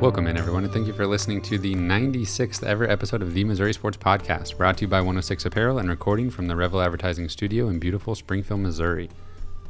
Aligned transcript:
Welcome 0.00 0.28
in, 0.28 0.38
everyone, 0.38 0.64
and 0.64 0.72
thank 0.72 0.86
you 0.86 0.94
for 0.94 1.06
listening 1.06 1.42
to 1.42 1.58
the 1.58 1.74
96th 1.74 2.64
ever 2.64 2.88
episode 2.88 3.20
of 3.20 3.34
the 3.34 3.44
Missouri 3.44 3.74
Sports 3.74 3.98
Podcast, 3.98 4.56
brought 4.56 4.78
to 4.78 4.86
you 4.86 4.88
by 4.88 5.00
106 5.00 5.44
Apparel 5.44 5.78
and 5.78 5.90
recording 5.90 6.30
from 6.30 6.46
the 6.46 6.56
Revel 6.56 6.80
Advertising 6.80 7.28
Studio 7.28 7.68
in 7.68 7.78
beautiful 7.78 8.14
Springfield, 8.14 8.60
Missouri. 8.60 9.10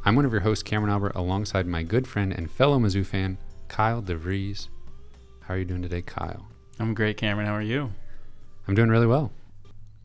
I'm 0.05 0.15
one 0.15 0.23
of 0.23 0.31
your 0.31 0.39
hosts, 0.39 0.63
Cameron 0.63 0.89
Albert, 0.89 1.11
alongside 1.15 1.67
my 1.67 1.83
good 1.83 2.07
friend 2.07 2.31
and 2.31 2.49
fellow 2.49 2.79
Mizzou 2.79 3.05
fan, 3.05 3.39
Kyle 3.67 4.01
DeVries. 4.01 4.69
How 5.41 5.55
are 5.55 5.57
you 5.57 5.65
doing 5.65 5.81
today, 5.81 6.01
Kyle? 6.01 6.47
I'm 6.79 6.93
great, 6.93 7.17
Cameron. 7.17 7.47
How 7.47 7.55
are 7.55 7.61
you? 7.61 7.91
I'm 8.69 8.73
doing 8.73 8.89
really 8.89 9.07
well. 9.07 9.33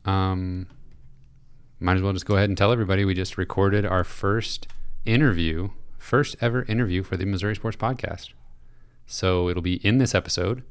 Um, 0.03 0.67
might 1.79 1.95
as 1.95 2.01
well 2.03 2.11
just 2.11 2.25
go 2.25 2.35
ahead 2.35 2.49
and 2.49 2.57
tell 2.57 2.73
everybody 2.73 3.05
we 3.05 3.13
just 3.13 3.37
recorded 3.37 3.85
our 3.85 4.03
first 4.03 4.67
interview, 5.05 5.69
first 5.97 6.35
ever 6.41 6.63
interview 6.63 7.01
for 7.01 7.15
the 7.15 7.25
Missouri 7.25 7.55
Sports 7.55 7.77
Podcast. 7.77 8.33
So 9.07 9.49
it'll 9.49 9.63
be 9.63 9.75
in 9.85 9.97
this 9.97 10.13
episode. 10.13 10.63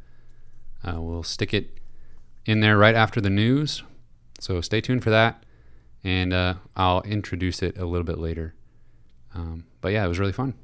Uh, 0.87 1.01
we'll 1.01 1.23
stick 1.23 1.53
it 1.53 1.79
in 2.45 2.61
there 2.61 2.79
right 2.79 2.95
after 2.95 3.21
the 3.21 3.31
news. 3.31 3.83
So 4.39 4.61
stay 4.61 4.81
tuned 4.81 5.03
for 5.03 5.11
that. 5.11 5.43
And 6.05 6.33
uh, 6.33 6.55
I'll 6.77 7.03
introduce 7.03 7.63
it 7.63 7.77
a 7.77 7.87
little 7.87 8.05
bit 8.05 8.19
later. 8.19 8.55
Um, 9.35 9.65
but 9.81 9.93
yeah, 9.93 10.05
it 10.05 10.09
was 10.09 10.19
really 10.19 10.33
fun. 10.33 10.55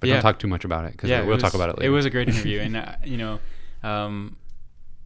But 0.00 0.08
Yeah. 0.08 0.14
don't 0.16 0.22
talk 0.22 0.38
too 0.38 0.46
much 0.46 0.64
about 0.64 0.84
it 0.84 0.92
because 0.92 1.10
Yeah, 1.10 1.22
we'll 1.22 1.38
it 1.38 1.40
talk 1.40 1.54
about 1.54 1.70
it 1.70 1.78
later. 1.78 1.90
It 1.90 1.92
was 1.92 2.04
a 2.04 2.10
great 2.10 2.28
interview, 2.28 2.60
and 2.62 2.76
uh, 2.76 2.94
you 3.04 3.16
know, 3.16 3.40
um, 3.82 4.36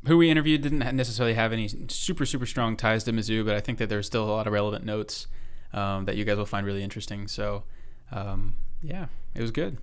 who 0.06 0.18
we 0.18 0.30
interviewed 0.30 0.60
didn't 0.62 0.94
necessarily 0.96 1.34
have 1.34 1.52
any 1.52 1.68
super 1.88 2.26
super 2.26 2.44
strong 2.44 2.76
ties 2.76 3.04
to 3.04 3.12
Mizzou, 3.12 3.44
but 3.44 3.54
I 3.54 3.60
think 3.60 3.78
that 3.78 3.88
there's 3.88 4.06
still 4.06 4.24
a 4.24 4.30
lot 4.30 4.46
of 4.46 4.52
relevant 4.52 4.84
notes 4.84 5.28
um, 5.72 6.04
that 6.04 6.16
you 6.16 6.24
guys 6.24 6.36
will 6.36 6.44
find 6.46 6.66
really 6.66 6.82
interesting. 6.82 7.26
So, 7.28 7.64
um, 8.10 8.56
yeah, 8.82 9.06
it 9.34 9.40
was 9.40 9.50
good. 9.50 9.78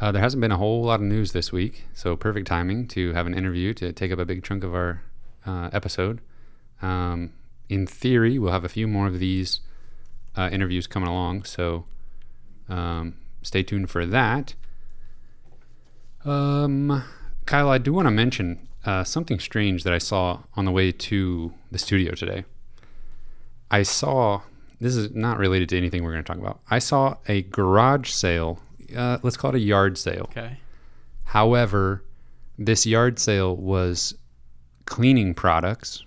Uh, 0.00 0.12
there 0.12 0.22
hasn't 0.22 0.40
been 0.40 0.52
a 0.52 0.56
whole 0.56 0.84
lot 0.84 1.00
of 1.00 1.06
news 1.06 1.32
this 1.32 1.50
week, 1.50 1.86
so 1.92 2.14
perfect 2.14 2.46
timing 2.46 2.86
to 2.86 3.12
have 3.14 3.26
an 3.26 3.34
interview 3.34 3.74
to 3.74 3.92
take 3.92 4.12
up 4.12 4.18
a 4.18 4.24
big 4.24 4.44
chunk 4.44 4.62
of 4.62 4.74
our 4.74 5.02
uh, 5.44 5.70
episode. 5.72 6.20
Um, 6.80 7.32
in 7.68 7.86
theory, 7.86 8.38
we'll 8.38 8.52
have 8.52 8.64
a 8.64 8.68
few 8.68 8.86
more 8.86 9.08
of 9.08 9.18
these 9.18 9.60
uh, 10.36 10.48
interviews 10.52 10.86
coming 10.86 11.08
along, 11.08 11.44
so 11.44 11.84
um, 12.68 13.14
stay 13.42 13.62
tuned 13.62 13.90
for 13.90 14.06
that. 14.06 14.54
Um, 16.24 17.04
Kyle, 17.46 17.68
I 17.68 17.78
do 17.78 17.92
want 17.92 18.06
to 18.06 18.10
mention 18.10 18.68
uh, 18.84 19.02
something 19.02 19.40
strange 19.40 19.82
that 19.82 19.92
I 19.92 19.98
saw 19.98 20.44
on 20.54 20.64
the 20.64 20.70
way 20.70 20.92
to 20.92 21.52
the 21.72 21.78
studio 21.78 22.12
today. 22.12 22.44
I 23.70 23.82
saw 23.82 24.42
this 24.80 24.94
is 24.94 25.14
not 25.14 25.38
related 25.38 25.68
to 25.70 25.76
anything 25.76 26.04
we're 26.04 26.12
going 26.12 26.24
to 26.24 26.28
talk 26.28 26.40
about. 26.40 26.60
I 26.70 26.78
saw 26.78 27.16
a 27.26 27.42
garage 27.42 28.10
sale. 28.10 28.60
Uh, 28.94 29.18
let's 29.22 29.36
call 29.36 29.50
it 29.50 29.56
a 29.56 29.60
yard 29.60 29.98
sale. 29.98 30.26
Okay. 30.30 30.58
However, 31.24 32.04
this 32.56 32.86
yard 32.86 33.18
sale 33.18 33.56
was 33.56 34.14
cleaning 34.86 35.34
products. 35.34 36.04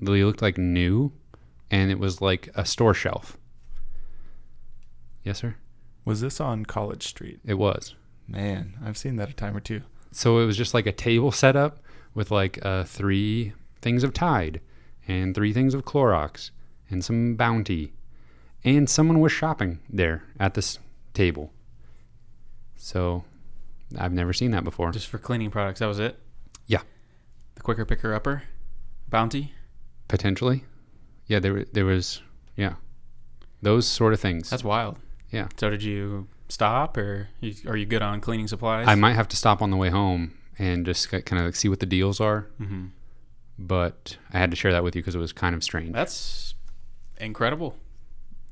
They 0.00 0.24
looked 0.24 0.42
like 0.42 0.58
new, 0.58 1.12
and 1.70 1.90
it 1.90 1.98
was 1.98 2.20
like 2.20 2.50
a 2.54 2.64
store 2.64 2.94
shelf. 2.94 3.38
Yes, 5.22 5.38
sir. 5.38 5.56
Was 6.04 6.20
this 6.20 6.40
on 6.40 6.66
College 6.66 7.06
Street? 7.06 7.40
It 7.44 7.54
was. 7.54 7.94
Man, 8.28 8.74
I've 8.84 8.98
seen 8.98 9.16
that 9.16 9.30
a 9.30 9.32
time 9.32 9.56
or 9.56 9.60
two. 9.60 9.82
So 10.12 10.38
it 10.38 10.46
was 10.46 10.56
just 10.56 10.74
like 10.74 10.86
a 10.86 10.92
table 10.92 11.32
set 11.32 11.56
up 11.56 11.78
with 12.14 12.30
like 12.30 12.64
uh, 12.64 12.84
three 12.84 13.52
things 13.80 14.04
of 14.04 14.12
Tide 14.12 14.60
and 15.08 15.34
three 15.34 15.52
things 15.52 15.74
of 15.74 15.84
Clorox 15.84 16.50
and 16.90 17.04
some 17.04 17.34
Bounty. 17.36 17.92
And 18.64 18.88
someone 18.88 19.20
was 19.20 19.32
shopping 19.32 19.80
there 19.88 20.24
at 20.38 20.54
this 20.54 20.78
table. 21.12 21.52
So 22.84 23.24
I've 23.98 24.12
never 24.12 24.34
seen 24.34 24.50
that 24.50 24.62
before. 24.62 24.90
Just 24.92 25.06
for 25.06 25.16
cleaning 25.16 25.50
products, 25.50 25.80
that 25.80 25.86
was 25.86 25.98
it. 25.98 26.18
Yeah. 26.66 26.82
The 27.54 27.62
quicker 27.62 27.86
picker 27.86 28.12
upper, 28.12 28.42
Bounty. 29.08 29.54
Potentially. 30.06 30.64
Yeah, 31.26 31.38
there, 31.38 31.64
there 31.72 31.86
was, 31.86 32.20
yeah. 32.56 32.74
Those 33.62 33.86
sort 33.86 34.12
of 34.12 34.20
things. 34.20 34.50
That's 34.50 34.62
wild. 34.62 34.98
Yeah. 35.30 35.48
So 35.56 35.70
did 35.70 35.82
you 35.82 36.28
stop, 36.50 36.98
or 36.98 37.30
are 37.66 37.76
you 37.78 37.86
good 37.86 38.02
on 38.02 38.20
cleaning 38.20 38.48
supplies? 38.48 38.86
I 38.86 38.96
might 38.96 39.14
have 39.14 39.28
to 39.28 39.36
stop 39.36 39.62
on 39.62 39.70
the 39.70 39.78
way 39.78 39.88
home 39.88 40.34
and 40.58 40.84
just 40.84 41.08
kind 41.08 41.38
of 41.40 41.46
like 41.46 41.56
see 41.56 41.70
what 41.70 41.80
the 41.80 41.86
deals 41.86 42.20
are. 42.20 42.48
hmm 42.58 42.88
But 43.58 44.18
I 44.30 44.38
had 44.38 44.50
to 44.50 44.56
share 44.58 44.72
that 44.72 44.84
with 44.84 44.94
you 44.94 45.00
because 45.00 45.14
it 45.14 45.20
was 45.20 45.32
kind 45.32 45.54
of 45.54 45.64
strange. 45.64 45.94
That's 45.94 46.54
incredible. 47.18 47.76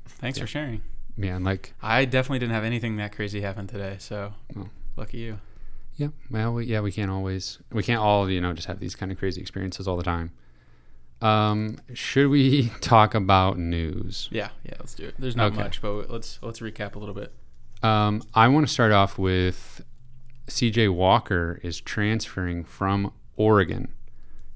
Thanks 0.07 0.39
Yeah. 0.39 0.45
for 0.45 0.47
sharing. 0.47 0.81
Yeah, 1.17 1.35
and 1.35 1.45
like 1.45 1.73
I 1.81 2.05
definitely 2.05 2.39
didn't 2.39 2.53
have 2.53 2.63
anything 2.63 2.97
that 2.97 3.15
crazy 3.15 3.41
happen 3.41 3.67
today, 3.67 3.97
so 3.99 4.33
Oh. 4.57 4.69
lucky 4.95 5.17
you. 5.19 5.39
Yeah, 5.95 6.07
well, 6.31 6.53
we, 6.55 6.65
yeah, 6.65 6.79
we 6.81 6.91
can't 6.91 7.11
always, 7.11 7.59
we 7.71 7.83
can't 7.83 8.01
all, 8.01 8.27
you 8.27 8.41
know, 8.41 8.51
just 8.53 8.67
have 8.67 8.79
these 8.79 8.95
kind 8.95 9.11
of 9.11 9.19
crazy 9.19 9.39
experiences 9.41 9.87
all 9.87 9.95
the 9.95 10.03
time. 10.03 10.31
Um, 11.21 11.77
should 11.93 12.29
we 12.29 12.69
talk 12.81 13.13
about 13.13 13.57
news? 13.59 14.27
Yeah, 14.31 14.49
yeah, 14.63 14.73
let's 14.79 14.95
do 14.95 15.05
it. 15.05 15.15
There's 15.19 15.35
not 15.35 15.51
Okay. 15.53 15.61
much, 15.61 15.81
but 15.81 16.09
let's 16.09 16.39
let's 16.41 16.59
recap 16.59 16.95
a 16.95 16.99
little 16.99 17.13
bit. 17.15 17.31
Um, 17.83 18.23
I 18.33 18.47
want 18.47 18.65
to 18.67 18.73
start 18.73 18.91
off 18.91 19.17
with 19.19 19.81
CJ 20.47 20.93
Walker 20.93 21.59
is 21.63 21.79
transferring 21.79 22.63
from 22.63 23.13
Oregon. 23.35 23.93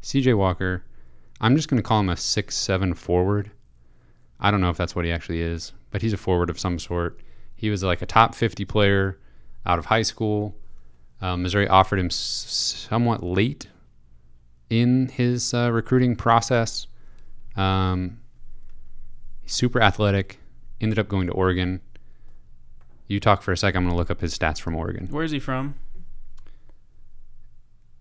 CJ 0.02 0.36
Walker, 0.38 0.84
I'm 1.40 1.56
just 1.56 1.68
going 1.70 1.78
to 1.82 1.88
call 1.88 2.00
him 2.00 2.10
a 2.10 2.18
six-seven 2.18 2.94
forward. 2.96 3.52
I 4.40 4.50
don't 4.50 4.62
know 4.62 4.70
if 4.70 4.78
that's 4.78 4.96
what 4.96 5.06
he 5.06 5.12
actually 5.12 5.42
is, 5.42 5.74
but 5.92 6.02
he's 6.02 6.14
a 6.14 6.18
forward 6.18 6.50
of 6.50 6.60
some 6.60 6.80
sort. 6.80 7.20
He 7.56 7.70
was 7.70 7.84
like 7.84 8.02
a 8.02 8.06
top 8.06 8.36
50 8.36 8.66
player 8.66 9.18
out 9.66 9.80
of 9.80 9.86
high 9.86 10.02
school. 10.04 10.56
Um, 11.22 11.42
Missouri 11.44 11.68
offered 11.68 12.00
him 12.00 12.08
s- 12.08 12.16
somewhat 12.90 13.24
late 13.24 13.68
in 14.70 15.08
his 15.08 15.54
uh, 15.54 15.72
recruiting 15.72 16.16
process. 16.16 16.88
Um, 17.56 18.20
super 19.46 19.82
athletic. 19.82 20.40
Ended 20.80 21.00
up 21.00 21.08
going 21.08 21.26
to 21.28 21.34
Oregon. 21.34 21.82
You 23.08 23.20
talk 23.20 23.42
for 23.42 23.52
a 23.52 23.58
sec. 23.58 23.76
I'm 23.76 23.84
going 23.84 23.92
to 23.94 23.98
look 23.98 24.12
up 24.12 24.22
his 24.22 24.38
stats 24.38 24.60
from 24.60 24.76
Oregon. 24.76 25.08
Where 25.10 25.24
is 25.24 25.32
he 25.32 25.40
from? 25.40 25.76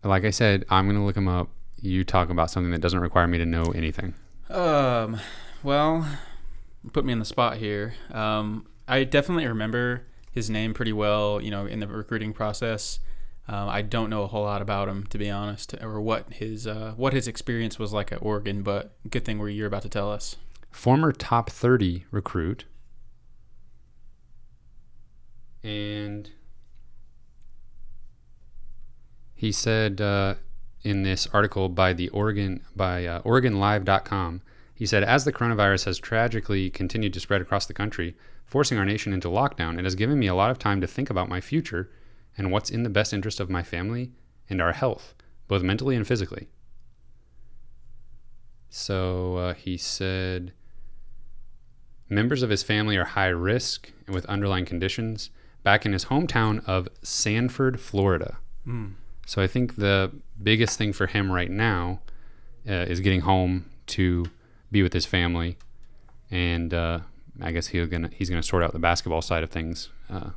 Like 0.05 0.25
I 0.25 0.31
said, 0.31 0.65
I'm 0.69 0.87
going 0.87 0.97
to 0.97 1.03
look 1.03 1.17
him 1.17 1.29
up. 1.29 1.49
You 1.81 2.05
talk 2.05 2.31
about 2.31 2.51
something 2.51 2.71
that 2.73 2.81
doesn't 2.81 3.01
require 3.01 3.27
me 3.27 3.39
to 3.39 3.47
know 3.47 3.65
anything. 3.75 4.15
Um, 4.51 5.19
well, 5.63 6.07
put 6.93 7.05
me 7.05 7.13
on 7.13 7.19
the 7.19 7.25
spot 7.25 7.57
here. 7.57 7.95
Um, 8.11 8.67
I 8.89 9.05
definitely 9.05 9.47
remember 9.47 10.07
his 10.31 10.51
name 10.51 10.75
pretty 10.75 10.93
well. 10.93 11.41
You 11.41 11.51
know, 11.51 11.67
in 11.67 11.81
the 11.81 11.87
recruiting 11.87 12.33
process. 12.33 13.01
Um, 13.49 13.69
I 13.69 13.83
don't 13.83 14.11
know 14.11 14.23
a 14.23 14.27
whole 14.27 14.43
lot 14.43 14.61
about 14.61 14.89
him, 14.89 15.07
to 15.07 15.19
be 15.19 15.31
honest, 15.31 15.75
or 15.81 16.01
what 16.01 16.33
his 16.35 16.67
uh, 16.67 16.95
what 16.97 17.13
his 17.13 17.29
experience 17.29 17.79
was 17.79 17.93
like 17.93 18.11
at 18.11 18.21
Oregon. 18.21 18.63
But 18.63 18.97
good 19.09 19.25
thing 19.25 19.39
we're 19.39 19.51
you're 19.51 19.69
about 19.69 19.83
to 19.83 19.89
tell 19.89 20.11
us. 20.11 20.37
Former 20.71 21.13
top 21.13 21.49
30 21.51 22.05
recruit. 22.11 22.65
And 25.63 26.31
he 29.35 29.53
said 29.53 30.01
uh, 30.01 30.35
in 30.83 31.03
this 31.03 31.27
article 31.33 31.69
by 31.69 31.93
the 31.93 32.09
Oregon 32.11 32.63
by 32.75 33.07
uh, 33.07 33.23
OregonLive.com, 33.23 34.43
he 34.77 34.85
said, 34.85 35.03
as 35.03 35.25
the 35.25 35.33
coronavirus 35.33 35.87
has 35.87 35.99
tragically 35.99 36.69
continued 36.69 37.15
to 37.15 37.21
spread 37.21 37.41
across 37.41 37.65
the 37.65 37.73
country, 37.73 38.15
forcing 38.45 38.77
our 38.77 38.85
nation 38.85 39.15
into 39.15 39.29
lockdown, 39.29 39.79
it 39.79 39.85
has 39.85 39.95
given 39.95 40.19
me 40.19 40.27
a 40.27 40.35
lot 40.35 40.51
of 40.51 40.59
time 40.59 40.83
to 40.83 40.87
think 40.87 41.09
about 41.09 41.31
my 41.31 41.41
future 41.41 41.91
and 42.37 42.53
what's 42.53 42.69
in 42.69 42.83
the 42.83 42.91
best 42.91 43.15
interest 43.15 43.41
of 43.41 43.49
my 43.49 43.63
family 43.63 44.13
and 44.51 44.61
our 44.61 44.75
health, 44.75 45.15
both 45.49 45.63
mentally 45.63 45.97
and 45.97 46.07
physically. 46.07 46.49
So 48.69 49.37
uh, 49.37 49.55
he 49.55 49.79
said, 49.79 50.53
members 52.11 52.43
of 52.43 52.51
his 52.51 52.63
family 52.63 52.99
are 52.99 53.05
high 53.05 53.29
risk 53.29 53.91
and 54.07 54.15
with 54.15 54.27
underlying 54.27 54.67
conditions 54.67 55.31
back 55.63 55.87
in 55.87 55.95
his 55.95 56.05
hometown 56.05 56.63
of 56.69 56.87
Sanford, 57.03 57.81
Florida. 57.81 58.37
Mm. 58.69 58.93
So 59.25 59.41
I 59.41 59.47
think 59.47 59.77
the 59.77 60.13
biggest 60.43 60.77
thing 60.77 60.93
for 60.93 61.07
him 61.07 61.33
right 61.33 61.51
now 61.51 62.03
uh, 62.69 62.73
is 62.73 63.01
getting 63.01 63.23
home 63.23 63.71
to 63.87 64.27
be 64.71 64.83
with 64.83 64.93
his 64.93 65.07
family, 65.07 65.57
and 66.31 66.73
uh, 66.73 67.01
I 67.41 67.53
guess 67.53 67.69
he's 67.69 67.89
gonna 67.89 68.11
he's 68.13 68.31
gonna 68.31 68.43
sort 68.43 68.63
out 68.63 68.73
the 68.73 68.79
basketball 68.79 69.23
side 69.23 69.43
of 69.43 69.51
things 69.51 69.91
uh, 70.11 70.31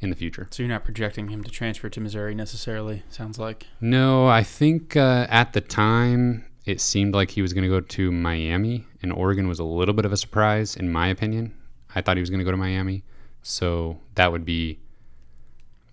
in 0.00 0.10
the 0.10 0.16
future. 0.16 0.48
So 0.50 0.62
you're 0.62 0.70
not 0.70 0.84
projecting 0.84 1.28
him 1.28 1.42
to 1.44 1.50
transfer 1.50 1.88
to 1.88 2.00
Missouri 2.00 2.34
necessarily. 2.34 3.02
Sounds 3.10 3.38
like. 3.38 3.66
No, 3.80 4.26
I 4.26 4.42
think 4.42 4.96
uh, 4.96 5.26
at 5.28 5.52
the 5.52 5.60
time 5.60 6.44
it 6.68 6.80
seemed 6.80 7.14
like 7.14 7.30
he 7.30 7.40
was 7.40 7.54
going 7.54 7.62
to 7.62 7.68
go 7.68 7.80
to 7.80 8.12
Miami, 8.12 8.84
and 9.02 9.10
Oregon 9.10 9.48
was 9.48 9.58
a 9.58 9.64
little 9.64 9.94
bit 9.94 10.04
of 10.04 10.12
a 10.12 10.18
surprise, 10.18 10.76
in 10.76 10.92
my 10.92 11.08
opinion. 11.08 11.54
I 11.94 12.02
thought 12.02 12.18
he 12.18 12.20
was 12.20 12.28
going 12.28 12.40
to 12.40 12.44
go 12.44 12.50
to 12.50 12.58
Miami, 12.58 13.04
so 13.40 14.00
that 14.16 14.32
would 14.32 14.44
be 14.44 14.78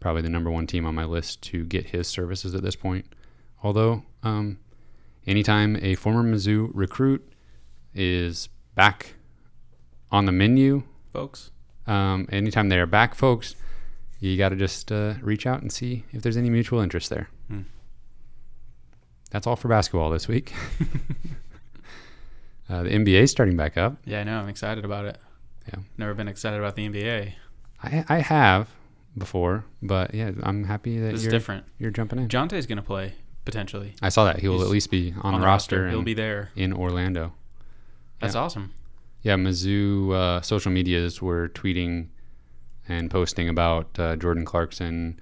probably 0.01 0.21
the 0.21 0.29
number 0.29 0.51
one 0.51 0.67
team 0.67 0.85
on 0.85 0.93
my 0.93 1.05
list 1.05 1.41
to 1.43 1.63
get 1.63 1.87
his 1.87 2.09
services 2.09 2.53
at 2.53 2.61
this 2.61 2.75
point. 2.75 3.05
Although, 3.63 4.03
um, 4.21 4.59
anytime 5.25 5.77
a 5.81 5.95
former 5.95 6.23
Mizzou 6.23 6.69
recruit 6.73 7.25
is 7.95 8.49
back 8.75 9.15
on 10.11 10.25
the 10.25 10.31
menu, 10.31 10.83
folks. 11.11 11.51
um, 11.87 12.27
anytime 12.31 12.69
they 12.69 12.79
are 12.79 12.85
back, 12.85 13.15
folks, 13.15 13.55
you 14.19 14.37
got 14.37 14.49
to 14.49 14.55
just 14.55 14.91
uh, 14.91 15.13
reach 15.21 15.45
out 15.47 15.61
and 15.61 15.71
see 15.71 16.03
if 16.11 16.21
there's 16.21 16.37
any 16.37 16.49
mutual 16.49 16.79
interest 16.79 17.09
there. 17.09 17.29
Hmm. 17.47 17.61
That's 19.31 19.47
all 19.47 19.55
for 19.55 19.67
basketball 19.67 20.09
this 20.11 20.27
week. 20.27 20.53
uh, 22.69 22.83
the 22.83 22.89
NBA 22.89 23.21
is 23.21 23.31
starting 23.31 23.57
back 23.57 23.77
up. 23.77 23.97
Yeah, 24.05 24.21
I 24.21 24.23
know. 24.23 24.39
I'm 24.39 24.49
excited 24.49 24.85
about 24.85 25.05
it. 25.05 25.17
Yeah. 25.67 25.79
Never 25.97 26.13
been 26.13 26.27
excited 26.27 26.59
about 26.59 26.75
the 26.75 26.87
NBA. 26.87 27.33
I, 27.83 28.05
I 28.07 28.19
have 28.19 28.69
before, 29.17 29.65
but 29.81 30.13
yeah, 30.13 30.31
I'm 30.43 30.63
happy 30.65 30.99
that 30.99 31.11
This 31.13 31.23
you're 31.23 31.31
different. 31.31 31.65
you're 31.77 31.91
jumping 31.91 32.19
in. 32.19 32.27
Jontay's 32.27 32.65
going 32.65 32.77
to 32.77 32.81
play 32.83 33.13
potentially 33.45 33.93
I 34.01 34.09
saw 34.09 34.25
that 34.25 34.39
he 34.39 34.47
will 34.47 34.57
He's 34.57 34.65
at 34.65 34.71
least 34.71 34.89
be 34.91 35.13
on, 35.21 35.35
on 35.35 35.41
the 35.41 35.45
roster, 35.45 35.87
He'll 35.89 36.01
be 36.01 36.15
there. 36.15 36.49
in 36.55 36.73
Orlando. 36.73 37.33
That's 38.19 38.35
Yeah. 38.35 38.41
awesome. 38.41 38.73
Yeah, 39.21 39.35
Mizzou 39.35 40.13
uh, 40.13 40.41
social 40.41 40.71
medias 40.71 41.21
were 41.21 41.49
tweeting 41.49 42.07
and 42.87 43.09
posting 43.09 43.49
about 43.49 43.97
uh, 43.99 44.15
Jordan 44.15 44.45
Clarkson, 44.45 45.19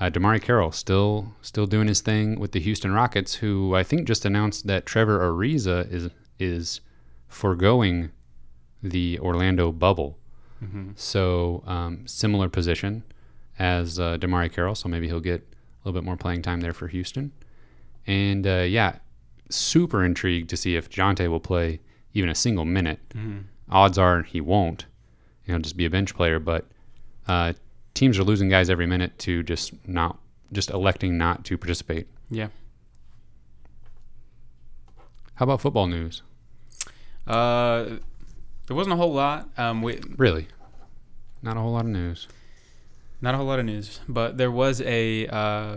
uh, 0.00 0.10
DeMarre 0.10 0.42
Carroll 0.42 0.72
still 0.72 1.34
still 1.42 1.66
doing 1.66 1.86
his 1.86 2.00
thing 2.00 2.38
with 2.40 2.52
the 2.52 2.60
Houston 2.60 2.92
Rockets, 2.92 3.34
who 3.36 3.74
I 3.74 3.82
think 3.84 4.06
just 4.08 4.24
announced 4.24 4.66
that 4.66 4.84
Trevor 4.86 5.20
Ariza 5.20 5.90
is 5.92 6.10
is 6.38 6.80
foregoing 7.28 8.10
the 8.82 9.18
Orlando 9.20 9.72
bubble. 9.72 10.18
hmm 10.58 10.90
So 10.96 11.62
um, 11.66 12.06
similar 12.06 12.48
position 12.48 13.04
as 13.58 13.98
uh, 13.98 14.16
DeMarre 14.18 14.52
Carroll, 14.52 14.74
so 14.74 14.88
maybe 14.88 15.06
he'll 15.06 15.20
get 15.20 15.40
a 15.40 15.88
little 15.88 15.98
bit 16.00 16.04
more 16.04 16.16
playing 16.16 16.42
time 16.42 16.60
there 16.60 16.72
for 16.74 16.88
Houston. 16.88 17.32
And 18.06 18.46
uh, 18.46 18.64
yeah, 18.68 18.96
super 19.48 20.04
intrigued 20.04 20.50
to 20.50 20.56
see 20.56 20.76
if 20.76 20.90
Jontay 20.90 21.28
will 21.28 21.40
play 21.40 21.80
even 22.16 22.30
a 22.30 22.34
single 22.34 22.64
minute. 22.64 23.00
hmm 23.12 23.38
Odds 23.68 23.98
are 23.98 24.22
he 24.22 24.40
won't. 24.40 24.86
He'll 25.44 25.58
just 25.58 25.76
be 25.76 25.84
a 25.84 25.90
bench 25.90 26.14
player. 26.14 26.38
But 26.38 26.66
uh, 27.26 27.54
teams 27.94 28.16
are 28.18 28.22
losing 28.24 28.48
guys 28.48 28.70
every 28.70 28.86
minute 28.86 29.18
to 29.20 29.42
just 29.42 29.72
not 29.88 30.18
just 30.52 30.70
electing 30.70 31.18
not 31.18 31.44
to 31.46 31.58
participate. 31.58 32.06
Yeah. 32.30 32.48
How 35.34 35.44
about 35.44 35.60
football 35.60 35.86
news? 35.88 36.22
Uh, 37.26 37.98
there 38.66 38.76
wasn't 38.76 38.92
a 38.94 38.96
whole 38.96 39.12
lot. 39.12 39.48
Um, 39.58 39.82
we, 39.82 39.98
Really, 40.16 40.46
not 41.42 41.56
a 41.56 41.60
whole 41.60 41.72
lot 41.72 41.84
of 41.84 41.90
news. 41.90 42.28
Not 43.20 43.34
a 43.34 43.36
whole 43.38 43.46
lot 43.46 43.58
of 43.58 43.64
news, 43.64 44.00
but 44.08 44.38
there 44.38 44.50
was 44.50 44.80
a 44.82 45.26
uh, 45.26 45.76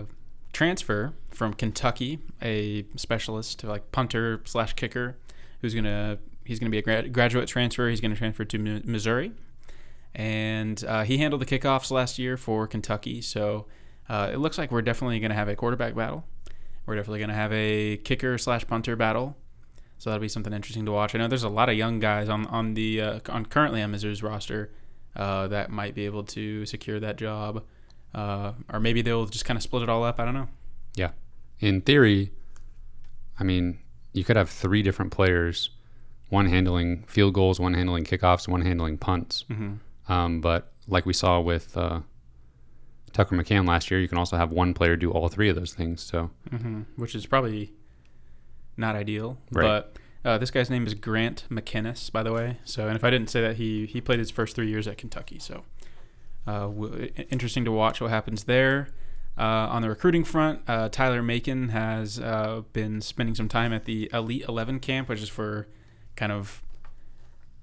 transfer 0.53 1.13
from 1.31 1.53
Kentucky, 1.53 2.19
a 2.41 2.85
specialist, 2.95 3.63
like 3.63 3.91
punter 3.91 4.41
slash 4.45 4.73
kicker, 4.73 5.17
who's 5.61 5.73
gonna 5.73 6.19
he's 6.49 6.59
gonna 6.59 6.71
be 6.71 6.79
a 6.79 6.81
grad, 6.81 7.13
graduate 7.13 7.47
transfer. 7.47 7.87
He's 7.87 8.01
gonna 8.01 8.15
transfer 8.15 8.43
to 8.43 8.57
Mi- 8.57 8.81
Missouri, 8.83 9.31
and 10.15 10.83
uh, 10.85 11.03
he 11.03 11.19
handled 11.19 11.41
the 11.41 11.45
kickoffs 11.45 11.91
last 11.91 12.17
year 12.17 12.35
for 12.35 12.67
Kentucky. 12.67 13.21
So 13.21 13.67
uh, 14.09 14.31
it 14.33 14.37
looks 14.37 14.57
like 14.57 14.71
we're 14.71 14.81
definitely 14.81 15.19
gonna 15.19 15.35
have 15.35 15.47
a 15.47 15.55
quarterback 15.55 15.95
battle. 15.95 16.25
We're 16.85 16.95
definitely 16.95 17.19
gonna 17.19 17.35
have 17.35 17.53
a 17.53 17.97
kicker 17.97 18.37
slash 18.37 18.65
punter 18.67 18.95
battle. 18.95 19.37
So 19.99 20.09
that'll 20.09 20.21
be 20.21 20.29
something 20.29 20.53
interesting 20.53 20.85
to 20.85 20.91
watch. 20.91 21.13
I 21.13 21.19
know 21.19 21.27
there's 21.27 21.43
a 21.43 21.49
lot 21.49 21.69
of 21.69 21.75
young 21.75 21.99
guys 21.99 22.29
on 22.29 22.47
on 22.47 22.73
the 22.73 23.01
uh, 23.01 23.19
on 23.29 23.45
currently 23.45 23.81
on 23.81 23.91
Missouri's 23.91 24.23
roster 24.23 24.71
uh, 25.15 25.47
that 25.49 25.69
might 25.69 25.93
be 25.93 26.05
able 26.05 26.23
to 26.23 26.65
secure 26.65 26.99
that 26.99 27.17
job. 27.17 27.63
Uh, 28.15 28.53
or 28.73 28.79
maybe 28.79 29.03
they'll 29.03 29.27
just 29.27 29.45
kind 29.45 29.55
of 29.55 29.61
split 29.61 29.83
it 29.83 29.89
all 29.89 30.03
up. 30.03 30.19
I 30.19 30.25
don't 30.25 30.33
know. 30.33 30.47
Yeah, 30.95 31.11
in 31.59 31.81
theory, 31.81 32.31
I 33.39 33.43
mean, 33.43 33.79
you 34.13 34.23
could 34.23 34.35
have 34.35 34.49
three 34.49 34.81
different 34.81 35.11
players, 35.11 35.69
one 36.29 36.45
handling 36.47 37.03
field 37.03 37.33
goals, 37.33 37.59
one 37.59 37.73
handling 37.73 38.03
kickoffs, 38.03 38.47
one 38.47 38.61
handling 38.61 38.97
punts. 38.97 39.45
Mm-hmm. 39.49 40.11
Um, 40.11 40.41
but 40.41 40.71
like 40.87 41.05
we 41.05 41.13
saw 41.13 41.39
with 41.39 41.75
uh, 41.75 42.01
Tucker 43.13 43.35
McCann 43.35 43.67
last 43.67 43.91
year, 43.91 43.99
you 43.99 44.07
can 44.07 44.17
also 44.17 44.37
have 44.37 44.51
one 44.51 44.73
player 44.73 44.95
do 44.95 45.11
all 45.11 45.27
three 45.27 45.49
of 45.49 45.55
those 45.55 45.73
things. 45.73 46.01
So 46.01 46.31
Mm-hmm. 46.51 46.81
Which 46.95 47.15
is 47.15 47.25
probably 47.25 47.73
not 48.77 48.95
ideal. 48.95 49.37
Right. 49.51 49.63
But 49.63 49.93
uh, 50.25 50.37
this 50.37 50.51
guy's 50.51 50.69
name 50.69 50.85
is 50.85 50.93
Grant 50.93 51.45
McKinniss, 51.49 52.11
by 52.11 52.23
the 52.23 52.33
way. 52.33 52.57
So, 52.63 52.87
and 52.87 52.95
if 52.95 53.03
I 53.03 53.09
didn't 53.09 53.29
say 53.29 53.41
that, 53.41 53.55
he 53.55 53.85
he 53.85 54.01
played 54.01 54.19
his 54.19 54.31
first 54.31 54.55
three 54.55 54.69
years 54.69 54.87
at 54.87 54.97
Kentucky. 54.97 55.39
So, 55.39 55.63
uh, 56.45 56.61
w- 56.67 57.11
interesting 57.29 57.63
to 57.65 57.71
watch 57.71 58.01
what 58.01 58.09
happens 58.09 58.45
there. 58.45 58.89
Uh, 59.37 59.67
on 59.71 59.81
the 59.81 59.89
recruiting 59.89 60.25
front, 60.25 60.61
uh, 60.67 60.89
Tyler 60.89 61.23
Macon 61.23 61.69
has 61.69 62.19
uh, 62.19 62.63
been 62.73 62.99
spending 62.99 63.35
some 63.35 63.47
time 63.47 63.71
at 63.71 63.85
the 63.85 64.09
Elite 64.13 64.43
11 64.49 64.81
camp, 64.81 65.07
which 65.07 65.21
is 65.21 65.29
for 65.29 65.67
kind 66.19 66.31
of 66.31 66.61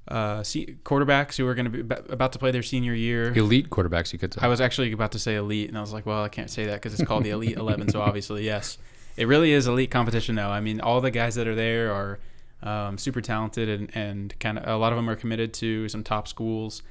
uh, 0.09 0.43
se- 0.43 0.77
quarterbacks 0.85 1.37
who 1.37 1.47
are 1.47 1.55
going 1.55 1.71
to 1.71 1.83
be 1.83 1.95
about 2.09 2.33
to 2.33 2.39
play 2.39 2.51
their 2.51 2.63
senior 2.63 2.95
year. 2.95 3.33
elite 3.37 3.71
quarterbacks, 3.71 4.13
you 4.13 4.19
could 4.19 4.33
say. 4.33 4.41
I 4.43 4.49
was 4.49 4.61
actually 4.61 4.93
about 4.93 5.13
to 5.13 5.19
say 5.19 5.35
elite, 5.35 5.69
and 5.69 5.77
I 5.77 5.81
was 5.81 5.93
like, 5.93 6.07
well, 6.07 6.23
I 6.23 6.29
can't 6.29 6.51
say 6.51 6.67
that 6.67 6.75
because 6.75 6.95
it's 6.95 7.07
called 7.07 7.25
the 7.25 7.31
Elite 7.31 7.57
11. 7.65 7.91
So 7.91 8.01
obviously, 8.01 8.45
yes, 8.45 8.79
it 9.17 9.27
really 9.27 9.53
is 9.53 9.67
elite 9.67 9.91
competition, 9.91 10.35
though. 10.37 10.49
I 10.49 10.61
mean, 10.61 10.81
all 10.81 11.01
the 11.01 11.11
guys 11.11 11.35
that 11.35 11.47
are 11.47 11.55
there 11.55 11.93
are 11.93 12.19
um, 12.63 12.99
super 12.99 13.21
talented, 13.21 13.69
and, 13.69 13.91
and 13.97 14.39
kind 14.39 14.59
of 14.59 14.69
a 14.69 14.77
lot 14.77 14.93
of 14.93 14.97
them 14.97 15.11
are 15.11 15.17
committed 15.17 15.53
to 15.55 15.89
some 15.89 16.03
top 16.05 16.29
schools. 16.29 16.83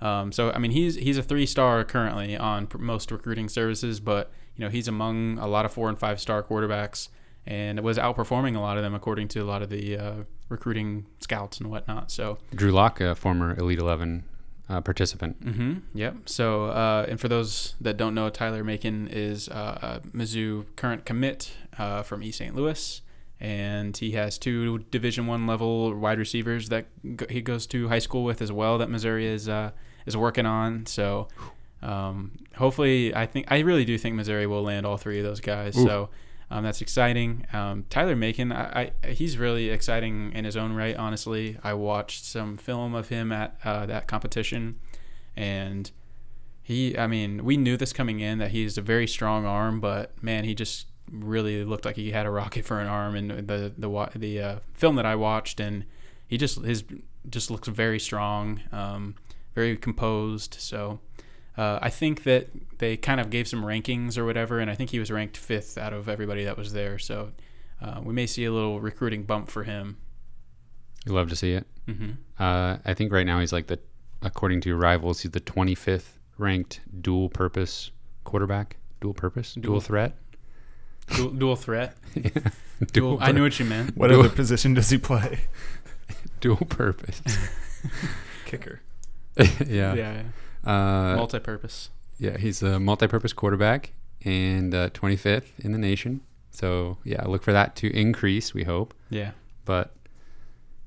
Um, 0.00 0.32
so 0.32 0.50
I 0.50 0.58
mean, 0.58 0.72
he's 0.72 0.96
he's 0.96 1.16
a 1.16 1.22
three 1.22 1.46
star 1.46 1.84
currently 1.84 2.36
on 2.36 2.66
pr- 2.66 2.78
most 2.78 3.10
recruiting 3.10 3.48
services, 3.48 4.00
but 4.00 4.32
you 4.56 4.64
know 4.64 4.70
he's 4.70 4.88
among 4.88 5.38
a 5.38 5.46
lot 5.46 5.64
of 5.64 5.72
four 5.72 5.88
and 5.88 5.98
five 5.98 6.20
star 6.20 6.42
quarterbacks, 6.42 7.08
and 7.46 7.80
was 7.80 7.98
outperforming 7.98 8.56
a 8.56 8.60
lot 8.60 8.76
of 8.76 8.82
them 8.82 8.94
according 8.94 9.28
to 9.28 9.40
a 9.40 9.44
lot 9.46 9.62
of 9.62 9.70
the 9.70 9.96
uh, 9.96 10.14
recruiting 10.48 11.06
scouts 11.20 11.58
and 11.58 11.70
whatnot. 11.70 12.10
So 12.10 12.38
Drew 12.54 12.70
Lock, 12.70 13.00
a 13.00 13.14
former 13.14 13.54
Elite 13.56 13.78
11 13.78 14.24
uh, 14.68 14.80
participant. 14.80 15.44
Mm-hmm. 15.44 15.74
Yep. 15.94 16.28
So, 16.28 16.66
uh, 16.66 17.06
and 17.08 17.20
for 17.20 17.28
those 17.28 17.74
that 17.80 17.96
don't 17.96 18.14
know, 18.14 18.30
Tyler 18.30 18.64
Macon 18.64 19.08
is 19.08 19.48
uh, 19.48 20.00
a 20.04 20.16
Mizzou 20.16 20.64
current 20.76 21.04
commit 21.04 21.52
uh, 21.78 22.02
from 22.02 22.22
East 22.22 22.38
St. 22.38 22.54
Louis, 22.54 23.02
and 23.40 23.96
he 23.96 24.12
has 24.12 24.38
two 24.38 24.78
Division 24.90 25.26
One 25.26 25.46
level 25.46 25.94
wide 25.94 26.18
receivers 26.18 26.68
that 26.70 26.86
go- 27.16 27.26
he 27.28 27.42
goes 27.42 27.66
to 27.68 27.88
high 27.88 27.98
school 27.98 28.24
with 28.24 28.40
as 28.40 28.50
well. 28.50 28.78
That 28.78 28.90
Missouri 28.90 29.26
is 29.26 29.48
uh, 29.48 29.72
is 30.06 30.16
working 30.16 30.46
on. 30.46 30.86
So, 30.86 31.28
um, 31.82 32.32
hopefully, 32.56 33.14
I 33.14 33.26
think 33.26 33.50
I 33.50 33.58
really 33.60 33.84
do 33.84 33.98
think 33.98 34.14
Missouri 34.14 34.46
will 34.46 34.62
land 34.62 34.86
all 34.86 34.96
three 34.96 35.18
of 35.18 35.24
those 35.24 35.40
guys. 35.40 35.76
Ooh. 35.76 35.84
So. 35.84 36.10
Um, 36.54 36.62
that's 36.62 36.80
exciting. 36.80 37.46
Um, 37.52 37.84
Tyler 37.90 38.14
Macon, 38.14 38.52
I, 38.52 38.92
I, 39.02 39.08
he's 39.08 39.38
really 39.38 39.70
exciting 39.70 40.32
in 40.34 40.44
his 40.44 40.56
own 40.56 40.72
right. 40.72 40.94
Honestly, 40.96 41.58
I 41.64 41.74
watched 41.74 42.24
some 42.24 42.56
film 42.56 42.94
of 42.94 43.08
him 43.08 43.32
at 43.32 43.58
uh, 43.64 43.86
that 43.86 44.06
competition, 44.06 44.78
and 45.36 45.90
he 46.64 46.98
i 46.98 47.06
mean 47.06 47.44
we 47.44 47.56
knew 47.56 47.76
this 47.76 47.92
coming 47.92 48.18
in 48.18 48.38
that 48.38 48.50
he's 48.50 48.76
a 48.76 48.82
very 48.82 49.06
strong 49.06 49.44
arm 49.44 49.78
but 49.78 50.10
man 50.22 50.44
he 50.44 50.54
just 50.54 50.86
really 51.12 51.62
looked 51.62 51.84
like 51.84 51.94
he 51.94 52.10
had 52.10 52.26
a 52.26 52.30
rocket 52.30 52.64
for 52.64 52.80
an 52.80 52.88
arm 52.88 53.14
and 53.14 53.30
the 53.46 53.72
the 53.76 54.10
the 54.16 54.40
uh, 54.40 54.58
film 54.72 54.96
that 54.96 55.06
i 55.06 55.14
watched 55.14 55.60
and 55.60 55.84
he 56.26 56.36
just 56.36 56.60
his 56.62 56.82
just 57.28 57.50
looks 57.50 57.68
very 57.68 58.00
strong 58.00 58.60
um, 58.72 59.14
very 59.54 59.76
composed 59.76 60.54
so 60.58 60.98
uh, 61.56 61.78
I 61.80 61.90
think 61.90 62.24
that 62.24 62.48
they 62.78 62.96
kind 62.96 63.20
of 63.20 63.30
gave 63.30 63.46
some 63.48 63.62
rankings 63.64 64.18
or 64.18 64.24
whatever, 64.24 64.58
and 64.60 64.70
I 64.70 64.74
think 64.74 64.90
he 64.90 64.98
was 64.98 65.10
ranked 65.10 65.36
fifth 65.36 65.78
out 65.78 65.92
of 65.92 66.08
everybody 66.08 66.44
that 66.44 66.56
was 66.56 66.72
there. 66.72 66.98
So 66.98 67.30
uh, 67.82 68.00
we 68.02 68.12
may 68.12 68.26
see 68.26 68.44
a 68.44 68.52
little 68.52 68.80
recruiting 68.80 69.22
bump 69.24 69.48
for 69.50 69.64
him. 69.64 69.96
You 71.06 71.12
love 71.12 71.28
to 71.30 71.36
see 71.36 71.52
it. 71.52 71.66
hmm 71.86 72.12
Uh, 72.38 72.78
I 72.84 72.94
think 72.94 73.12
right 73.12 73.26
now 73.26 73.40
he's 73.40 73.52
like 73.52 73.66
the, 73.68 73.78
according 74.22 74.62
to 74.62 74.74
rivals, 74.76 75.20
he's 75.20 75.30
the 75.32 75.40
25th 75.40 76.18
ranked 76.38 76.80
dual 77.00 77.28
purpose 77.28 77.90
quarterback. 78.24 78.76
Dual 79.00 79.14
purpose? 79.14 79.54
Dual, 79.54 79.62
Dual- 79.74 79.80
threat? 79.80 80.16
Dual, 81.14 81.30
dual 81.30 81.56
threat. 81.56 81.94
Dual, 82.14 83.16
Dual, 83.16 83.18
I 83.20 83.30
knew 83.32 83.42
what 83.42 83.58
you 83.60 83.66
meant. 83.66 83.94
What 83.96 84.08
Do- 84.08 84.18
other 84.20 84.30
position 84.30 84.72
does 84.74 84.88
he 84.90 84.96
play? 84.98 85.40
dual 86.40 86.56
purpose. 86.56 87.20
Kicker. 88.46 88.80
yeah. 89.36 89.94
Yeah, 89.94 90.22
Uh, 90.64 91.14
multi-purpose. 91.16 91.90
yeah, 92.18 92.36
he's 92.38 92.62
a 92.62 92.78
multi-purpose 92.80 93.32
quarterback 93.32 93.92
and 94.24 94.74
uh, 94.74 94.90
25th 94.90 95.58
in 95.58 95.72
the 95.72 95.78
nation. 95.78 96.20
So 96.50 96.98
yeah, 97.04 97.22
look 97.26 97.42
for 97.42 97.52
that 97.52 97.76
to 97.76 97.90
increase. 97.94 98.54
We 98.54 98.64
hope. 98.64 98.94
Yeah. 99.10 99.32
But 99.64 99.94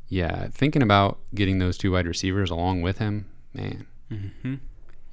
yeah, 0.08 0.48
thinking 0.52 0.82
about 0.82 1.20
getting 1.36 1.60
those 1.60 1.78
two 1.78 1.92
wide 1.92 2.08
receivers 2.08 2.50
along 2.50 2.82
with 2.82 2.98
him, 3.00 3.26
man. 3.54 3.86
hmm 4.10 4.56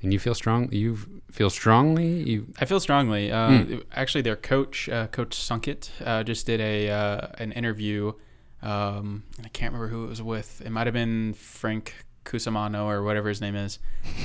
And 0.02 0.12
you 0.12 0.18
feel 0.18 0.34
strong. 0.34 0.70
You 0.70 0.98
feel 1.30 1.50
strongly. 1.50 2.22
You 2.22 2.46
I 2.60 2.64
feel 2.66 2.80
strongly. 2.80 3.32
Uh, 3.32 3.48
Hmm. 3.64 3.78
Actually, 3.92 4.22
their 4.22 4.36
coach, 4.36 4.88
uh, 4.88 5.06
Coach 5.08 5.36
Sunkett, 5.36 5.90
uh, 6.04 6.22
just 6.22 6.46
did 6.46 6.60
a 6.60 6.90
uh, 6.90 7.28
an 7.38 7.52
interview. 7.52 8.12
Um, 8.62 9.24
and 9.36 9.44
I 9.46 9.50
can't 9.50 9.72
remember 9.72 9.88
who 9.94 10.04
it 10.04 10.08
was 10.08 10.22
with. 10.22 10.62
It 10.64 10.70
might 10.70 10.86
have 10.86 10.94
been 10.94 11.34
Frank 11.34 11.92
Cusimano 12.24 12.84
or 12.86 13.02
whatever 13.02 13.28
his 13.28 13.40
name 13.40 13.54
is. 13.56 13.78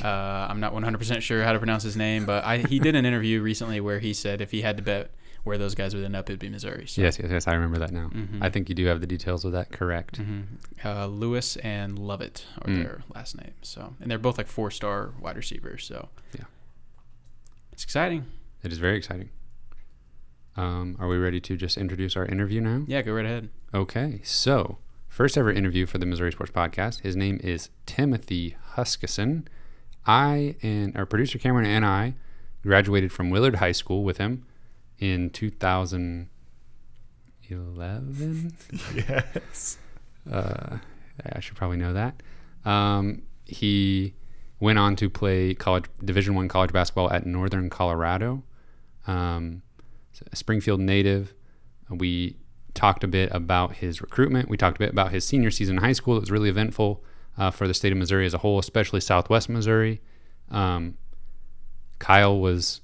Uh, 0.04 0.08
I'm 0.08 0.60
not 0.60 0.74
100% 0.74 1.22
sure 1.22 1.44
how 1.44 1.54
to 1.54 1.60
pronounce 1.60 1.84
his 1.84 1.96
name, 1.98 2.26
but 2.26 2.44
I, 2.44 2.58
he 2.60 2.80
did 2.80 2.96
an 2.96 3.06
interview 3.06 3.42
recently 3.42 3.80
where 3.82 4.00
he 4.00 4.14
said 4.14 4.42
if 4.42 4.52
he 4.52 4.62
had 4.62 4.78
to 4.78 4.84
bet 4.84 5.12
where 5.44 5.58
those 5.58 5.74
guys 5.74 5.96
would 5.96 6.04
end 6.04 6.16
up, 6.16 6.30
it'd 6.30 6.40
be 6.40 6.50
Missouri. 6.50 6.86
So, 6.86 7.02
yes, 7.02 7.18
yes, 7.18 7.30
yes. 7.32 7.48
I 7.48 7.54
remember 7.54 7.80
that 7.80 7.92
now. 7.92 8.10
Mhm. 8.14 8.40
I 8.42 8.50
think 8.50 8.68
you 8.68 8.76
do 8.76 8.86
have 8.88 9.00
the 9.00 9.08
details 9.08 9.46
of 9.46 9.54
that 9.54 9.72
correct. 9.72 10.20
Mhm. 10.22 10.44
Uh, 10.84 11.06
Lewis 11.08 11.56
and 11.58 11.98
Lovett 11.98 12.46
are 12.62 12.70
Mm. 12.70 12.76
their 12.84 13.02
last 13.16 13.38
name. 13.38 13.54
So, 13.62 13.96
and 14.02 14.12
they're 14.12 14.18
both 14.20 14.38
like 14.38 14.48
four 14.48 14.70
star 14.70 15.12
wide 15.20 15.38
receivers. 15.38 15.86
So, 15.86 16.10
yeah, 16.38 16.46
It's 17.72 17.84
exciting. 17.86 18.26
It 18.64 18.74
is 18.74 18.78
very 18.80 18.98
exciting. 18.98 19.30
Um, 20.58 20.98
are 21.00 21.08
we 21.08 21.18
ready 21.18 21.40
to 21.40 21.56
just 21.56 21.78
introduce 21.78 22.18
our 22.18 22.26
interview 22.26 22.60
now? 22.60 22.84
Yeah, 22.88 23.02
go 23.02 23.14
right 23.14 23.24
ahead. 23.26 23.50
Okay, 23.74 24.20
so 24.26 24.80
first 25.10 25.38
ever 25.38 25.52
interview 25.52 25.86
for 25.86 25.98
the 25.98 26.06
Missouri 26.06 26.32
Sports 26.32 26.52
Podcast. 26.52 27.02
His 27.02 27.16
name 27.18 27.40
is 27.44 27.70
Timothy 27.86 28.56
Huskisson. 28.76 29.46
I 30.06 30.56
and 30.62 30.96
our 30.96 31.06
producer 31.06 31.38
Cameron 31.38 31.66
and 31.66 31.86
I 31.86 32.14
graduated 32.64 33.12
from 33.12 33.30
Willard 33.30 33.56
High 33.56 33.74
School 33.74 34.04
with 34.04 34.18
him 34.18 34.46
in 34.98 35.30
2011. 35.32 36.30
Yes. 38.96 39.78
Uh, 40.32 40.78
I 41.34 41.40
should 41.40 41.56
probably 41.56 41.78
know 41.78 41.94
that. 41.94 42.22
Um, 42.66 43.24
he 43.46 44.14
went 44.60 44.78
on 44.78 44.96
to 44.98 45.10
play 45.10 45.54
college 45.56 45.86
Division 46.04 46.36
One 46.36 46.48
college 46.48 46.72
basketball 46.72 47.12
at 47.12 47.26
Northern 47.26 47.70
Colorado. 47.70 48.44
Um, 49.08 49.64
a 50.32 50.36
Springfield 50.36 50.80
native. 50.82 51.34
We 51.90 52.36
talked 52.74 53.04
a 53.04 53.08
bit 53.08 53.30
about 53.32 53.76
his 53.76 54.02
recruitment. 54.02 54.50
We 54.50 54.58
talked 54.58 54.78
a 54.78 54.80
bit 54.80 54.92
about 54.92 55.12
his 55.12 55.26
senior 55.26 55.52
season 55.52 55.78
in 55.78 55.84
high 55.84 55.94
school. 55.94 56.18
It 56.18 56.22
was 56.22 56.32
really 56.32 56.50
eventful 56.50 57.04
uh, 57.38 57.52
for 57.52 57.68
the 57.68 57.74
state 57.74 57.92
of 57.92 57.98
Missouri 57.98 58.26
as 58.26 58.34
a 58.34 58.40
whole, 58.40 58.60
especially 58.60 59.00
Southwest 59.00 59.50
Missouri. 59.50 60.02
Um, 60.52 60.98
Kyle 62.00 62.40
was. 62.40 62.82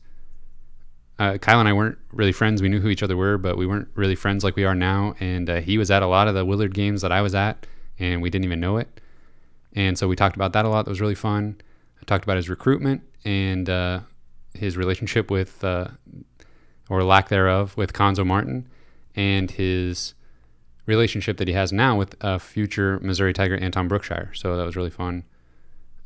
Uh, 1.18 1.38
Kyle 1.38 1.62
and 1.62 1.70
I 1.70 1.72
weren't 1.72 1.98
really 2.12 2.34
friends. 2.34 2.62
We 2.62 2.68
knew 2.68 2.82
who 2.82 2.90
each 2.90 3.02
other 3.02 3.16
were, 3.16 3.38
but 3.38 3.58
we 3.58 3.66
weren't 3.66 3.88
really 3.96 4.16
friends 4.16 4.44
like 4.44 4.58
we 4.58 4.66
are 4.66 4.76
now. 4.76 5.16
And 5.22 5.50
uh, 5.50 5.62
he 5.62 5.78
was 5.78 5.90
at 5.90 6.04
a 6.04 6.08
lot 6.08 6.28
of 6.28 6.36
the 6.36 6.44
Willard 6.44 6.74
games 6.74 7.02
that 7.04 7.12
I 7.14 7.22
was 7.22 7.34
at, 7.34 7.66
and 7.98 8.22
we 8.22 8.30
didn't 8.30 8.44
even 8.44 8.60
know 8.60 8.76
it. 8.76 9.00
And 9.74 9.98
so 9.98 10.10
we 10.10 10.18
talked 10.18 10.36
about 10.36 10.52
that 10.54 10.66
a 10.66 10.70
lot. 10.70 10.84
That 10.84 10.92
was 10.92 11.00
really 11.00 11.16
fun. 11.16 11.62
I 12.02 12.04
talked 12.06 12.26
about 12.26 12.36
his 12.36 12.50
recruitment 12.50 13.02
and 13.24 13.70
uh, 13.70 14.02
his 14.54 14.76
relationship 14.76 15.32
with, 15.32 15.64
uh, 15.64 15.88
or 16.90 17.02
lack 17.04 17.30
thereof, 17.30 17.78
with 17.78 17.94
Cuonzo 17.94 18.26
Martin, 18.26 18.68
and 19.16 19.52
his 19.52 20.14
relationship 20.86 21.38
that 21.38 21.48
he 21.48 21.54
has 21.54 21.72
now 21.74 21.98
with 21.98 22.16
a 22.22 22.40
future 22.40 23.00
Missouri 23.02 23.34
Tiger 23.34 23.58
Anton 23.58 23.88
Brookshire. 23.88 24.32
So 24.34 24.56
that 24.58 24.66
was 24.66 24.76
really 24.76 24.90
fun. 24.90 25.24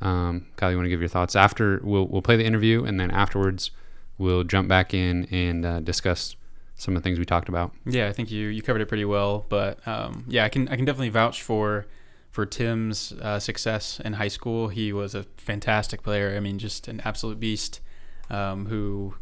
Um, 0.01 0.47
Kyle, 0.55 0.71
you 0.71 0.77
want 0.77 0.85
to 0.85 0.89
give 0.89 1.01
your 1.01 1.09
thoughts 1.09 1.35
after? 1.35 1.81
We'll 1.83 2.07
we'll 2.07 2.21
play 2.21 2.37
the 2.37 2.45
interview, 2.45 2.85
and 2.85 2.99
then 2.99 3.11
afterwards, 3.11 3.71
we'll 4.17 4.43
jump 4.43 4.67
back 4.69 4.93
in 4.93 5.25
and 5.25 5.65
uh, 5.65 5.79
discuss 5.81 6.35
some 6.75 6.95
of 6.95 7.03
the 7.03 7.07
things 7.07 7.19
we 7.19 7.25
talked 7.25 7.49
about. 7.49 7.73
Yeah, 7.85 8.07
I 8.07 8.13
think 8.13 8.31
you 8.31 8.47
you 8.47 8.61
covered 8.61 8.81
it 8.81 8.87
pretty 8.87 9.05
well. 9.05 9.45
But 9.49 9.85
um, 9.85 10.23
yeah, 10.27 10.45
I 10.45 10.49
can 10.49 10.69
I 10.69 10.77
can 10.77 10.85
definitely 10.85 11.09
vouch 11.09 11.43
for 11.43 11.85
for 12.31 12.45
Tim's 12.45 13.11
uh, 13.21 13.39
success 13.39 13.99
in 14.03 14.13
high 14.13 14.27
school. 14.29 14.69
He 14.69 14.93
was 14.93 15.15
a 15.15 15.23
fantastic 15.35 16.01
player. 16.01 16.35
I 16.35 16.39
mean, 16.39 16.59
just 16.59 16.87
an 16.87 17.01
absolute 17.03 17.39
beast 17.39 17.81
um, 18.29 18.67
who 18.67 19.15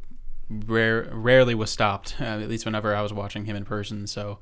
rare, 0.49 1.09
rarely 1.11 1.55
was 1.55 1.71
stopped. 1.71 2.15
Uh, 2.19 2.25
at 2.25 2.49
least 2.49 2.65
whenever 2.65 2.95
I 2.95 3.01
was 3.01 3.13
watching 3.13 3.45
him 3.45 3.55
in 3.55 3.65
person. 3.65 4.07
So. 4.07 4.39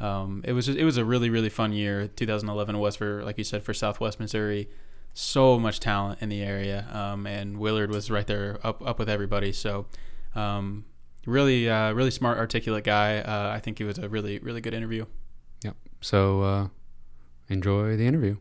Um, 0.00 0.42
it 0.44 0.52
was 0.52 0.66
just, 0.66 0.76
it 0.76 0.84
was 0.84 0.96
a 0.96 1.04
really 1.04 1.30
really 1.30 1.48
fun 1.48 1.72
year. 1.72 2.08
2011 2.08 2.78
was 2.78 2.96
for 2.96 3.22
like 3.22 3.38
you 3.38 3.44
said 3.44 3.62
for 3.62 3.72
Southwest 3.72 4.18
Missouri. 4.18 4.68
So 5.12 5.60
much 5.60 5.78
talent 5.78 6.20
in 6.20 6.28
the 6.28 6.42
area, 6.42 6.88
um, 6.92 7.28
and 7.28 7.58
Willard 7.58 7.90
was 7.90 8.10
right 8.10 8.26
there 8.26 8.58
up 8.64 8.84
up 8.84 8.98
with 8.98 9.08
everybody. 9.08 9.52
So 9.52 9.86
um, 10.34 10.84
really 11.26 11.70
uh, 11.70 11.92
really 11.92 12.10
smart, 12.10 12.38
articulate 12.38 12.82
guy. 12.82 13.18
Uh, 13.18 13.52
I 13.54 13.60
think 13.60 13.80
it 13.80 13.84
was 13.84 13.98
a 13.98 14.08
really 14.08 14.40
really 14.40 14.60
good 14.60 14.74
interview. 14.74 15.06
Yep. 15.62 15.76
So 16.00 16.42
uh, 16.42 16.68
enjoy 17.48 17.96
the 17.96 18.06
interview. 18.06 18.36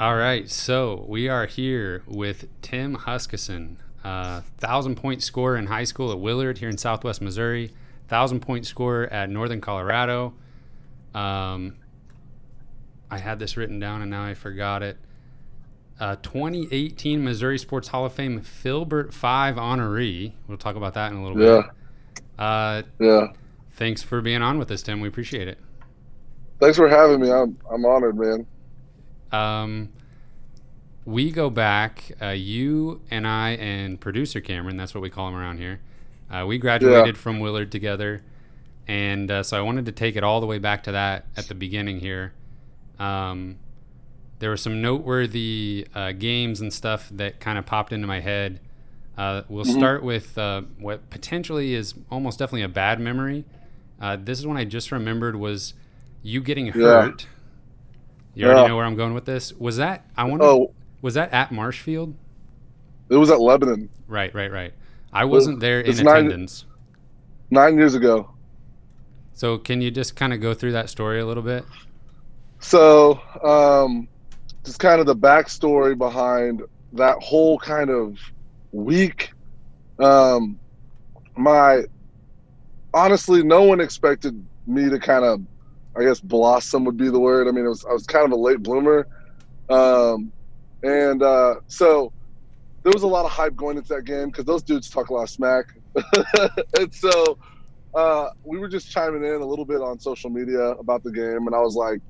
All 0.00 0.14
right, 0.14 0.48
so 0.48 1.04
we 1.08 1.28
are 1.28 1.46
here 1.46 2.04
with 2.06 2.46
Tim 2.62 2.98
Huskisson, 2.98 3.78
uh, 4.04 4.42
thousand 4.58 4.96
point 4.96 5.22
scorer 5.22 5.56
in 5.56 5.66
high 5.66 5.84
school 5.84 6.12
at 6.12 6.18
Willard 6.18 6.58
here 6.58 6.68
in 6.68 6.78
Southwest 6.78 7.20
Missouri, 7.20 7.72
thousand 8.08 8.40
point 8.40 8.66
scorer 8.66 9.06
at 9.12 9.30
Northern 9.30 9.60
Colorado. 9.60 10.34
Um, 11.14 11.76
I 13.10 13.18
had 13.18 13.38
this 13.38 13.56
written 13.56 13.78
down 13.78 14.02
and 14.02 14.10
now 14.10 14.24
I 14.24 14.34
forgot 14.34 14.82
it. 14.82 14.98
Uh, 15.98 16.14
2018 16.16 17.24
Missouri 17.24 17.58
Sports 17.58 17.88
Hall 17.88 18.04
of 18.04 18.12
Fame 18.12 18.40
Filbert 18.40 19.12
Five 19.12 19.56
honoree. 19.56 20.32
We'll 20.46 20.58
talk 20.58 20.76
about 20.76 20.94
that 20.94 21.10
in 21.10 21.18
a 21.18 21.22
little 21.22 21.36
bit. 21.36 21.44
Yeah, 21.44 21.62
bit. 22.14 22.24
Uh, 22.38 22.82
yeah. 23.00 23.26
thanks 23.72 24.02
for 24.02 24.20
being 24.20 24.42
on 24.42 24.58
with 24.58 24.70
us, 24.70 24.82
Tim. 24.82 25.00
We 25.00 25.08
appreciate 25.08 25.48
it. 25.48 25.58
Thanks 26.60 26.76
for 26.76 26.88
having 26.88 27.20
me. 27.20 27.32
I'm 27.32 27.58
I'm 27.68 27.84
honored, 27.84 28.16
man. 28.16 28.46
Um, 29.32 29.88
we 31.08 31.30
go 31.30 31.48
back, 31.48 32.12
uh, 32.20 32.28
you 32.28 33.00
and 33.10 33.26
I 33.26 33.50
and 33.52 33.98
producer 33.98 34.42
Cameron, 34.42 34.76
that's 34.76 34.94
what 34.94 35.00
we 35.00 35.08
call 35.08 35.28
him 35.28 35.34
around 35.34 35.56
here. 35.56 35.80
Uh, 36.30 36.44
we 36.46 36.58
graduated 36.58 37.16
from 37.16 37.40
Willard 37.40 37.72
together. 37.72 38.22
And 38.86 39.30
uh, 39.30 39.42
so 39.42 39.56
I 39.56 39.62
wanted 39.62 39.86
to 39.86 39.92
take 39.92 40.16
it 40.16 40.22
all 40.22 40.40
the 40.40 40.46
way 40.46 40.58
back 40.58 40.82
to 40.84 40.92
that 40.92 41.24
at 41.36 41.48
the 41.48 41.54
beginning 41.54 42.00
here. 42.00 42.34
Um, 42.98 43.56
there 44.38 44.50
were 44.50 44.56
some 44.58 44.82
noteworthy 44.82 45.86
uh, 45.94 46.12
games 46.12 46.60
and 46.60 46.72
stuff 46.72 47.08
that 47.12 47.40
kind 47.40 47.58
of 47.58 47.64
popped 47.64 47.92
into 47.92 48.06
my 48.06 48.20
head. 48.20 48.60
Uh, 49.16 49.42
we'll 49.48 49.64
Mhm. 49.64 49.78
start 49.78 50.02
with 50.02 50.36
uh, 50.36 50.62
what 50.78 51.08
potentially 51.08 51.72
is 51.74 51.94
almost 52.10 52.38
definitely 52.38 52.62
a 52.62 52.68
bad 52.68 53.00
memory. 53.00 53.46
Uh, 54.00 54.16
this 54.22 54.38
is 54.38 54.46
one 54.46 54.58
I 54.58 54.64
just 54.64 54.92
remembered 54.92 55.36
was 55.36 55.72
you 56.22 56.42
getting 56.42 56.68
hurt. 56.68 57.26
You 58.34 58.44
already 58.44 58.60
Yeah. 58.60 58.68
know 58.68 58.76
where 58.76 58.84
I'm 58.84 58.94
going 58.94 59.14
with 59.14 59.24
this. 59.24 59.54
Was 59.54 59.78
that 59.78 60.04
I 60.16 60.24
wonder 60.24 60.44
Oh, 60.44 60.70
was 61.02 61.14
that 61.14 61.32
at 61.32 61.52
Marshfield? 61.52 62.14
it 63.10 63.16
was 63.16 63.30
at 63.30 63.40
Lebanon 63.40 63.88
Right, 64.06 64.34
right, 64.34 64.50
right. 64.52 64.74
I 65.12 65.24
wasn't 65.24 65.60
there 65.60 65.80
in 65.80 65.90
it's 65.90 66.00
nine- 66.00 66.26
attendance. 66.26 66.64
nine 67.50 67.76
years 67.76 67.94
ago. 67.94 68.30
So 69.32 69.56
can 69.58 69.80
you 69.80 69.90
just 69.90 70.16
kind 70.16 70.32
of 70.34 70.40
go 70.40 70.52
through 70.54 70.72
that 70.72 70.90
story 70.90 71.20
a 71.20 71.26
little 71.26 71.42
bit? 71.42 71.64
So, 72.60 73.20
um, 73.44 74.08
just 74.64 74.78
kind 74.80 75.00
of 75.00 75.06
the 75.06 75.14
backstory 75.16 75.96
behind 75.96 76.62
that 76.94 77.16
whole 77.22 77.58
kind 77.58 77.88
of 77.90 78.18
week. 78.72 79.30
Um, 79.98 80.58
my 81.36 81.82
honestly, 82.92 83.42
no 83.42 83.62
one 83.62 83.80
expected 83.80 84.44
me 84.66 84.90
to 84.90 84.98
kind 84.98 85.24
of, 85.24 85.40
I 85.96 86.02
guess, 86.02 86.20
blossom 86.20 86.84
would 86.84 86.96
be 86.96 87.08
the 87.10 87.20
word. 87.20 87.46
I 87.48 87.52
mean, 87.52 87.64
it 87.64 87.68
was 87.68 87.84
I 87.84 87.92
was 87.92 88.06
kind 88.06 88.24
of 88.26 88.32
a 88.32 88.36
late 88.36 88.62
bloomer, 88.62 89.06
um, 89.70 90.32
and 90.82 91.22
uh, 91.22 91.56
so 91.66 92.12
there 92.84 92.92
was 92.92 93.02
a 93.02 93.08
lot 93.08 93.24
of 93.24 93.30
hype 93.30 93.56
going 93.56 93.76
into 93.76 93.94
that 93.94 94.04
game 94.04 94.26
because 94.26 94.44
those 94.44 94.62
dudes 94.62 94.88
talk 94.88 95.10
a 95.10 95.14
lot 95.14 95.24
of 95.24 95.30
smack, 95.30 95.66
and 96.78 96.92
so 96.92 97.38
uh, 97.96 98.28
we 98.44 98.58
were 98.58 98.68
just 98.68 98.90
chiming 98.90 99.24
in 99.24 99.40
a 99.40 99.46
little 99.46 99.64
bit 99.64 99.80
on 99.80 99.98
social 99.98 100.30
media 100.30 100.60
about 100.72 101.02
the 101.02 101.12
game, 101.12 101.46
and 101.46 101.54
I 101.54 101.60
was 101.60 101.74
like, 101.74 102.00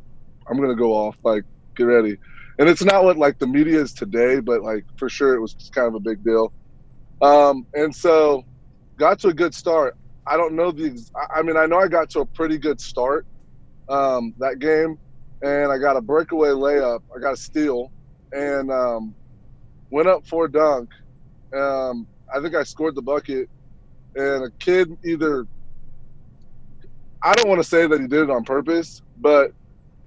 I'm 0.51 0.61
gonna 0.61 0.75
go 0.75 0.93
off, 0.93 1.17
like, 1.25 1.45
get 1.77 1.85
ready. 1.85 2.17
And 2.59 2.69
it's 2.69 2.83
not 2.83 3.05
what 3.05 3.17
like 3.17 3.39
the 3.39 3.47
media 3.47 3.81
is 3.81 3.95
today, 3.95 4.41
but 4.41 4.63
like 4.63 4.85
for 4.97 5.09
sure 5.09 5.35
it 5.35 5.41
was 5.41 5.55
kind 5.73 5.87
of 5.87 5.95
a 5.95 6.01
big 6.01 6.25
deal. 6.25 6.53
Um, 7.21 7.67
and 7.75 7.95
so 7.95 8.43
got 8.99 9.21
to 9.21 9.29
a 9.29 9.35
good 9.35 9.55
start. 9.55 9.95
I 10.27 10.37
don't 10.37 10.55
know 10.55 10.73
the. 10.73 11.01
I 11.35 11.43
mean, 11.43 11.57
I 11.57 11.67
know 11.67 11.79
I 11.79 11.89
got 11.89 12.11
to 12.11 12.21
a 12.21 12.27
pretty 12.27 12.59
good 12.59 12.81
start 12.81 13.27
um, 13.89 14.35
that 14.39 14.59
game, 14.59 14.99
and 15.43 15.73
I 15.73 15.79
got 15.79 15.97
a 15.97 16.01
breakaway 16.01 16.49
layup. 16.51 17.01
I 17.17 17.21
got 17.21 17.35
a 17.35 17.37
steal, 17.37 17.93
and 18.33 18.71
um, 18.71 19.15
went 19.91 20.09
up 20.09 20.27
for 20.27 20.47
a 20.47 20.51
dunk. 20.51 20.91
Um, 21.55 22.07
I 22.35 22.41
think 22.41 22.55
I 22.55 22.63
scored 22.63 22.95
the 22.95 23.03
bucket, 23.03 23.49
and 24.15 24.45
a 24.45 24.51
kid 24.59 24.97
either. 25.05 25.47
I 27.23 27.33
don't 27.35 27.49
want 27.49 27.61
to 27.61 27.69
say 27.69 27.87
that 27.87 28.01
he 28.01 28.07
did 28.07 28.23
it 28.23 28.31
on 28.31 28.45
purpose, 28.45 29.03
but 29.19 29.53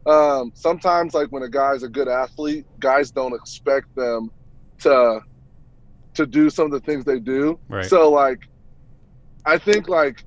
um, 0.05 0.51
sometimes 0.55 1.13
like 1.13 1.29
when 1.29 1.43
a 1.43 1.49
guy's 1.49 1.83
a 1.83 1.89
good 1.89 2.07
athlete, 2.07 2.65
guys 2.79 3.11
don't 3.11 3.33
expect 3.33 3.93
them 3.95 4.31
to 4.79 5.21
to 6.13 6.25
do 6.25 6.49
some 6.49 6.65
of 6.65 6.71
the 6.71 6.79
things 6.79 7.05
they 7.05 7.19
do. 7.19 7.59
Right. 7.69 7.85
So 7.85 8.09
like, 8.09 8.47
I 9.45 9.57
think 9.57 9.87
like 9.87 10.23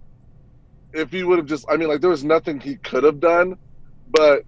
if 0.92 1.10
he 1.10 1.24
would 1.24 1.38
have 1.38 1.46
just, 1.46 1.66
I 1.68 1.76
mean, 1.76 1.88
like 1.88 2.00
there 2.00 2.10
was 2.10 2.24
nothing 2.24 2.60
he 2.60 2.76
could 2.76 3.04
have 3.04 3.20
done, 3.20 3.56
but 4.10 4.44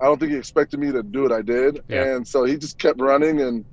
I 0.00 0.06
don't 0.06 0.18
think 0.18 0.32
he 0.32 0.38
expected 0.38 0.80
me 0.80 0.92
to 0.92 1.02
do 1.02 1.22
what 1.22 1.32
I 1.32 1.42
did, 1.42 1.82
Yeah. 1.88 2.04
and 2.16 2.26
so 2.26 2.44
he 2.44 2.56
just 2.56 2.78
kept 2.78 3.00
running 3.00 3.40
and 3.40 3.64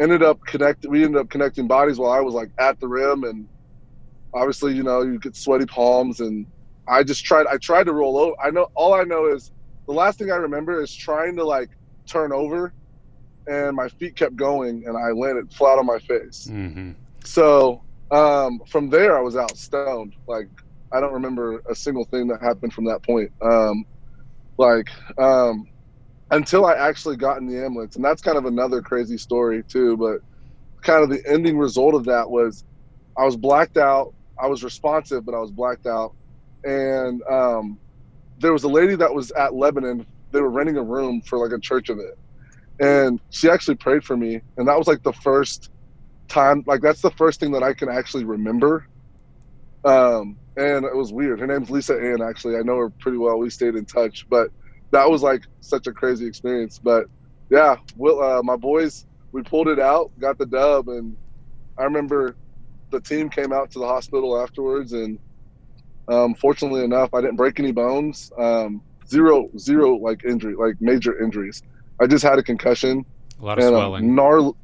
ended 0.00 0.22
up 0.22 0.38
connecting. 0.46 0.90
We 0.90 1.04
ended 1.04 1.20
up 1.20 1.28
connecting 1.28 1.66
bodies 1.66 1.98
while 1.98 2.12
I 2.12 2.20
was 2.20 2.34
like 2.34 2.50
at 2.58 2.78
the 2.80 2.88
rim, 2.88 3.24
and 3.24 3.48
obviously, 4.34 4.74
you 4.74 4.82
know, 4.82 5.02
you 5.02 5.18
get 5.18 5.36
sweaty 5.36 5.66
palms, 5.66 6.20
and 6.20 6.46
I 6.88 7.02
just 7.02 7.24
tried. 7.24 7.46
I 7.46 7.58
tried 7.58 7.84
to 7.84 7.92
roll 7.92 8.16
over. 8.18 8.34
I 8.42 8.50
know 8.50 8.68
all 8.74 8.94
I 8.94 9.04
know 9.04 9.26
is 9.26 9.52
the 9.86 9.94
last 9.94 10.18
thing 10.18 10.30
I 10.30 10.36
remember 10.36 10.82
is 10.82 10.94
trying 10.94 11.36
to 11.36 11.44
like 11.44 11.68
turn 12.10 12.32
over, 12.32 12.72
and 13.46 13.76
my 13.76 13.88
feet 13.88 14.16
kept 14.16 14.36
going, 14.36 14.84
and 14.86 14.96
I 14.96 15.10
landed 15.10 15.52
flat 15.52 15.78
on 15.78 15.86
my 15.86 15.98
face. 15.98 16.46
Mm-hmm. 16.50 16.92
So 17.24 17.82
um, 18.10 18.60
from 18.68 18.88
there, 18.88 19.16
I 19.18 19.20
was 19.20 19.36
out 19.36 19.56
stoned. 19.56 20.14
Like 20.26 20.48
I 20.92 21.00
don't 21.00 21.12
remember 21.12 21.60
a 21.70 21.74
single 21.74 22.04
thing 22.06 22.26
that 22.28 22.40
happened 22.42 22.72
from 22.72 22.86
that 22.86 23.04
point. 23.04 23.30
Um, 23.42 23.84
like 24.58 24.88
um, 25.18 25.64
until 26.30 26.66
I 26.66 26.74
actually 26.74 27.16
got 27.16 27.38
in 27.38 27.46
the 27.46 27.64
ambulance, 27.64 27.96
and 27.96 28.04
that's 28.04 28.22
kind 28.22 28.38
of 28.38 28.46
another 28.46 28.82
crazy 28.82 29.18
story 29.18 29.62
too. 29.70 29.96
But 29.96 30.18
kind 30.84 31.02
of 31.02 31.10
the 31.10 31.22
ending 31.30 31.58
result 31.58 31.94
of 31.94 32.04
that 32.06 32.30
was 32.30 32.64
I 33.18 33.24
was 33.24 33.36
blacked 33.36 33.76
out. 33.76 34.08
I 34.40 34.46
was 34.48 34.64
responsive, 34.64 35.24
but 35.26 35.34
I 35.34 35.40
was 35.40 35.52
blacked 35.52 35.86
out. 35.86 36.12
And 36.64 37.22
um, 37.30 37.78
there 38.38 38.52
was 38.52 38.64
a 38.64 38.68
lady 38.68 38.96
that 38.96 39.14
was 39.14 39.30
at 39.32 39.54
Lebanon. 39.54 40.06
They 40.32 40.40
were 40.40 40.50
renting 40.50 40.76
a 40.76 40.82
room 40.82 41.22
for 41.28 41.38
like 41.38 41.56
a 41.56 41.60
church 41.60 41.90
event, 41.90 42.08
and 42.80 43.20
she 43.30 43.50
actually 43.50 43.76
prayed 43.76 44.04
for 44.04 44.16
me. 44.16 44.42
And 44.56 44.68
that 44.68 44.78
was 44.78 44.88
like 44.88 45.02
the 45.04 45.12
first 45.14 45.70
time. 46.28 46.64
Like 46.66 46.80
that's 46.82 47.00
the 47.02 47.10
first 47.12 47.40
thing 47.40 47.52
that 47.52 47.62
I 47.64 47.74
can 47.74 47.88
actually 47.88 48.24
remember. 48.24 48.84
Um, 49.84 50.38
and 50.58 50.84
it 50.84 50.94
was 50.94 51.12
weird. 51.12 51.40
Her 51.40 51.46
name's 51.46 51.70
Lisa 51.70 51.94
Ann. 51.94 52.20
Actually, 52.20 52.56
I 52.56 52.62
know 52.62 52.76
her 52.76 52.90
pretty 52.90 53.18
well. 53.18 53.38
We 53.38 53.48
stayed 53.48 53.76
in 53.76 53.84
touch, 53.84 54.26
but 54.28 54.50
that 54.90 55.08
was 55.08 55.22
like 55.22 55.42
such 55.60 55.86
a 55.86 55.92
crazy 55.92 56.26
experience. 56.26 56.78
But 56.78 57.06
yeah, 57.50 57.76
Will, 57.96 58.22
uh, 58.22 58.42
my 58.42 58.56
boys, 58.56 59.06
we 59.32 59.42
pulled 59.42 59.68
it 59.68 59.78
out, 59.78 60.10
got 60.18 60.36
the 60.36 60.46
dub, 60.46 60.88
and 60.88 61.16
I 61.78 61.84
remember 61.84 62.34
the 62.90 63.00
team 63.00 63.28
came 63.28 63.52
out 63.52 63.70
to 63.72 63.78
the 63.78 63.86
hospital 63.86 64.40
afterwards, 64.40 64.92
and 64.92 65.18
um, 66.08 66.34
fortunately 66.34 66.82
enough, 66.84 67.14
I 67.14 67.20
didn't 67.20 67.36
break 67.36 67.60
any 67.60 67.72
bones. 67.72 68.32
Um, 68.36 68.82
zero, 69.06 69.48
zero 69.58 69.96
like 69.96 70.24
injury, 70.24 70.54
like 70.54 70.74
major 70.80 71.22
injuries. 71.22 71.62
I 72.00 72.06
just 72.06 72.24
had 72.24 72.38
a 72.38 72.42
concussion. 72.42 73.04
A 73.40 73.44
lot 73.44 73.58
of 73.58 73.64
swelling. 73.64 74.04
A, 74.10 74.12
gnar- 74.12 74.54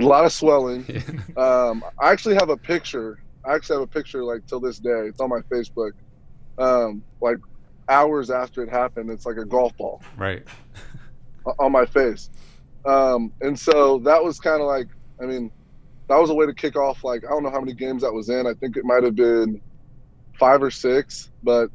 a 0.00 0.04
lot 0.04 0.24
of 0.24 0.32
swelling. 0.32 0.86
um, 1.36 1.84
I 2.00 2.10
actually 2.10 2.34
have 2.36 2.48
a 2.48 2.56
picture. 2.56 3.18
I 3.46 3.54
actually 3.54 3.76
have 3.76 3.82
a 3.82 3.86
picture 3.92 4.24
like 4.24 4.46
till 4.46 4.60
this 4.60 4.78
day. 4.78 5.06
It's 5.08 5.20
on 5.20 5.28
my 5.28 5.40
Facebook. 5.40 5.92
Um, 6.58 7.02
like 7.20 7.38
hours 7.88 8.30
after 8.30 8.62
it 8.62 8.70
happened, 8.70 9.10
it's 9.10 9.26
like 9.26 9.36
a 9.36 9.44
golf 9.44 9.76
ball 9.76 10.02
right. 10.16 10.46
on 11.58 11.72
my 11.72 11.84
face. 11.84 12.30
Um, 12.84 13.32
and 13.40 13.58
so 13.58 13.98
that 14.00 14.22
was 14.22 14.38
kind 14.38 14.60
of 14.60 14.66
like, 14.66 14.88
I 15.20 15.26
mean, 15.26 15.50
that 16.08 16.16
was 16.16 16.30
a 16.30 16.34
way 16.34 16.46
to 16.46 16.54
kick 16.54 16.76
off. 16.76 17.02
Like 17.04 17.24
I 17.24 17.30
don't 17.30 17.42
know 17.42 17.50
how 17.50 17.60
many 17.60 17.74
games 17.74 18.02
that 18.02 18.12
was 18.12 18.28
in. 18.28 18.46
I 18.46 18.54
think 18.54 18.76
it 18.76 18.84
might 18.84 19.02
have 19.02 19.14
been 19.14 19.60
five 20.38 20.62
or 20.62 20.70
six, 20.70 21.30
but 21.42 21.70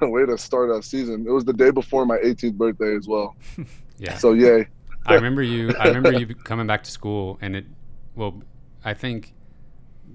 a 0.00 0.08
way 0.08 0.24
to 0.26 0.38
start 0.38 0.70
a 0.70 0.82
season. 0.82 1.26
It 1.26 1.30
was 1.30 1.44
the 1.44 1.52
day 1.52 1.70
before 1.70 2.06
my 2.06 2.18
18th 2.18 2.54
birthday 2.54 2.96
as 2.96 3.06
well. 3.06 3.36
Yeah. 4.00 4.16
So 4.16 4.32
yay. 4.32 4.68
I 5.06 5.14
remember 5.14 5.42
you. 5.42 5.74
I 5.76 5.88
remember 5.88 6.12
you 6.12 6.32
coming 6.32 6.68
back 6.68 6.84
to 6.84 6.90
school, 6.92 7.36
and 7.40 7.56
it. 7.56 7.66
Well, 8.14 8.42
I 8.84 8.94
think 8.94 9.34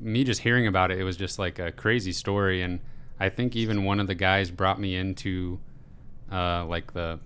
me 0.04 0.24
just 0.24 0.42
hearing 0.42 0.68
about 0.68 0.92
it, 0.92 1.00
it 1.00 1.04
was 1.04 1.18
just 1.18 1.40
like 1.40 1.60
a 1.60 1.72
crazy 1.72 2.12
story, 2.12 2.62
and 2.62 2.80
I 3.20 3.30
think 3.30 3.56
even 3.56 3.84
one 3.86 4.00
of 4.00 4.08
the 4.08 4.16
guys 4.16 4.52
brought 4.52 4.80
me 4.80 4.96
into, 4.96 5.60
uh, 6.32 6.66
like 6.66 6.94
the, 6.94 7.20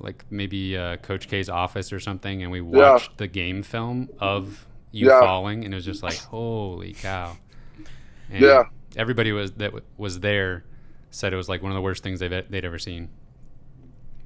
like 0.00 0.24
maybe 0.30 0.76
uh, 0.76 0.96
Coach 0.98 1.28
K's 1.28 1.48
office 1.48 1.92
or 1.92 2.00
something, 2.00 2.42
and 2.42 2.50
we 2.50 2.60
watched 2.60 3.18
the 3.18 3.26
game 3.26 3.62
film 3.62 4.08
of 4.18 4.66
you 4.90 5.08
Yeah. 5.08 5.20
falling, 5.20 5.64
and 5.64 5.74
it 5.74 5.76
was 5.76 5.84
just 5.84 6.02
like, 6.02 6.16
holy 6.18 6.92
cow. 6.94 7.36
And 8.30 8.42
Yeah. 8.42 8.64
Everybody 8.96 9.32
was 9.32 9.52
that 9.52 9.72
w- 9.72 9.84
was 9.96 10.20
there 10.20 10.64
said 11.10 11.32
it 11.32 11.36
was 11.36 11.48
like 11.48 11.62
one 11.62 11.72
of 11.72 11.76
the 11.76 11.82
worst 11.82 12.02
things 12.02 12.20
they've 12.20 12.50
they'd 12.50 12.64
ever 12.64 12.78
seen. 12.78 13.08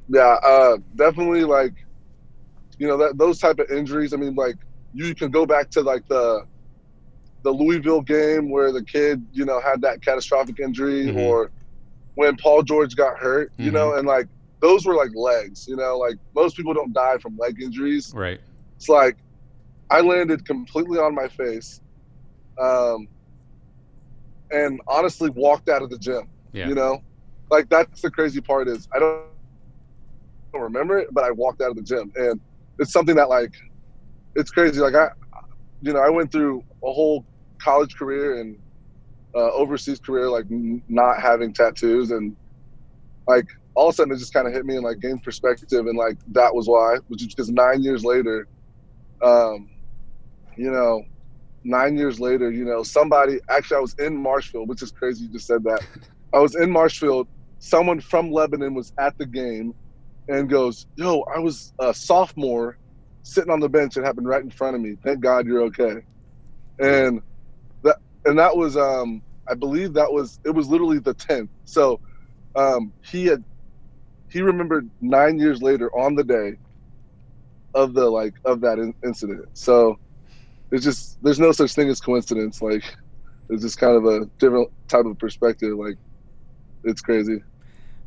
Yeah, 0.09 0.39
uh, 0.45 0.79
definitely 0.97 1.45
like, 1.45 1.75
you 2.79 2.87
know, 2.89 2.97
that 2.97 3.17
those 3.19 3.39
type 3.39 3.59
of 3.59 3.71
injuries. 3.71 4.13
I 4.13 4.17
mean, 4.17 4.35
like 4.35 4.57
you 4.93 5.15
can 5.15 5.31
go 5.31 5.47
back 5.47 5.71
to 5.71 5.83
like 5.83 6.07
the 6.09 6.47
the 7.47 7.53
Louisville 7.53 8.01
game 8.01 8.51
where 8.51 8.73
the 8.73 8.83
kid, 8.83 9.25
you 9.31 9.45
know, 9.45 9.61
had 9.61 9.81
that 9.81 10.03
catastrophic 10.03 10.59
injury, 10.59 11.07
Mhm. 11.07 11.17
or 11.17 11.53
when 12.17 12.37
Paul 12.39 12.63
George 12.65 12.97
got 12.97 13.17
hurt, 13.19 13.53
you 13.57 13.71
know, 13.71 13.95
and 13.95 14.05
like 14.05 14.27
those 14.61 14.85
were 14.85 14.97
like 14.97 15.13
legs, 15.15 15.69
you 15.69 15.77
know, 15.77 15.97
like 15.97 16.17
most 16.35 16.57
people 16.57 16.75
don't 16.75 16.93
die 16.93 17.19
from 17.19 17.37
leg 17.39 17.63
injuries. 17.63 18.13
Right. 18.13 18.41
It's 18.77 18.89
like 18.89 19.17
I 19.91 20.01
landed 20.01 20.45
completely 20.45 20.99
on 20.99 21.15
my 21.15 21.29
face, 21.29 21.81
um, 22.61 23.07
and 24.51 24.81
honestly 24.89 25.31
walked 25.31 25.69
out 25.69 25.83
of 25.83 25.91
the 25.91 25.99
gym. 25.99 26.29
Yeah. 26.53 26.67
You 26.67 26.75
know, 26.75 27.01
like 27.49 27.69
that's 27.69 28.01
the 28.01 28.11
crazy 28.11 28.41
part 28.41 28.67
is 28.67 28.89
I 28.93 28.99
don't, 28.99 29.23
don't 30.53 30.63
remember 30.63 30.99
it, 30.99 31.09
but 31.13 31.23
I 31.23 31.31
walked 31.31 31.61
out 31.63 31.71
of 31.71 31.77
the 31.77 31.83
gym, 31.83 32.11
and 32.17 32.41
it's 32.81 32.91
something 32.93 33.15
that 33.15 33.29
like 33.29 33.53
it's 34.35 34.51
crazy. 34.51 34.81
Like 34.81 34.97
I, 34.97 35.11
you 35.81 35.93
know, 35.93 36.01
I 36.01 36.09
went 36.09 36.33
through 36.33 36.65
a 36.83 36.93
whole 36.93 37.25
college 37.63 37.95
career 37.99 38.41
and 38.41 38.59
uh, 39.37 39.51
overseas 39.53 40.01
career, 40.01 40.29
like 40.31 40.47
n- 40.51 40.83
not 40.89 41.21
having 41.21 41.53
tattoos, 41.55 42.11
and 42.11 42.37
like 43.29 43.47
all 43.77 43.89
of 43.89 43.93
a 43.93 43.97
sudden 43.97 44.15
it 44.15 44.19
just 44.19 44.33
kind 44.33 44.47
of 44.49 44.55
hit 44.55 44.67
me 44.67 44.77
in 44.77 44.83
like 44.83 45.01
game 45.01 45.21
perspective, 45.25 45.87
and 45.87 45.99
like 45.99 46.17
that 46.33 46.55
was 46.55 46.69
why, 46.69 46.99
which 47.09 47.23
is 47.23 47.29
because 47.29 47.51
nine 47.51 47.83
years 47.83 48.05
later, 48.05 48.47
um, 49.25 49.69
you 50.57 50.71
know, 50.71 51.03
nine 51.65 51.97
years 51.97 52.21
later, 52.21 52.51
you 52.51 52.65
know, 52.65 52.83
somebody 52.83 53.39
actually 53.51 53.79
I 53.79 53.81
was 53.81 53.95
in 53.99 54.17
Marshfield, 54.17 54.69
which 54.69 54.83
is 54.83 54.93
crazy. 54.93 55.25
You 55.25 55.33
just 55.33 55.47
said 55.47 55.65
that. 55.65 55.83
I 56.35 56.39
was 56.41 56.55
in 56.57 56.71
Marshfield. 56.71 57.29
Someone 57.61 58.01
from 58.01 58.33
Lebanon 58.33 58.75
was 58.75 58.93
at 59.01 59.15
the 59.19 59.27
game, 59.27 59.75
and 60.29 60.49
goes, 60.51 60.87
"Yo, 60.97 61.25
I 61.35 61.41
was 61.41 61.73
a 61.81 61.95
sophomore, 61.95 62.77
sitting 63.23 63.51
on 63.53 63.61
the 63.61 63.69
bench. 63.69 63.97
It 63.97 64.05
happened 64.05 64.29
right 64.29 64.43
in 64.43 64.51
front 64.51 64.77
of 64.77 64.83
me. 64.83 64.97
Thank 65.05 65.21
God 65.21 65.47
you're 65.47 65.63
okay." 65.65 65.97
And 66.81 67.23
and 68.27 68.39
that 68.39 68.57
was, 68.57 68.77
um, 68.77 69.23
I 69.49 69.55
believe 69.55 69.93
that 69.95 70.13
was 70.13 70.41
it 70.45 70.51
was 70.51 70.69
literally 70.69 70.99
the 70.99 71.15
tenth. 71.15 71.51
So 71.65 72.01
um, 72.55 72.93
he 73.03 73.27
had 73.27 73.43
he 74.29 74.43
remembered 74.43 74.89
nine 75.01 75.39
years 75.39 75.63
later 75.63 75.91
on 75.97 76.15
the 76.15 76.25
day 76.25 76.57
of 77.75 77.95
the 77.95 78.09
like 78.09 78.35
of 78.45 78.61
that 78.63 78.79
in- 78.79 78.95
incident. 79.05 79.47
So 79.55 79.99
it's 80.71 80.85
just 80.85 81.23
there's 81.23 81.39
no 81.39 81.53
such 81.53 81.75
thing 81.75 81.89
as 81.89 82.01
coincidence. 82.01 82.61
Like 82.61 82.85
it's 83.49 83.63
just 83.63 83.79
kind 83.79 83.97
of 83.97 84.05
a 84.07 84.27
different 84.39 84.71
type 84.89 85.05
of 85.07 85.19
perspective. 85.19 85.77
Like 85.77 85.97
it's 86.85 87.01
crazy. 87.01 87.43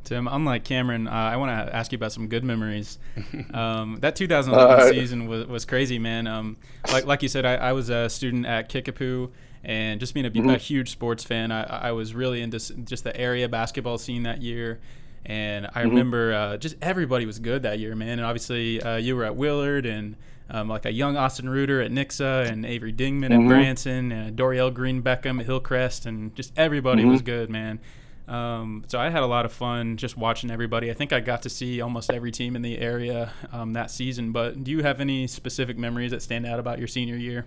Tim, 0.03 0.27
unlike 0.27 0.63
Cameron, 0.63 1.08
uh, 1.08 1.12
I 1.12 1.38
want 1.38 1.51
to 1.51 1.75
ask 1.75 1.91
you 1.91 1.97
about 1.97 2.12
some 2.12 2.27
good 2.27 2.43
memories. 2.43 2.99
Um, 3.53 3.97
that 4.01 4.15
2011 4.15 4.71
Alright. 4.71 4.93
season 4.93 5.27
was, 5.27 5.47
was 5.47 5.65
crazy, 5.65 5.97
man. 5.97 6.27
Um, 6.27 6.58
like 6.91 7.05
like 7.05 7.23
you 7.23 7.27
said, 7.27 7.45
I, 7.45 7.55
I 7.55 7.73
was 7.73 7.89
a 7.89 8.08
student 8.10 8.45
at 8.45 8.69
Kickapoo, 8.69 9.32
and 9.63 10.00
just 10.00 10.13
being 10.13 10.26
a, 10.26 10.32
Mhm. 10.32 10.56
a 10.56 10.58
huge 10.58 10.89
sports 10.91 11.24
fan, 11.24 11.52
I, 11.52 11.63
I 11.63 11.91
was 11.91 12.13
really 12.13 12.41
into 12.41 12.60
just 12.86 13.04
the 13.04 13.15
area 13.19 13.48
basketball 13.50 13.98
scene 13.98 14.24
that 14.24 14.41
year. 14.41 14.80
And 15.26 15.67
I 15.67 15.84
Mhm. 15.84 15.89
remember 15.89 16.34
uh, 16.34 16.58
just 16.58 16.76
everybody 16.82 17.26
was 17.26 17.39
good 17.39 17.63
that 17.63 17.78
year, 17.80 17.93
man. 17.95 18.19
And 18.19 18.22
obviously, 18.22 18.82
uh, 18.82 18.95
you 18.98 19.15
were 19.15 19.26
at 19.26 19.36
Willard, 19.36 19.86
and 19.86 20.15
um, 20.52 20.67
like 20.67 20.86
a 20.86 20.91
young 20.91 21.15
Austin 21.15 21.48
Reuter 21.48 21.80
at 21.82 21.91
Nixa, 21.91 22.50
and 22.50 22.65
Avery 22.65 22.91
Dingman 22.91 23.26
at 23.26 23.39
Mhm. 23.39 23.48
Branson, 23.50 24.12
and 24.12 24.36
Dorial 24.36 24.74
Green 24.74 25.04
Beckham 25.04 25.39
at 25.39 25.45
Hillcrest, 25.45 26.08
and 26.08 26.34
just 26.36 26.52
everybody 26.58 27.06
was 27.06 27.22
good, 27.22 27.52
man. 27.52 27.80
Um, 28.28 28.84
so 28.88 29.00
I 29.00 29.10
had 29.10 29.22
a 29.22 29.28
lot 29.28 29.45
of 29.45 29.52
fun 29.52 29.98
just 29.98 30.17
watching 30.17 30.50
everybody. 30.50 30.89
I 30.89 30.93
think 30.95 31.12
I 31.13 31.19
got 31.19 31.41
to 31.43 31.50
see 31.50 31.82
almost 31.82 32.12
every 32.12 32.32
team 32.32 32.56
in 32.56 32.62
the 32.63 32.80
area 32.80 33.32
um, 33.52 33.74
that 33.74 33.91
season. 33.91 34.32
But 34.32 34.63
do 34.63 34.72
you 34.72 34.82
have 34.84 35.00
any 35.02 35.28
specific 35.28 35.78
memories 35.78 36.12
that 36.12 36.22
stand 36.24 36.45
out 36.48 36.60
about 36.60 36.80
your 36.80 36.88
senior 36.88 37.15
year? 37.15 37.45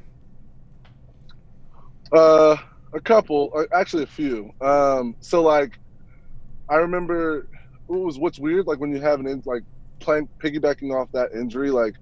Uh, 2.13 2.57
a 2.93 3.01
couple, 3.01 3.51
uh, 3.55 3.65
actually 3.73 4.03
a 4.03 4.07
few. 4.07 4.53
Um, 4.61 5.17
so 5.21 5.43
like, 5.43 5.79
I 6.69 6.77
remember 6.77 7.39
it 7.39 7.47
was 7.89 8.19
what's 8.19 8.39
weird, 8.39 8.67
like 8.67 8.79
when 8.81 8.91
you 8.91 9.01
have 9.01 9.21
an 9.21 9.27
in, 9.27 9.43
like 9.47 9.63
playing 9.99 10.29
piggybacking 10.39 10.95
off 10.95 11.11
that 11.13 11.33
injury, 11.33 11.71
like 11.71 11.95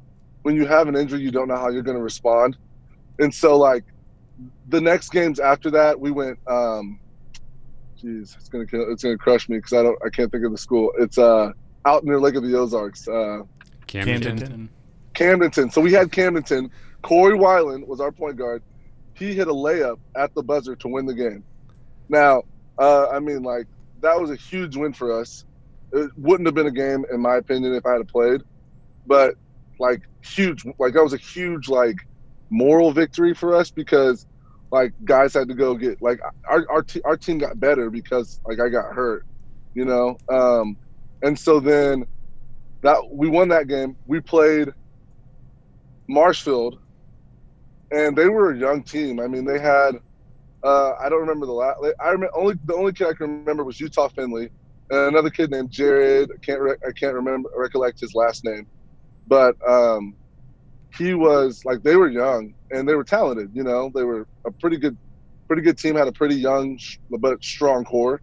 when 0.42 0.56
you 0.56 0.66
have 0.66 0.88
an 0.88 0.96
injury, 0.96 1.20
you 1.20 1.30
don't 1.30 1.48
know 1.48 1.56
how 1.56 1.68
you're 1.68 1.82
going 1.82 1.96
to 1.96 2.02
respond, 2.02 2.56
and 3.18 3.32
so 3.32 3.56
like 3.56 3.84
the 4.68 4.80
next 4.80 5.10
games 5.10 5.38
after 5.38 5.70
that, 5.70 5.98
we 5.98 6.10
went. 6.10 6.38
Um, 6.46 6.98
Jeez, 8.02 8.34
it's 8.36 8.48
gonna 8.48 8.66
kill, 8.66 8.90
it's 8.90 9.02
gonna 9.02 9.18
crush 9.18 9.48
me 9.48 9.58
because 9.58 9.74
I 9.74 9.82
don't 9.82 9.98
I 10.04 10.08
can't 10.08 10.32
think 10.32 10.44
of 10.44 10.52
the 10.52 10.58
school. 10.58 10.90
It's 10.98 11.18
uh 11.18 11.52
out 11.84 12.04
near 12.04 12.18
Lake 12.20 12.34
of 12.34 12.42
the 12.42 12.54
Ozarks. 12.56 13.06
Uh, 13.06 13.42
Camden. 13.86 14.22
Camden. 14.22 14.68
Camdenton. 15.14 15.72
So 15.72 15.80
we 15.80 15.92
had 15.92 16.10
Camdenton. 16.10 16.70
Corey 17.02 17.36
Weiland 17.36 17.86
was 17.86 18.00
our 18.00 18.12
point 18.12 18.36
guard. 18.36 18.62
He 19.20 19.34
hit 19.34 19.48
a 19.48 19.52
layup 19.52 19.98
at 20.16 20.32
the 20.34 20.42
buzzer 20.42 20.76
to 20.76 20.88
win 20.88 21.06
the 21.06 21.14
game. 21.14 21.44
Now, 22.08 22.42
uh, 22.80 23.08
I 23.10 23.20
mean, 23.20 23.42
like 23.42 23.66
that 24.00 24.20
was 24.20 24.30
a 24.30 24.36
huge 24.36 24.76
win 24.76 24.94
for 24.94 25.20
us. 25.20 25.44
It 25.92 26.10
wouldn't 26.16 26.46
have 26.48 26.54
been 26.54 26.66
a 26.66 26.72
game, 26.72 27.04
in 27.12 27.20
my 27.20 27.36
opinion, 27.36 27.74
if 27.74 27.86
I 27.86 27.92
had 27.94 28.08
played. 28.08 28.40
But 29.06 29.34
like 29.78 30.00
huge, 30.34 30.64
like 30.78 30.94
that 30.94 31.04
was 31.04 31.12
a 31.14 31.18
huge 31.18 31.68
like 31.68 31.96
moral 32.50 32.92
victory 32.92 33.34
for 33.34 33.54
us 33.54 33.70
because 33.70 34.26
like 34.72 34.92
guys 35.04 35.34
had 35.34 35.48
to 35.48 35.54
go 35.54 35.76
get 35.76 35.98
like 36.00 36.20
our 36.50 36.66
our, 36.70 36.82
te- 36.82 37.02
our 37.04 37.16
team 37.18 37.38
got 37.38 37.60
better 37.60 37.90
because 37.90 38.40
like 38.46 38.60
I 38.60 38.70
got 38.70 38.94
hurt, 38.94 39.24
you 39.74 39.84
know. 39.84 40.16
Um, 40.32 40.78
and 41.22 41.38
so 41.38 41.60
then 41.60 42.06
that 42.82 42.98
we 43.12 43.28
won 43.28 43.48
that 43.48 43.68
game. 43.68 43.98
We 44.06 44.20
played 44.20 44.70
Marshfield, 46.08 46.78
and 47.92 48.16
they 48.16 48.28
were 48.28 48.52
a 48.52 48.58
young 48.58 48.82
team. 48.84 49.20
I 49.20 49.26
mean, 49.28 49.44
they 49.44 49.58
had 49.58 49.96
uh, 50.64 50.92
I 51.02 51.08
don't 51.08 51.20
remember 51.20 51.46
the 51.46 51.52
last. 51.52 51.76
I 52.04 52.08
remember 52.10 52.30
only 52.36 52.54
the 52.64 52.74
only 52.74 52.92
kid 52.92 53.08
I 53.08 53.14
can 53.14 53.40
remember 53.40 53.64
was 53.64 53.80
Utah 53.80 54.08
Finley, 54.14 54.50
and 54.90 55.00
another 55.08 55.30
kid 55.30 55.50
named 55.50 55.70
Jared. 55.70 56.30
I 56.30 56.38
can't 56.44 56.60
re- 56.60 56.76
I 56.86 56.92
can't 56.98 57.14
remember 57.14 57.48
recollect 57.56 58.00
his 58.00 58.12
last 58.14 58.44
name, 58.44 58.66
but 59.26 59.56
um, 59.68 60.16
he 60.98 61.14
was 61.14 61.60
like 61.64 61.82
they 61.82 61.96
were 61.96 62.08
young 62.08 62.52
and 62.72 62.88
they 62.88 62.94
were 62.94 63.04
talented. 63.04 63.50
You 63.54 63.64
know, 63.64 63.90
they 63.94 64.04
were 64.04 64.26
a 64.46 64.52
pretty 64.60 64.78
good, 64.78 64.98
pretty 65.48 65.62
good 65.62 65.78
team. 65.78 65.96
Had 65.96 66.08
a 66.08 66.12
pretty 66.12 66.36
young 66.36 66.78
but 67.20 67.42
strong 67.42 67.84
core. 67.84 68.20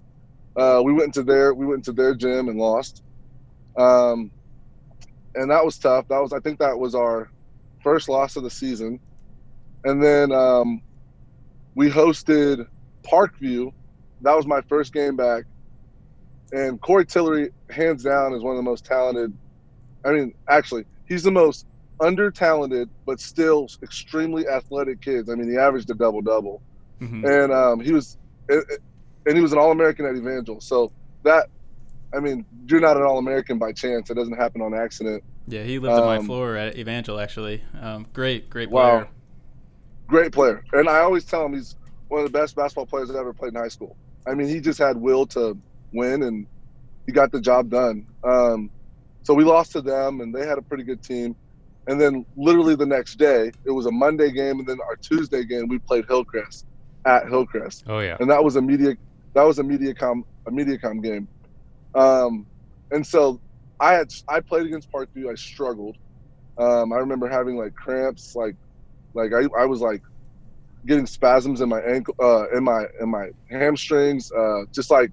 Uh, 0.60 0.82
we 0.84 0.94
went 0.94 1.06
into 1.06 1.24
their 1.24 1.54
we 1.54 1.66
went 1.66 1.80
into 1.88 1.94
their 1.94 2.16
gym 2.16 2.50
and 2.50 2.60
lost, 2.60 3.02
um, 3.80 4.32
and 5.36 5.52
that 5.52 5.64
was 5.66 5.78
tough. 5.78 6.06
That 6.10 6.22
was 6.22 6.34
I 6.34 6.40
think 6.40 6.60
that 6.60 6.78
was 6.78 6.96
our 6.96 7.30
first 7.84 8.10
loss 8.10 8.36
of 8.36 8.44
the 8.44 8.50
season, 8.50 9.00
and 9.88 10.04
then 10.04 10.34
um, 10.34 10.82
we 11.74 11.90
hosted 11.90 12.68
Parkview. 13.04 13.72
That 14.22 14.36
was 14.36 14.46
my 14.46 14.62
first 14.62 14.94
game 14.94 15.16
back, 15.16 15.46
and 16.52 16.80
Corey 16.82 17.06
Tillery, 17.06 17.52
hands 17.70 18.04
down, 18.04 18.34
is 18.34 18.44
one 18.44 18.52
of 18.52 18.58
the 18.58 18.70
most 18.70 18.84
talented. 18.84 19.34
I 20.04 20.12
mean, 20.12 20.34
actually, 20.50 20.86
he's 21.08 21.24
the 21.24 21.32
most 21.32 21.66
under 22.00 22.30
talented 22.30 22.90
but 23.06 23.20
still 23.20 23.68
extremely 23.82 24.48
athletic 24.48 25.02
kids. 25.02 25.30
I 25.30 25.36
mean, 25.36 25.50
he 25.50 25.58
averaged 25.58 25.90
a 25.90 25.94
double 25.94 26.22
double, 26.22 26.62
mm-hmm. 27.02 27.26
and 27.26 27.54
um, 27.54 27.80
he 27.80 27.94
was, 27.94 28.18
and 28.50 29.36
he 29.36 29.40
was 29.40 29.54
an 29.54 29.58
All 29.58 29.72
American 29.72 30.06
at 30.06 30.16
Evangel. 30.16 30.60
So 30.60 30.92
that, 31.24 31.48
I 32.14 32.20
mean, 32.20 32.46
you're 32.68 32.82
not 32.82 32.98
an 32.98 33.04
All 33.04 33.20
American 33.20 33.58
by 33.58 33.72
chance. 33.72 34.10
It 34.10 34.16
doesn't 34.16 34.36
happen 34.36 34.62
on 34.62 34.74
accident. 34.74 35.24
Yeah, 35.48 35.64
he 35.64 35.80
lived 35.80 35.94
um, 35.94 36.02
on 36.02 36.18
my 36.18 36.26
floor 36.26 36.58
at 36.58 36.78
Evangel 36.78 37.22
actually. 37.22 37.64
Um, 37.80 38.06
great, 38.12 38.50
great 38.50 38.70
player. 38.70 38.98
Wow, 38.98 39.08
great 40.08 40.32
player. 40.32 40.64
And 40.74 40.90
I 40.90 41.00
always 41.00 41.26
tell 41.26 41.46
him 41.46 41.54
he's 41.54 41.76
one 42.08 42.22
of 42.22 42.32
the 42.32 42.38
best 42.38 42.56
basketball 42.56 42.86
players 42.86 43.12
I 43.12 43.20
ever 43.20 43.34
played 43.34 43.54
in 43.54 43.60
high 43.60 43.68
school. 43.68 43.96
I 44.26 44.34
mean, 44.34 44.48
he 44.48 44.60
just 44.60 44.80
had 44.80 44.98
will 44.98 45.26
to 45.28 45.58
win, 45.94 46.24
and 46.24 46.48
he 47.06 47.12
got 47.12 47.32
the 47.32 47.40
job 47.40 47.70
done. 47.70 48.06
Um, 48.24 48.70
so 49.24 49.34
we 49.34 49.44
lost 49.44 49.72
to 49.74 49.82
them, 49.82 50.22
and 50.22 50.34
they 50.34 50.46
had 50.46 50.58
a 50.58 50.62
pretty 50.62 50.84
good 50.84 51.04
team. 51.04 51.36
And 51.88 52.00
then 52.00 52.26
literally 52.36 52.76
the 52.76 52.86
next 52.86 53.16
day, 53.16 53.52
it 53.66 53.72
was 53.72 53.86
a 53.86 53.92
Monday 53.92 54.32
game, 54.32 54.60
and 54.60 54.68
then 54.68 54.78
our 54.88 54.98
Tuesday 54.98 55.46
game 55.46 55.68
we 55.68 55.80
played 55.80 56.06
Hillcrest 56.08 56.66
at 57.06 57.28
Hillcrest. 57.30 57.86
Oh 57.88 58.00
yeah. 58.00 58.18
And 58.20 58.30
that 58.30 58.44
was 58.44 58.58
a 58.58 58.62
media 58.62 58.96
that 59.34 59.44
was 59.44 59.60
a 59.60 59.64
MediaCom 59.64 60.24
a 60.48 60.52
MediaCom 60.52 61.02
game. 61.02 61.28
Um, 61.96 62.46
and 62.92 63.06
so 63.06 63.40
I 63.80 63.94
had 63.94 64.12
I 64.28 64.42
played 64.42 64.66
against 64.66 64.92
Parkview. 64.92 65.32
I 65.32 65.36
struggled. 65.36 65.96
Um, 66.58 66.92
I 66.92 66.98
remember 66.98 67.30
having 67.30 67.56
like 67.56 67.74
cramps, 67.74 68.36
like 68.36 68.56
like 69.18 69.34
I, 69.34 69.62
I 69.62 69.66
was 69.66 69.82
like 69.82 70.02
getting 70.86 71.06
spasms 71.06 71.62
in 71.62 71.70
my 71.70 71.82
ankle, 71.82 72.16
uh, 72.20 72.50
in 72.56 72.64
my 72.64 72.86
in 73.02 73.10
my 73.10 73.30
hamstrings, 73.50 74.32
uh, 74.32 74.62
just 74.72 74.90
like 74.90 75.12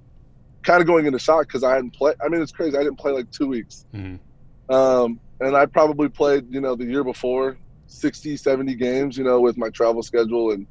kind 0.62 0.80
of 0.80 0.86
going 0.86 1.06
into 1.06 1.18
shock 1.18 1.46
because 1.46 1.64
I 1.64 1.74
hadn't 1.74 1.94
played. 1.94 2.16
I 2.24 2.28
mean, 2.28 2.42
it's 2.42 2.52
crazy. 2.52 2.76
I 2.76 2.82
didn't 2.82 2.98
play 2.98 3.12
like 3.12 3.30
two 3.30 3.48
weeks. 3.48 3.86
Mm-hmm. 3.94 4.74
Um, 4.74 5.20
and 5.40 5.56
I 5.56 5.66
probably 5.66 6.08
played, 6.08 6.46
you 6.52 6.60
know, 6.60 6.74
the 6.74 6.84
year 6.84 7.04
before 7.04 7.58
60, 7.86 8.36
70 8.36 8.74
games, 8.76 9.18
you 9.18 9.24
know, 9.24 9.40
with 9.40 9.56
my 9.56 9.68
travel 9.70 10.02
schedule 10.02 10.52
and 10.52 10.66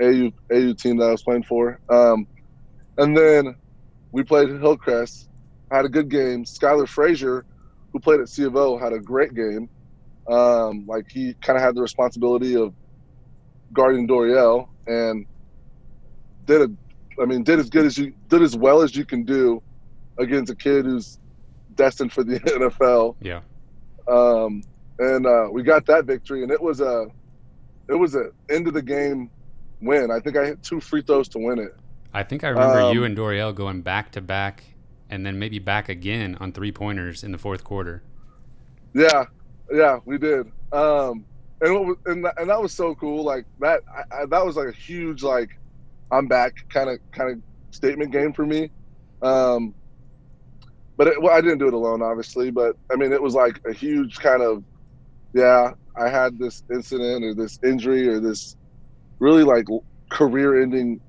AU 0.00 0.30
AU 0.52 0.72
team 0.74 0.96
that 0.98 1.08
I 1.08 1.10
was 1.10 1.22
playing 1.22 1.44
for. 1.44 1.80
Um, 1.88 2.26
and 2.96 3.16
then 3.16 3.54
we 4.12 4.22
played 4.24 4.48
Hillcrest, 4.48 5.28
had 5.70 5.84
a 5.84 5.88
good 5.88 6.08
game. 6.08 6.44
Skylar 6.44 6.88
Frazier, 6.88 7.44
who 7.92 8.00
played 8.00 8.20
at 8.20 8.28
C 8.28 8.44
of 8.44 8.56
O, 8.56 8.78
had 8.78 8.92
a 8.92 8.98
great 8.98 9.34
game. 9.34 9.68
Um, 10.28 10.84
like 10.86 11.10
he 11.10 11.34
kind 11.34 11.56
of 11.56 11.62
had 11.62 11.74
the 11.74 11.82
responsibility 11.82 12.54
of 12.54 12.74
guarding 13.72 14.06
Dorial 14.06 14.68
and 14.86 15.26
did 16.44 16.62
a, 16.62 17.22
I 17.22 17.24
mean, 17.24 17.42
did 17.42 17.58
as 17.58 17.70
good 17.70 17.86
as 17.86 17.96
you 17.96 18.12
did 18.28 18.42
as 18.42 18.56
well 18.56 18.82
as 18.82 18.94
you 18.94 19.04
can 19.04 19.24
do 19.24 19.62
against 20.18 20.50
a 20.52 20.54
kid 20.54 20.84
who's 20.84 21.18
destined 21.74 22.12
for 22.12 22.24
the 22.24 22.40
NFL. 22.40 23.16
Yeah. 23.20 23.40
Um, 24.06 24.62
and 24.98 25.26
uh, 25.26 25.48
we 25.50 25.62
got 25.62 25.86
that 25.86 26.04
victory, 26.04 26.42
and 26.42 26.50
it 26.50 26.60
was 26.60 26.80
a 26.80 27.06
it 27.88 27.94
was 27.94 28.14
a 28.14 28.30
end 28.50 28.66
of 28.66 28.74
the 28.74 28.82
game 28.82 29.30
win. 29.80 30.10
I 30.10 30.20
think 30.20 30.36
I 30.36 30.44
hit 30.44 30.62
two 30.62 30.80
free 30.80 31.02
throws 31.02 31.28
to 31.30 31.38
win 31.38 31.58
it. 31.58 31.74
I 32.12 32.22
think 32.22 32.42
I 32.42 32.48
remember 32.48 32.80
um, 32.80 32.94
you 32.94 33.04
and 33.04 33.16
Dorial 33.16 33.54
going 33.54 33.82
back 33.82 34.12
to 34.12 34.20
back, 34.20 34.64
and 35.08 35.24
then 35.24 35.38
maybe 35.38 35.58
back 35.58 35.88
again 35.88 36.36
on 36.40 36.52
three 36.52 36.72
pointers 36.72 37.22
in 37.22 37.32
the 37.32 37.38
fourth 37.38 37.64
quarter. 37.64 38.02
Yeah, 38.94 39.26
yeah, 39.72 39.98
we 40.04 40.18
did. 40.18 40.46
Um, 40.72 41.24
and 41.60 41.74
was, 41.74 41.96
and, 42.06 42.24
that, 42.24 42.34
and 42.38 42.50
that 42.50 42.60
was 42.60 42.72
so 42.72 42.94
cool. 42.94 43.24
Like 43.24 43.46
that, 43.60 43.80
I, 43.94 44.22
I, 44.22 44.26
that 44.26 44.44
was 44.44 44.56
like 44.56 44.68
a 44.68 44.72
huge 44.72 45.22
like, 45.22 45.50
I'm 46.10 46.26
back 46.26 46.54
kind 46.70 46.88
of 46.88 46.98
kind 47.12 47.30
of 47.32 47.42
statement 47.70 48.12
game 48.12 48.32
for 48.32 48.46
me. 48.46 48.70
Um, 49.22 49.74
but 50.96 51.08
it, 51.08 51.22
well, 51.22 51.36
I 51.36 51.40
didn't 51.40 51.58
do 51.58 51.68
it 51.68 51.74
alone, 51.74 52.02
obviously. 52.02 52.50
But 52.50 52.76
I 52.92 52.96
mean, 52.96 53.12
it 53.12 53.22
was 53.22 53.34
like 53.34 53.60
a 53.66 53.72
huge 53.72 54.18
kind 54.18 54.42
of, 54.42 54.64
yeah, 55.34 55.72
I 55.96 56.08
had 56.08 56.38
this 56.38 56.62
incident 56.72 57.24
or 57.24 57.34
this 57.34 57.58
injury 57.64 58.08
or 58.08 58.20
this 58.20 58.56
really 59.18 59.42
like 59.42 59.66
career-ending, 60.10 61.00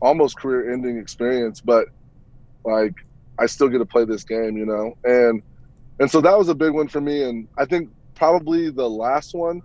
almost 0.00 0.36
career-ending 0.36 0.98
experience, 0.98 1.60
but 1.60 1.86
like 2.64 2.94
I 3.38 3.46
still 3.46 3.68
get 3.68 3.78
to 3.78 3.86
play 3.86 4.04
this 4.04 4.24
game, 4.24 4.56
you 4.56 4.66
know, 4.66 4.96
and 5.04 5.42
and 6.00 6.10
so 6.10 6.20
that 6.20 6.36
was 6.36 6.48
a 6.48 6.54
big 6.54 6.72
one 6.72 6.88
for 6.88 7.00
me. 7.00 7.22
And 7.22 7.46
I 7.56 7.64
think 7.64 7.90
probably 8.14 8.70
the 8.70 8.88
last 8.88 9.34
one 9.34 9.62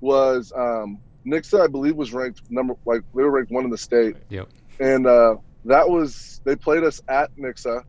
was 0.00 0.52
um, 0.56 0.98
Nixa. 1.26 1.62
I 1.62 1.66
believe 1.66 1.96
was 1.96 2.14
ranked 2.14 2.50
number 2.50 2.74
like 2.86 3.02
they 3.14 3.22
were 3.22 3.30
ranked 3.30 3.52
one 3.52 3.64
in 3.64 3.70
the 3.70 3.78
state. 3.78 4.16
Yep. 4.30 4.48
And 4.80 5.06
uh, 5.06 5.36
that 5.66 5.88
was 5.88 6.40
they 6.44 6.56
played 6.56 6.84
us 6.84 7.02
at 7.08 7.36
Nixa 7.36 7.84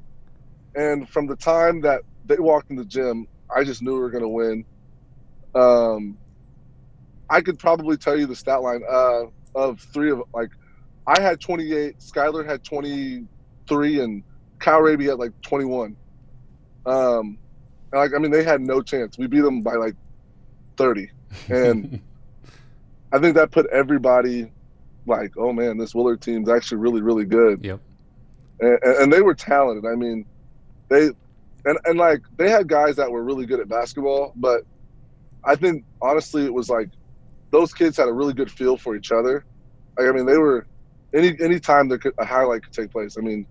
and 0.76 1.08
from 1.08 1.26
the 1.26 1.36
time 1.36 1.82
that 1.82 2.02
they 2.26 2.38
walked 2.38 2.70
in 2.70 2.76
the 2.76 2.86
gym, 2.86 3.28
I 3.56 3.64
just 3.64 3.82
knew 3.82 3.94
we 3.94 4.00
were 4.00 4.10
going 4.10 4.24
to 4.24 4.28
win. 4.28 4.66
Um, 5.56 6.18
I 7.30 7.42
could 7.42 7.58
probably 7.58 7.98
tell 7.98 8.18
you 8.18 8.26
the 8.26 8.36
stat 8.36 8.62
line 8.62 8.84
uh, 8.88 9.24
of 9.56 9.80
three 9.80 10.12
of 10.12 10.24
like 10.34 10.50
I 11.08 11.22
had 11.22 11.40
28, 11.40 12.00
Skylar 12.00 12.46
had 12.46 12.64
23, 12.64 14.00
and 14.02 14.24
Kyle 14.60 14.82
Raby 14.82 15.06
had 15.06 15.18
like 15.18 15.40
21. 15.42 15.96
Um, 16.86 17.38
like 17.96 18.14
I 18.14 18.20
mean, 18.20 18.32
they 18.32 18.44
had 18.44 18.62
no 18.62 18.82
chance. 18.82 19.18
We 19.18 19.28
beat 19.28 19.42
them 19.42 19.62
by 19.62 19.76
like 19.76 19.96
30, 20.78 21.10
and 21.50 22.00
I 23.12 23.20
think 23.20 23.36
that 23.36 23.52
put 23.52 23.68
everybody 23.68 24.52
like, 25.06 25.38
oh 25.38 25.54
man, 25.54 25.78
this 25.78 25.94
Willard 25.96 26.22
team's 26.22 26.50
actually 26.50 26.78
really, 26.78 27.02
really 27.02 27.26
good. 27.26 27.64
Yep. 27.64 27.80
And, 28.60 28.80
and 28.84 29.14
they 29.14 29.22
were 29.22 29.36
talented. 29.36 29.90
I 29.90 29.96
mean, 29.96 30.26
they 30.90 31.10
and 31.66 31.78
and 31.86 31.98
like 31.98 32.22
they 32.38 32.50
had 32.50 32.68
guys 32.68 32.96
that 32.98 33.10
were 33.10 33.24
really 33.24 33.46
good 33.46 33.60
at 33.60 33.68
basketball, 33.68 34.34
but 34.36 34.64
I 35.44 35.56
think 35.56 35.84
honestly 36.02 36.46
it 36.46 36.54
was 36.54 36.70
like 36.70 36.90
those 37.52 37.74
kids 37.74 37.98
had 37.98 38.08
a 38.08 38.14
really 38.14 38.34
good 38.34 38.52
feel 38.52 38.78
for 38.78 38.96
each 38.96 39.12
other. 39.12 39.46
Like 39.98 40.08
I 40.08 40.12
mean, 40.12 40.26
they 40.26 40.38
were 40.38 40.66
any 41.14 41.36
any 41.40 41.60
time 41.60 41.88
there 41.88 41.98
could 41.98 42.14
a 42.18 42.26
highlight 42.26 42.64
could 42.64 42.74
take 42.74 42.92
place. 42.92 43.18
I 43.18 43.22
mean, 43.22 43.46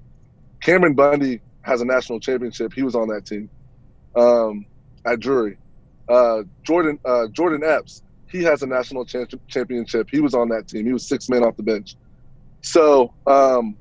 Cameron 0.60 0.94
Bundy 0.94 1.40
has 1.62 1.80
a 1.80 1.84
national 1.84 2.20
championship. 2.20 2.72
He 2.72 2.82
was 2.82 2.94
on 2.94 3.08
that 3.08 3.26
team 3.26 3.48
um, 4.16 4.66
at 5.06 5.20
Drury. 5.20 5.58
Uh, 6.08 6.42
Jordan 6.64 6.98
uh, 7.04 7.28
Jordan 7.28 7.62
Epps 7.64 8.02
he 8.34 8.42
has 8.42 8.62
a 8.62 8.66
national 8.66 9.04
cha- 9.04 9.26
championship. 9.46 10.08
He 10.10 10.20
was 10.20 10.34
on 10.34 10.48
that 10.48 10.66
team. 10.66 10.84
He 10.84 10.92
was 10.92 11.06
six 11.06 11.28
men 11.28 11.44
off 11.44 11.56
the 11.56 11.62
bench. 11.62 11.94
So 12.62 13.14
um, 13.28 13.78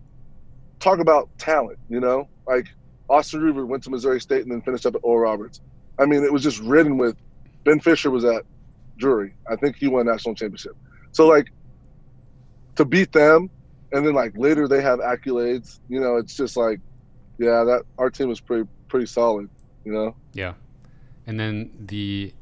talk 0.80 1.00
about 1.00 1.30
talent. 1.40 1.80
You 1.90 2.00
know, 2.00 2.30
like 2.48 2.68
Austin 3.10 3.42
Ruber 3.42 3.66
went 3.66 3.84
to 3.86 3.90
Missouri 3.90 4.22
State 4.22 4.44
and 4.44 4.52
then 4.52 4.62
finished 4.62 4.86
up 4.86 4.94
at 4.94 5.02
Oral 5.04 5.32
Roberts. 5.32 5.60
I 6.00 6.06
mean, 6.06 6.24
it 6.24 6.32
was 6.32 6.44
just 6.44 6.60
ridden 6.60 7.00
with. 7.00 7.18
Ben 7.66 7.80
Fisher 7.80 8.12
was 8.12 8.26
at 8.26 8.44
Drury. 9.00 9.34
I 9.50 9.56
think 9.56 9.78
he 9.80 9.88
won 9.88 10.06
national 10.06 10.36
championship. 10.36 10.74
So 11.14 11.26
like 11.26 11.48
to 12.76 12.86
beat 12.86 13.12
them, 13.12 13.50
and 13.92 14.06
then 14.06 14.14
like 14.14 14.34
later 14.36 14.68
they 14.68 14.84
have 14.84 15.00
accolades. 15.00 15.80
You 15.90 16.00
know, 16.00 16.18
it's 16.18 16.36
just 16.36 16.58
like, 16.58 16.80
yeah, 17.40 17.64
that 17.64 17.84
our 17.98 18.12
team 18.12 18.30
was 18.30 18.40
pretty 18.40 18.70
pretty 18.88 19.08
solid. 19.08 19.50
You 19.86 19.92
know. 19.92 20.16
Yeah, 20.34 20.54
and 21.28 21.40
then 21.40 21.72
the 21.80 22.34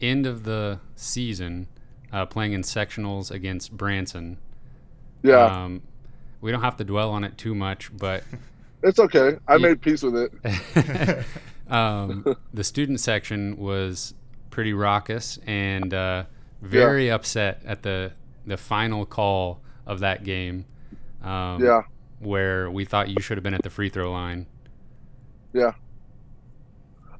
end 0.00 0.26
of 0.26 0.44
the 0.44 0.80
season, 0.96 1.68
uh, 2.12 2.26
playing 2.26 2.52
in 2.52 2.62
sectionals 2.62 3.30
against 3.30 3.76
Branson. 3.76 4.38
Yeah. 5.22 5.44
Um, 5.44 5.82
we 6.40 6.50
don't 6.50 6.62
have 6.62 6.76
to 6.78 6.84
dwell 6.84 7.10
on 7.10 7.22
it 7.22 7.38
too 7.38 7.54
much, 7.54 7.96
but 7.96 8.24
It's 8.82 8.98
okay. 8.98 9.38
I 9.46 9.58
made 9.58 9.80
peace 9.80 10.02
with 10.02 10.16
it. 10.16 11.24
um, 11.72 12.36
the 12.54 12.64
student 12.64 13.00
section 13.00 13.56
was 13.56 14.14
pretty 14.50 14.72
raucous 14.72 15.38
and 15.46 15.94
uh, 15.94 16.24
very 16.60 17.06
yeah. 17.06 17.14
upset 17.14 17.62
at 17.64 17.82
the 17.82 18.12
the 18.44 18.56
final 18.56 19.06
call 19.06 19.60
of 19.86 20.00
that 20.00 20.24
game. 20.24 20.64
Um, 21.22 21.62
yeah. 21.62 21.82
Where 22.18 22.70
we 22.70 22.84
thought 22.84 23.08
you 23.08 23.20
should 23.20 23.36
have 23.36 23.44
been 23.44 23.54
at 23.54 23.62
the 23.62 23.70
free 23.70 23.88
throw 23.88 24.10
line. 24.10 24.46
Yeah. 25.52 25.72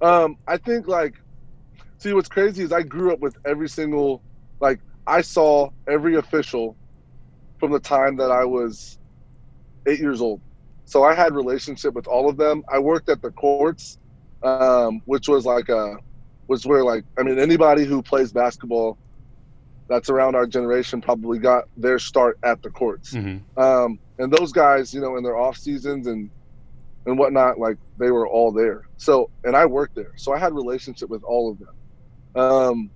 Um, 0.03 0.37
I 0.47 0.59
think 0.59 0.89
like, 0.89 1.15
see, 1.99 2.13
what's 2.13 2.29
crazy 2.29 2.63
is 2.65 2.73
I 2.73 2.83
grew 2.83 3.13
up 3.13 3.21
with 3.21 3.37
every 3.47 3.69
single, 3.69 4.25
like, 4.61 4.81
I 5.07 5.23
saw 5.23 5.71
every 5.89 6.17
official 6.17 6.77
from 7.59 7.73
the 7.73 7.81
time 7.81 8.17
that 8.17 8.31
I 8.31 8.45
was 8.45 8.99
eight 9.87 10.01
years 10.01 10.21
old. 10.21 10.43
So 10.85 11.05
I 11.05 11.15
had 11.15 11.35
relationship 11.35 11.95
with 11.95 12.07
all 12.07 12.29
of 12.29 12.37
them. 12.37 12.63
I 12.71 12.79
worked 12.79 13.09
at 13.09 13.23
the 13.23 13.33
courts, 13.33 13.99
um, 14.43 15.01
which 15.07 15.29
was 15.29 15.45
like 15.47 15.69
a 15.69 15.97
was 16.49 16.67
where 16.67 16.85
like 16.85 17.05
I 17.19 17.23
mean 17.23 17.39
anybody 17.39 17.85
who 17.85 18.03
plays 18.03 18.33
basketball 18.33 18.99
that's 19.89 20.11
around 20.11 20.35
our 20.35 20.47
generation 20.47 21.01
probably 21.01 21.39
got 21.39 21.65
their 21.77 21.99
start 21.99 22.37
at 22.45 22.61
the 22.63 22.71
courts. 22.71 23.11
hmm 23.11 23.39
Um, 23.57 24.01
and 24.19 24.33
those 24.33 24.53
guys, 24.53 24.93
you 24.93 25.01
know, 25.01 25.17
in 25.17 25.23
their 25.25 25.37
off 25.37 25.57
seasons 25.57 26.07
and 26.07 26.31
and 27.07 27.19
whatnot, 27.19 27.59
like 27.59 27.77
they 27.99 28.11
were 28.11 28.29
all 28.29 28.53
there. 28.53 28.83
So 28.99 29.31
and 29.45 29.57
I 29.57 29.67
worked 29.67 29.95
there, 29.97 30.13
so 30.17 30.35
I 30.35 30.39
had 30.39 30.55
relationship 30.55 31.11
with 31.11 31.23
all 31.25 31.53
of 31.53 31.59
them. 31.59 31.85
Um, 32.45 32.93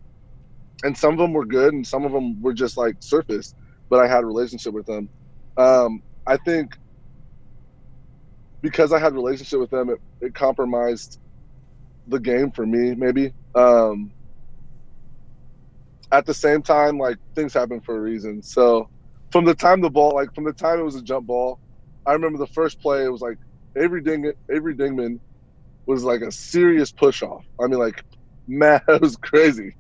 and 0.84 0.96
some 0.96 1.12
of 1.14 1.18
them 1.18 1.32
were 1.32 1.46
good, 1.46 1.74
and 1.74 1.86
some 1.86 2.04
of 2.04 2.12
them 2.12 2.40
were 2.42 2.54
just 2.54 2.76
like 2.76 2.96
surface, 3.00 3.54
but 3.90 4.00
I 4.00 4.08
had 4.08 4.24
a 4.24 4.26
relationship 4.26 4.74
with 4.74 4.86
them. 4.86 5.10
Um, 5.58 6.02
I 6.26 6.38
think 6.46 6.70
because 8.62 8.92
I 8.92 8.98
had 8.98 9.14
relationship 9.14 9.60
with 9.60 9.70
them, 9.70 9.90
it, 9.90 9.98
it 10.20 10.34
compromised 10.34 11.18
the 12.06 12.20
game 12.20 12.52
for 12.52 12.66
me, 12.66 12.94
maybe. 12.94 13.32
Um, 13.54 14.12
at 16.12 16.26
the 16.26 16.34
same 16.34 16.62
time, 16.62 16.98
like 16.98 17.16
things 17.34 17.54
happen 17.54 17.80
for 17.84 17.96
a 17.96 18.00
reason. 18.00 18.42
So 18.42 18.86
from 19.32 19.44
the 19.44 19.54
time 19.54 19.80
the 19.80 19.90
ball, 19.90 20.14
like 20.14 20.28
from 20.34 20.44
the 20.44 20.52
time 20.54 20.78
it 20.80 20.84
was 20.84 20.96
a 20.96 21.02
jump 21.02 21.26
ball, 21.26 21.58
I 22.06 22.12
remember 22.12 22.38
the 22.38 22.46
first 22.48 22.80
play. 22.80 23.04
It 23.04 23.12
was 23.12 23.20
like 23.20 23.36
Avery 23.76 24.00
Ding, 24.02 24.32
Avery 24.50 24.74
Dingman 24.74 25.18
was 25.86 26.04
like 26.04 26.20
a 26.22 26.32
serious 26.32 26.90
push 26.90 27.22
off. 27.22 27.44
I 27.60 27.66
mean, 27.66 27.78
like, 27.78 28.02
man, 28.48 28.80
it 28.88 29.00
was 29.00 29.16
crazy. 29.16 29.74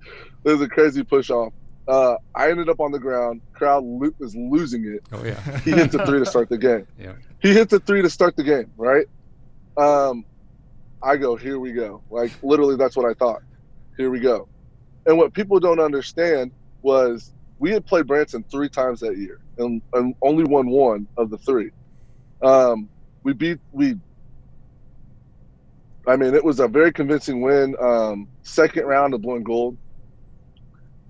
It 0.44 0.50
was 0.50 0.60
a 0.60 0.68
crazy 0.68 1.02
push 1.02 1.30
off. 1.30 1.52
Uh, 1.88 2.16
I 2.34 2.50
ended 2.50 2.68
up 2.68 2.80
on 2.80 2.90
the 2.90 2.98
ground. 2.98 3.40
Crowd 3.52 3.84
lo- 3.84 4.10
is 4.20 4.34
losing 4.34 4.84
it. 4.86 5.04
Oh 5.12 5.24
yeah. 5.24 5.58
He 5.60 5.70
hits 5.70 5.94
a 5.94 6.04
three 6.04 6.18
to 6.18 6.26
start 6.26 6.48
the 6.48 6.58
game. 6.58 6.86
Yeah. 6.98 7.12
He 7.40 7.52
hits 7.52 7.72
a 7.72 7.78
three 7.78 8.02
to 8.02 8.10
start 8.10 8.34
the 8.34 8.42
game, 8.42 8.72
right? 8.76 9.06
Um, 9.76 10.24
I 11.02 11.16
go, 11.16 11.36
here 11.36 11.60
we 11.60 11.72
go. 11.72 12.02
Like 12.10 12.32
literally, 12.42 12.76
that's 12.76 12.96
what 12.96 13.08
I 13.08 13.14
thought. 13.14 13.42
Here 13.96 14.10
we 14.10 14.18
go. 14.20 14.48
And 15.04 15.16
what 15.16 15.32
people 15.32 15.60
don't 15.60 15.78
understand 15.78 16.50
was 16.82 17.32
we 17.58 17.70
had 17.70 17.86
played 17.86 18.06
Branson 18.06 18.44
three 18.50 18.68
times 18.68 19.00
that 19.00 19.16
year 19.16 19.38
and, 19.58 19.80
and 19.92 20.14
only 20.22 20.44
won 20.44 20.68
one 20.68 21.06
of 21.16 21.30
the 21.30 21.38
three. 21.38 21.70
Um, 22.42 22.88
we 23.26 23.34
beat 23.34 23.58
we. 23.72 23.96
I 26.08 26.16
mean, 26.16 26.34
it 26.34 26.44
was 26.44 26.60
a 26.60 26.68
very 26.68 26.92
convincing 26.92 27.42
win. 27.42 27.76
Um, 27.82 28.30
second 28.44 28.86
round 28.86 29.14
of 29.14 29.22
blue 29.22 29.36
and 29.36 29.46
gold, 29.46 29.78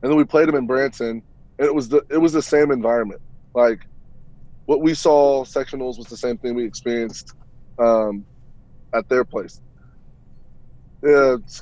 and 0.02 0.10
then 0.10 0.18
we 0.18 0.24
played 0.24 0.48
them 0.48 0.56
in 0.56 0.66
Branson, 0.66 1.24
and 1.58 1.66
it 1.66 1.74
was 1.74 1.90
the 1.90 2.02
it 2.10 2.18
was 2.18 2.32
the 2.32 2.42
same 2.42 2.72
environment. 2.72 3.20
Like 3.54 3.80
what 4.66 4.82
we 4.82 4.94
saw 4.94 5.44
sectionals 5.44 5.98
was 5.98 6.08
the 6.08 6.16
same 6.18 6.38
thing 6.38 6.54
we 6.54 6.66
experienced 6.66 7.32
um, 7.82 8.26
at 8.94 9.08
their 9.08 9.24
place. 9.24 9.60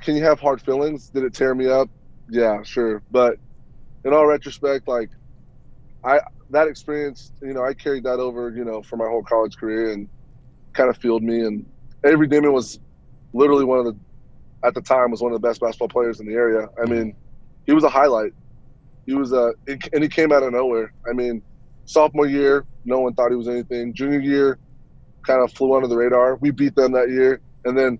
Can 0.02 0.16
you 0.16 0.24
have 0.24 0.40
hard 0.40 0.62
feelings? 0.62 1.10
Did 1.12 1.24
it 1.24 1.34
tear 1.34 1.54
me 1.54 1.68
up? 1.68 1.88
Yeah, 2.28 2.62
sure. 2.64 3.02
But 3.10 3.36
in 4.04 4.12
all 4.14 4.26
retrospect, 4.26 4.88
like 4.88 5.10
I 6.04 6.20
that 6.50 6.68
experience, 6.68 7.32
you 7.42 7.54
know, 7.54 7.64
I 7.64 7.74
carried 7.74 8.04
that 8.04 8.20
over, 8.20 8.50
you 8.50 8.64
know, 8.64 8.82
for 8.82 8.96
my 8.96 9.06
whole 9.06 9.24
college 9.24 9.56
career 9.58 9.92
and 9.92 10.08
kind 10.74 10.90
of 10.90 10.96
fueled 10.96 11.22
me. 11.22 11.40
And 11.40 11.64
Avery 12.04 12.26
Damon 12.26 12.52
was 12.52 12.78
literally 13.32 13.64
one 13.64 13.78
of 13.78 13.84
the 13.86 13.96
at 14.64 14.74
the 14.74 14.80
time 14.80 15.10
was 15.10 15.20
one 15.20 15.32
of 15.32 15.40
the 15.40 15.46
best 15.46 15.60
basketball 15.60 15.88
players 15.88 16.20
in 16.20 16.26
the 16.26 16.32
area. 16.32 16.68
I 16.82 16.88
mean, 16.88 17.14
he 17.66 17.72
was 17.72 17.84
a 17.84 17.88
highlight. 17.88 18.32
He 19.06 19.14
was 19.14 19.32
a 19.32 19.52
and 19.68 20.02
he 20.02 20.08
came 20.08 20.32
out 20.32 20.42
of 20.42 20.52
nowhere. 20.52 20.92
I 21.08 21.12
mean, 21.12 21.42
sophomore 21.84 22.26
year, 22.26 22.64
no 22.84 23.00
one 23.00 23.14
thought 23.14 23.30
he 23.30 23.36
was 23.36 23.48
anything. 23.48 23.94
Junior 23.94 24.20
year, 24.20 24.58
kind 25.26 25.42
of 25.42 25.52
flew 25.52 25.74
under 25.74 25.88
the 25.88 25.96
radar. 25.96 26.36
We 26.36 26.50
beat 26.50 26.74
them 26.74 26.92
that 26.92 27.10
year, 27.10 27.40
and 27.64 27.76
then 27.76 27.98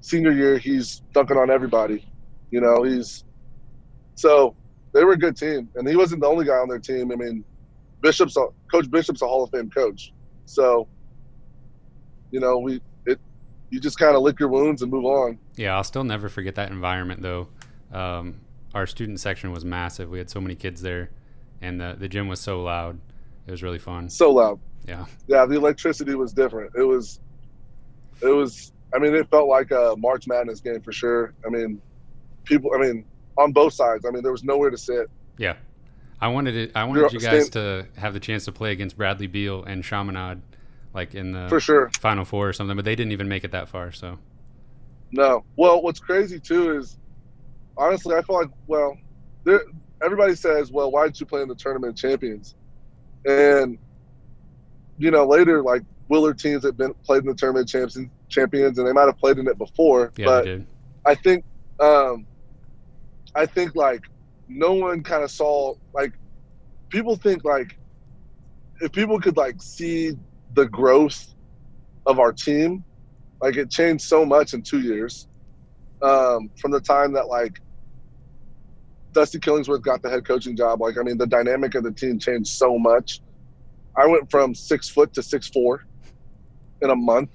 senior 0.00 0.32
year, 0.32 0.58
he's 0.58 1.02
dunking 1.12 1.36
on 1.36 1.50
everybody. 1.50 2.06
You 2.50 2.60
know, 2.60 2.82
he's 2.82 3.24
so 4.14 4.54
they 4.92 5.04
were 5.04 5.12
a 5.12 5.18
good 5.18 5.36
team, 5.36 5.68
and 5.76 5.88
he 5.88 5.96
wasn't 5.96 6.20
the 6.20 6.26
only 6.26 6.44
guy 6.44 6.56
on 6.56 6.68
their 6.68 6.78
team. 6.78 7.12
I 7.12 7.14
mean, 7.14 7.44
Bishop's 8.02 8.36
a, 8.36 8.46
Coach 8.70 8.90
Bishop's 8.90 9.22
a 9.22 9.26
Hall 9.26 9.44
of 9.44 9.50
Fame 9.50 9.70
coach, 9.70 10.12
so 10.44 10.88
you 12.30 12.40
know 12.40 12.58
we 12.58 12.80
it 13.06 13.18
you 13.70 13.80
just 13.80 13.98
kind 13.98 14.14
of 14.16 14.22
lick 14.22 14.38
your 14.40 14.48
wounds 14.48 14.82
and 14.82 14.90
move 14.90 15.04
on. 15.04 15.38
Yeah, 15.56 15.76
I'll 15.76 15.84
still 15.84 16.04
never 16.04 16.28
forget 16.28 16.54
that 16.56 16.70
environment 16.70 17.22
though. 17.22 17.48
Um, 17.92 18.40
our 18.74 18.86
student 18.86 19.20
section 19.20 19.50
was 19.52 19.64
massive. 19.64 20.10
We 20.10 20.18
had 20.18 20.30
so 20.30 20.40
many 20.40 20.54
kids 20.54 20.80
there, 20.82 21.10
and 21.60 21.80
the 21.80 21.96
the 21.98 22.08
gym 22.08 22.28
was 22.28 22.40
so 22.40 22.62
loud. 22.62 22.98
It 23.46 23.50
was 23.50 23.62
really 23.62 23.78
fun. 23.78 24.08
So 24.10 24.30
loud. 24.30 24.60
Yeah. 24.86 25.06
Yeah, 25.26 25.44
the 25.46 25.56
electricity 25.56 26.14
was 26.14 26.32
different. 26.32 26.72
It 26.76 26.82
was, 26.82 27.20
it 28.22 28.28
was. 28.28 28.72
I 28.94 28.98
mean, 28.98 29.14
it 29.14 29.28
felt 29.30 29.48
like 29.48 29.70
a 29.70 29.94
March 29.98 30.26
Madness 30.26 30.60
game 30.60 30.80
for 30.80 30.92
sure. 30.92 31.34
I 31.46 31.50
mean, 31.50 31.80
people. 32.44 32.70
I 32.74 32.78
mean, 32.78 33.04
on 33.36 33.52
both 33.52 33.72
sides. 33.74 34.04
I 34.06 34.10
mean, 34.10 34.22
there 34.22 34.32
was 34.32 34.44
nowhere 34.44 34.70
to 34.70 34.78
sit. 34.78 35.08
Yeah. 35.38 35.56
I 36.20 36.28
wanted 36.28 36.56
it. 36.56 36.72
I 36.74 36.84
wanted 36.84 37.00
You're- 37.00 37.10
you 37.12 37.20
guys 37.20 37.42
same- 37.44 37.50
to 37.52 37.86
have 38.00 38.12
the 38.12 38.20
chance 38.20 38.44
to 38.46 38.52
play 38.52 38.72
against 38.72 38.96
Bradley 38.96 39.26
Beal 39.28 39.62
and 39.64 39.84
Chaminade, 39.84 40.42
like 40.98 41.14
in 41.14 41.32
the 41.32 41.48
For 41.48 41.60
sure. 41.60 41.90
Final 42.00 42.24
Four 42.24 42.48
or 42.48 42.52
something. 42.52 42.76
But 42.76 42.84
they 42.84 42.96
didn't 42.96 43.12
even 43.12 43.28
make 43.28 43.44
it 43.44 43.52
that 43.52 43.68
far. 43.68 43.92
So 43.92 44.18
No. 45.12 45.44
Well, 45.56 45.80
what's 45.82 46.00
crazy 46.00 46.40
too 46.40 46.76
is, 46.76 46.98
honestly, 47.76 48.14
I 48.14 48.22
feel 48.22 48.36
like 48.36 48.50
well, 48.66 48.96
there. 49.44 49.62
Everybody 50.00 50.36
says, 50.36 50.70
well, 50.70 50.92
why 50.92 51.06
did 51.06 51.18
you 51.18 51.26
play 51.26 51.42
in 51.42 51.48
the 51.48 51.56
tournament 51.56 51.96
champions? 51.96 52.54
And 53.26 53.78
you 54.98 55.10
know, 55.10 55.26
later 55.26 55.62
like 55.62 55.82
Willard 56.08 56.38
teams 56.38 56.64
have 56.64 56.76
been 56.76 56.94
played 57.04 57.22
in 57.22 57.28
the 57.28 57.34
tournament 57.34 57.68
champions, 57.68 58.10
champions, 58.28 58.78
and 58.78 58.86
they 58.86 58.92
might 58.92 59.06
have 59.06 59.18
played 59.18 59.38
in 59.38 59.46
it 59.48 59.58
before. 59.58 60.12
yeah, 60.16 60.26
but 60.26 60.44
they 60.44 60.50
did. 60.50 60.66
I 61.04 61.14
think, 61.14 61.44
um, 61.80 62.26
I 63.34 63.46
think 63.46 63.74
like 63.74 64.02
no 64.48 64.72
one 64.72 65.02
kind 65.02 65.22
of 65.22 65.30
saw 65.30 65.74
like 65.92 66.12
people 66.90 67.16
think 67.16 67.44
like 67.44 67.78
if 68.80 68.92
people 68.92 69.20
could 69.20 69.36
like 69.36 69.60
see 69.60 70.16
the 70.58 70.68
growth 70.68 71.18
of 72.06 72.18
our 72.18 72.32
team, 72.32 72.84
like 73.40 73.56
it 73.56 73.70
changed 73.70 74.04
so 74.04 74.26
much 74.26 74.54
in 74.54 74.62
two 74.68 74.80
years 74.80 75.28
um, 76.02 76.50
from 76.60 76.72
the 76.72 76.80
time 76.80 77.12
that 77.12 77.28
like 77.28 77.52
Dusty 79.14 79.38
Killingsworth 79.38 79.82
got 79.82 80.02
the 80.02 80.10
head 80.10 80.26
coaching 80.26 80.56
job. 80.56 80.80
Like 80.80 80.98
I 80.98 81.02
mean, 81.02 81.16
the 81.16 81.26
dynamic 81.26 81.74
of 81.76 81.84
the 81.84 81.92
team 81.92 82.18
changed 82.18 82.50
so 82.50 82.78
much. 82.78 83.22
I 83.96 84.06
went 84.06 84.30
from 84.30 84.54
six 84.54 84.88
foot 84.88 85.12
to 85.14 85.22
six 85.22 85.48
four 85.48 85.80
in 86.80 86.90
a 86.90 86.96
month, 86.96 87.30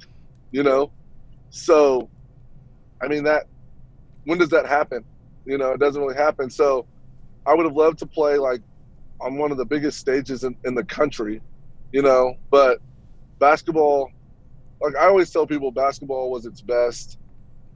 you 0.52 0.64
know. 0.64 0.94
So, 1.50 2.10
I 3.02 3.08
mean 3.08 3.24
that 3.24 3.46
when 4.26 4.38
does 4.38 4.50
that 4.50 4.66
happen? 4.66 5.06
You 5.46 5.58
know, 5.58 5.72
it 5.72 5.80
doesn't 5.80 6.02
really 6.02 6.16
happen. 6.18 6.50
So 6.50 6.88
I 7.46 7.54
would 7.54 7.66
have 7.66 7.76
loved 7.76 8.00
to 8.00 8.08
play 8.08 8.38
like 8.38 8.62
on 9.22 9.38
one 9.38 9.52
of 9.52 9.58
the 9.58 9.66
biggest 9.66 10.00
stages 10.00 10.44
in, 10.44 10.56
in 10.66 10.76
the 10.76 10.86
country, 10.86 11.42
you 11.92 12.02
know, 12.02 12.34
but 12.52 12.80
basketball, 13.44 14.10
like 14.82 14.96
I 15.02 15.08
always 15.08 15.32
tell 15.32 15.48
people, 15.48 15.72
basketball 15.72 16.32
was 16.32 16.46
its 16.46 16.62
best, 16.62 17.18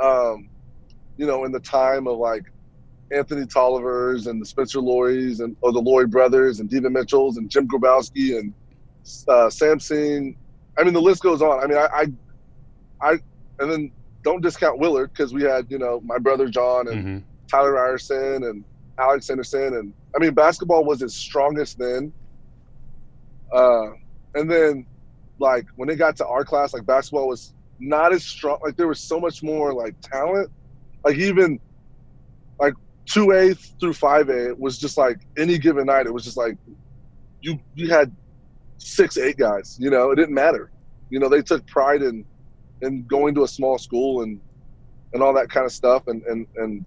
um, 0.04 0.50
you 1.18 1.26
know, 1.28 1.46
in 1.46 1.52
the 1.52 1.60
time 1.62 2.08
of 2.08 2.18
like 2.18 2.44
Anthony 3.14 3.46
Tollivers 3.48 4.28
and 4.28 4.42
the 4.42 4.46
Spencer 4.46 4.80
Lories 4.82 5.40
and 5.42 5.56
or 5.62 5.72
the 5.74 5.80
Laurie 5.82 6.08
brothers 6.08 6.60
and 6.60 6.70
Devin 6.70 6.94
Mitchells 6.94 7.38
and 7.38 7.50
Jim 7.52 7.68
Grabowski 7.68 8.38
and 8.40 8.56
uh, 9.30 9.50
Sam 9.50 9.80
Singh. 9.80 10.36
I 10.78 10.84
mean, 10.84 10.94
the 10.94 11.02
list 11.02 11.24
goes 11.24 11.42
on. 11.42 11.64
I 11.64 11.68
mean, 11.68 11.78
I, 11.78 11.88
I, 11.94 12.08
I 13.12 13.20
and 13.60 13.72
then 13.72 13.94
don't 14.24 14.42
discount 14.44 14.80
Willard 14.80 15.12
because 15.16 15.34
we 15.34 15.44
had 15.44 15.66
you 15.70 15.80
know 15.80 16.02
my 16.04 16.20
brother 16.20 16.48
John 16.48 16.88
and 16.88 17.06
hmm 17.06 17.20
Tyler 17.52 17.74
Ryerson 17.74 18.44
and 18.44 18.66
Alex 19.00 19.30
Anderson 19.30 19.74
and 19.76 19.94
I 20.16 20.20
mean 20.20 20.34
basketball 20.34 20.86
was 20.86 21.02
its 21.02 21.16
strongest 21.18 21.78
then. 21.80 22.14
Uh, 23.56 23.88
and 24.36 24.52
then 24.52 24.88
like 25.40 25.66
when 25.76 25.90
it 25.90 25.96
got 25.96 26.16
to 26.18 26.28
our 26.28 26.44
class, 26.44 26.74
like 26.74 26.86
basketball 26.86 27.28
was 27.28 27.54
not 27.80 28.14
as 28.14 28.26
strong. 28.26 28.58
Like 28.64 28.76
there 28.76 28.88
was 28.88 29.02
so 29.02 29.20
much 29.20 29.44
more 29.44 29.74
like 29.74 29.96
talent. 30.02 30.50
Like 31.04 31.18
even 31.18 31.60
like 32.60 32.74
two 33.10 33.32
A 33.32 33.54
through 33.80 33.94
five 33.94 34.30
A 34.30 34.54
was 34.58 34.78
just 34.78 34.98
like 34.98 35.18
any 35.38 35.58
given 35.58 35.86
night. 35.86 36.08
It 36.08 36.14
was 36.14 36.24
just 36.24 36.38
like 36.38 36.56
you 37.42 37.60
you 37.76 37.90
had 37.90 38.16
six 38.78 39.18
eight 39.18 39.38
guys. 39.38 39.76
You 39.80 39.90
know, 39.90 40.12
it 40.12 40.16
didn't 40.16 40.36
matter. 40.36 40.72
You 41.10 41.20
know, 41.20 41.30
they 41.30 41.42
took 41.42 41.66
pride 41.68 42.02
in 42.02 42.26
in 42.82 43.06
going 43.08 43.36
to 43.36 43.44
a 43.44 43.48
small 43.48 43.78
school 43.78 44.22
and 44.24 44.40
and 45.14 45.24
all 45.24 45.34
that 45.34 45.50
kind 45.50 45.66
of 45.66 45.72
stuff. 45.72 46.04
And 46.08 46.22
and 46.28 46.48
and 46.56 46.86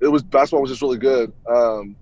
it 0.00 0.08
was 0.08 0.22
basketball 0.22 0.62
was 0.62 0.70
just 0.70 0.82
really 0.82 0.98
good. 0.98 1.32
Um, 1.52 1.96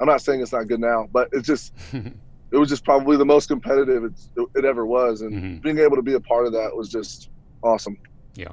I'm 0.00 0.06
not 0.06 0.22
saying 0.22 0.40
it's 0.40 0.52
not 0.52 0.68
good 0.68 0.80
now, 0.80 1.06
but 1.12 1.28
it's 1.32 1.46
just 1.46 1.72
it 2.50 2.56
was 2.56 2.68
just 2.68 2.84
probably 2.84 3.16
the 3.16 3.24
most 3.24 3.48
competitive 3.48 4.04
it's, 4.04 4.30
it 4.56 4.64
ever 4.64 4.86
was, 4.86 5.20
and 5.22 5.32
Mhm. 5.32 5.62
being 5.62 5.78
able 5.78 5.96
to 5.96 6.02
be 6.02 6.14
a 6.14 6.20
part 6.20 6.46
of 6.46 6.52
that 6.52 6.74
was 6.74 6.88
just 6.88 7.30
awesome. 7.62 7.96
Yeah. 8.34 8.52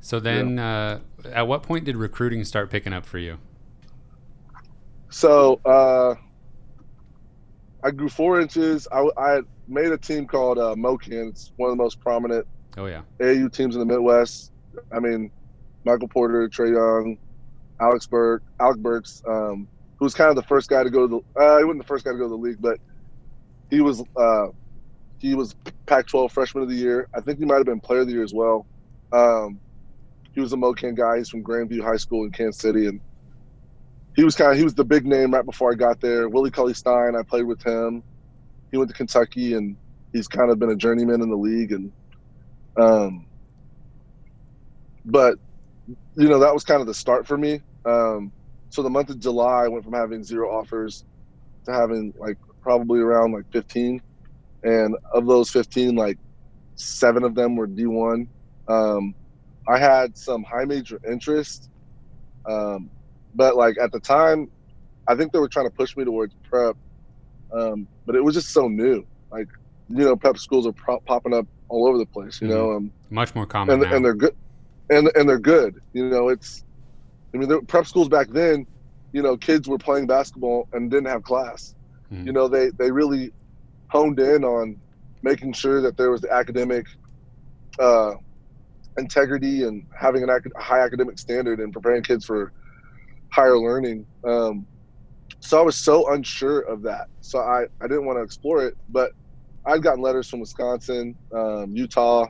So 0.00 0.20
then, 0.20 0.58
uh, 0.58 1.00
at 1.32 1.48
what 1.48 1.62
point 1.62 1.84
did 1.84 1.96
recruiting 1.96 2.44
start 2.44 2.70
picking 2.70 2.92
up 2.92 3.06
for 3.06 3.18
you? 3.18 3.38
So 5.10 5.60
uh, 5.64 6.14
I 7.82 7.90
grew 7.90 8.08
four 8.08 8.40
inches. 8.40 8.86
I, 8.92 9.08
I 9.16 9.40
made 9.68 9.92
a 9.92 9.98
team 9.98 10.26
called 10.26 10.58
uh, 10.58 10.74
MoKan. 10.74 11.30
It's 11.30 11.52
one 11.56 11.70
of 11.70 11.76
the 11.76 11.82
most 11.82 12.00
prominent 12.00 12.46
Oh 12.76 12.86
yeah. 12.86 13.02
AAU 13.20 13.50
teams 13.52 13.76
in 13.76 13.78
the 13.80 13.86
Midwest. 13.86 14.52
I 14.92 14.98
mean, 14.98 15.30
Michael 15.84 16.08
Porter, 16.08 16.48
Trae 16.48 16.72
Young, 16.74 17.16
Alex 17.80 18.06
Burke, 18.06 18.42
Alec 18.60 18.78
Burks, 18.78 19.22
um, 19.28 19.68
who 20.04 20.06
was 20.06 20.14
kind 20.14 20.28
of 20.28 20.36
the 20.36 20.42
first 20.42 20.68
guy 20.68 20.84
to 20.84 20.90
go 20.90 21.08
to 21.08 21.22
the. 21.34 21.40
Uh, 21.42 21.56
he 21.56 21.64
wasn't 21.64 21.80
the 21.80 21.86
first 21.86 22.04
guy 22.04 22.12
to 22.12 22.18
go 22.18 22.24
to 22.24 22.28
the 22.28 22.34
league, 22.36 22.60
but 22.60 22.78
he 23.70 23.80
was. 23.80 24.04
Uh, 24.14 24.48
he 25.18 25.34
was 25.34 25.54
Pac-12 25.86 26.30
Freshman 26.30 26.64
of 26.64 26.68
the 26.68 26.74
Year. 26.74 27.08
I 27.16 27.22
think 27.22 27.38
he 27.38 27.46
might 27.46 27.56
have 27.56 27.64
been 27.64 27.80
Player 27.80 28.00
of 28.00 28.06
the 28.06 28.12
Year 28.12 28.22
as 28.22 28.34
well. 28.34 28.66
Um, 29.12 29.62
he 30.32 30.42
was 30.42 30.52
a 30.52 30.56
MoKan 30.56 30.94
guy. 30.94 31.16
He's 31.16 31.30
from 31.30 31.42
Grandview 31.42 31.82
High 31.82 31.96
School 31.96 32.24
in 32.26 32.32
Kansas 32.32 32.60
City, 32.60 32.86
and 32.86 33.00
he 34.14 34.24
was 34.24 34.34
kind 34.36 34.52
of 34.52 34.58
he 34.58 34.64
was 34.64 34.74
the 34.74 34.84
big 34.84 35.06
name 35.06 35.32
right 35.32 35.46
before 35.46 35.72
I 35.72 35.74
got 35.74 36.00
there. 36.02 36.28
Willie 36.28 36.50
Cauley 36.50 36.74
Stein, 36.74 37.16
I 37.16 37.22
played 37.22 37.46
with 37.46 37.62
him. 37.64 38.04
He 38.72 38.76
went 38.76 38.90
to 38.90 38.94
Kentucky, 38.96 39.54
and 39.54 39.78
he's 40.12 40.28
kind 40.28 40.50
of 40.50 40.58
been 40.58 40.70
a 40.70 40.76
journeyman 40.76 41.22
in 41.22 41.30
the 41.30 41.36
league. 41.36 41.72
And 41.72 41.92
um, 42.78 43.26
but 45.06 45.38
you 45.86 46.28
know 46.28 46.40
that 46.40 46.52
was 46.52 46.64
kind 46.64 46.82
of 46.82 46.86
the 46.86 46.92
start 46.92 47.26
for 47.26 47.38
me. 47.38 47.62
Um, 47.86 48.34
so 48.74 48.82
the 48.82 48.90
month 48.90 49.08
of 49.08 49.20
July, 49.20 49.66
I 49.66 49.68
went 49.68 49.84
from 49.84 49.92
having 49.92 50.24
zero 50.24 50.50
offers 50.50 51.04
to 51.64 51.72
having 51.72 52.12
like 52.18 52.36
probably 52.60 52.98
around 52.98 53.30
like 53.30 53.44
15, 53.52 54.00
and 54.64 54.96
of 55.14 55.26
those 55.26 55.48
15, 55.50 55.94
like 55.94 56.16
seven 56.74 57.22
of 57.22 57.36
them 57.36 57.54
were 57.54 57.68
D1. 57.68 58.26
Um, 58.66 59.14
I 59.68 59.78
had 59.78 60.16
some 60.16 60.42
high 60.42 60.64
major 60.64 60.98
interest, 61.08 61.68
um, 62.50 62.90
but 63.32 63.54
like 63.56 63.76
at 63.80 63.92
the 63.92 64.00
time, 64.00 64.48
I 65.06 65.14
think 65.14 65.32
they 65.32 65.38
were 65.38 65.48
trying 65.48 65.66
to 65.66 65.74
push 65.78 65.96
me 65.96 66.04
towards 66.04 66.34
prep, 66.50 66.74
um, 67.56 67.86
but 68.06 68.16
it 68.16 68.24
was 68.24 68.34
just 68.34 68.52
so 68.52 68.66
new. 68.66 69.04
Like 69.30 69.46
you 69.88 70.04
know, 70.04 70.16
prep 70.16 70.36
schools 70.38 70.66
are 70.66 70.74
pro- 70.84 71.00
popping 71.06 71.32
up 71.32 71.46
all 71.68 71.86
over 71.86 71.96
the 71.98 72.06
place. 72.06 72.40
You 72.40 72.48
know, 72.48 72.72
um, 72.72 72.92
Much 73.08 73.36
more 73.36 73.46
common 73.46 73.74
and 73.74 73.82
now. 73.88 73.94
and 73.96 74.04
they're 74.04 74.14
good, 74.14 74.32
and 74.90 75.10
and 75.14 75.28
they're 75.28 75.38
good. 75.38 75.76
You 75.92 76.08
know, 76.10 76.28
it's, 76.28 76.64
I 77.34 77.38
mean, 77.38 77.48
the 77.48 77.60
prep 77.62 77.86
schools 77.86 78.08
back 78.08 78.28
then, 78.30 78.66
you 79.12 79.22
know, 79.22 79.36
kids 79.36 79.68
were 79.68 79.78
playing 79.78 80.06
basketball 80.06 80.66
and 80.72 80.90
didn't 80.90 81.08
have 81.08 81.22
class. 81.22 81.74
Mhm. 82.12 82.26
You 82.26 82.32
know, 82.32 82.48
they 82.48 82.70
they 82.78 82.90
really 82.90 83.32
honed 83.90 84.20
in 84.20 84.44
on 84.44 84.80
making 85.22 85.52
sure 85.52 85.80
that 85.82 85.96
there 85.96 86.10
was 86.10 86.20
the 86.20 86.32
academic 86.32 86.86
uh, 87.80 88.12
integrity 88.98 89.64
and 89.64 89.82
having 89.98 90.22
an 90.22 90.30
ac- 90.30 90.50
high 90.56 90.80
academic 90.80 91.18
standard 91.18 91.60
and 91.60 91.72
preparing 91.72 92.02
kids 92.02 92.24
for 92.24 92.52
higher 93.32 93.58
learning. 93.58 94.06
Um, 94.26 94.68
so 95.40 95.58
I 95.58 95.62
was 95.62 95.78
so 95.78 96.12
unsure 96.12 96.60
of 96.60 96.82
that. 96.82 97.06
So 97.20 97.40
I, 97.40 97.64
I 97.82 97.88
didn't 97.88 98.06
want 98.06 98.18
to 98.18 98.22
explore 98.22 98.64
it, 98.64 98.74
but 98.88 99.10
I'd 99.66 99.82
gotten 99.82 100.02
letters 100.02 100.28
from 100.28 100.40
Wisconsin, 100.40 101.18
um, 101.34 101.74
Utah, 101.74 102.26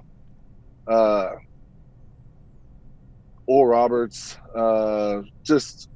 uh, 0.91 1.31
Oral 3.47 3.67
Roberts, 3.67 4.37
uh, 4.57 5.23
just 5.45 5.89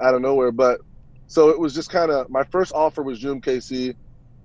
out 0.00 0.14
of 0.14 0.20
nowhere. 0.22 0.52
But 0.52 0.80
so 1.26 1.48
it 1.50 1.58
was 1.58 1.74
just 1.74 1.90
kind 1.90 2.10
of 2.10 2.28
my 2.30 2.44
first 2.44 2.72
offer 2.74 3.02
was 3.02 3.22
UMKC. 3.22 3.94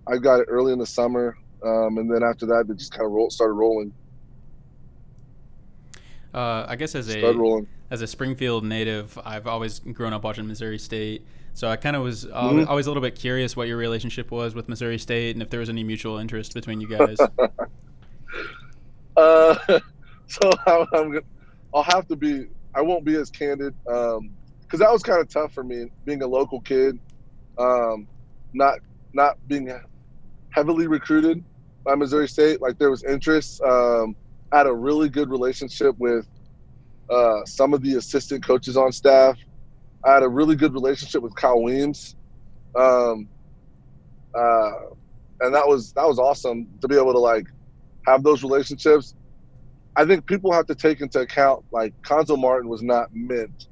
I 0.07 0.17
got 0.17 0.39
it 0.39 0.45
early 0.49 0.73
in 0.73 0.79
the 0.79 0.85
summer, 0.85 1.35
um, 1.63 1.97
and 1.97 2.11
then 2.13 2.23
after 2.23 2.45
that, 2.47 2.65
they 2.67 2.73
just 2.75 2.91
kind 2.91 3.05
of 3.05 3.11
roll, 3.11 3.29
started 3.29 3.53
rolling, 3.53 3.93
Uh, 6.33 6.65
I 6.67 6.75
guess 6.77 6.95
as 6.95 7.09
a 7.09 7.21
rolling. 7.21 7.67
as 7.91 8.01
a 8.01 8.07
Springfield 8.07 8.63
native, 8.63 9.17
I've 9.25 9.47
always 9.47 9.79
grown 9.79 10.13
up 10.13 10.23
watching 10.23 10.47
Missouri 10.47 10.79
State. 10.79 11.27
So 11.53 11.67
I 11.67 11.75
kind 11.75 11.95
of 11.97 12.03
was 12.03 12.25
uh, 12.25 12.29
Mhm. 12.31 12.67
always 12.67 12.85
a 12.85 12.89
little 12.89 13.03
bit 13.03 13.15
curious 13.15 13.57
what 13.57 13.67
your 13.67 13.75
relationship 13.77 14.31
was 14.31 14.55
with 14.55 14.69
Missouri 14.69 14.97
State 14.97 15.35
and 15.35 15.43
if 15.43 15.49
there 15.49 15.59
was 15.59 15.69
any 15.69 15.83
mutual 15.83 16.17
interest 16.17 16.53
between 16.53 16.79
you 16.81 16.87
guys. 16.87 17.17
Uh, 19.17 19.55
so 20.27 20.49
I'm, 20.65 20.85
I'm 20.93 21.07
gonna, 21.11 21.21
I'll 21.73 21.83
have 21.83 22.07
to 22.07 22.15
be. 22.15 22.45
I 22.75 22.81
won't 22.81 23.05
be 23.05 23.15
as 23.15 23.29
candid 23.29 23.75
because 23.85 24.79
that 24.79 24.91
was 24.91 25.03
kind 25.03 25.19
of 25.19 25.29
tough 25.31 25.53
for 25.53 25.63
me, 25.63 25.87
being 26.05 26.21
a 26.21 26.27
local 26.27 26.61
kid, 26.61 26.97
um, 27.57 28.07
not 28.53 28.75
not 29.13 29.35
being 29.47 29.71
heavily 30.51 30.87
recruited 30.87 31.43
by 31.85 31.95
Missouri 31.95 32.27
State. 32.27 32.61
Like 32.61 32.77
there 32.77 32.89
was 32.89 33.03
interest. 33.03 33.61
Um, 33.61 34.15
I 34.51 34.59
had 34.59 34.67
a 34.67 34.73
really 34.73 35.09
good 35.09 35.29
relationship 35.29 35.95
with 35.97 36.27
uh, 37.09 37.45
some 37.45 37.73
of 37.73 37.81
the 37.81 37.95
assistant 37.95 38.45
coaches 38.45 38.77
on 38.77 38.91
staff. 38.91 39.37
I 40.05 40.13
had 40.13 40.23
a 40.23 40.29
really 40.29 40.55
good 40.55 40.73
relationship 40.73 41.21
with 41.21 41.35
Kyle 41.35 41.61
Weems. 41.61 42.15
Um, 42.77 43.29
uh, 44.37 44.71
and 45.41 45.53
that 45.53 45.67
was 45.67 45.91
that 45.93 46.07
was 46.07 46.19
awesome 46.19 46.67
to 46.81 46.87
be 46.87 46.95
able 46.95 47.13
to 47.13 47.19
like 47.19 47.45
have 48.07 48.23
those 48.23 48.43
relationships. 48.43 49.15
I 49.95 50.05
think 50.05 50.25
people 50.25 50.51
have 50.51 50.65
to 50.67 50.75
take 50.75 51.01
into 51.01 51.19
account 51.19 51.65
like 51.71 51.93
Cuonzo 52.03 52.39
Martin 52.39 52.69
was 52.69 52.81
not 52.81 53.09
meant 53.13 53.67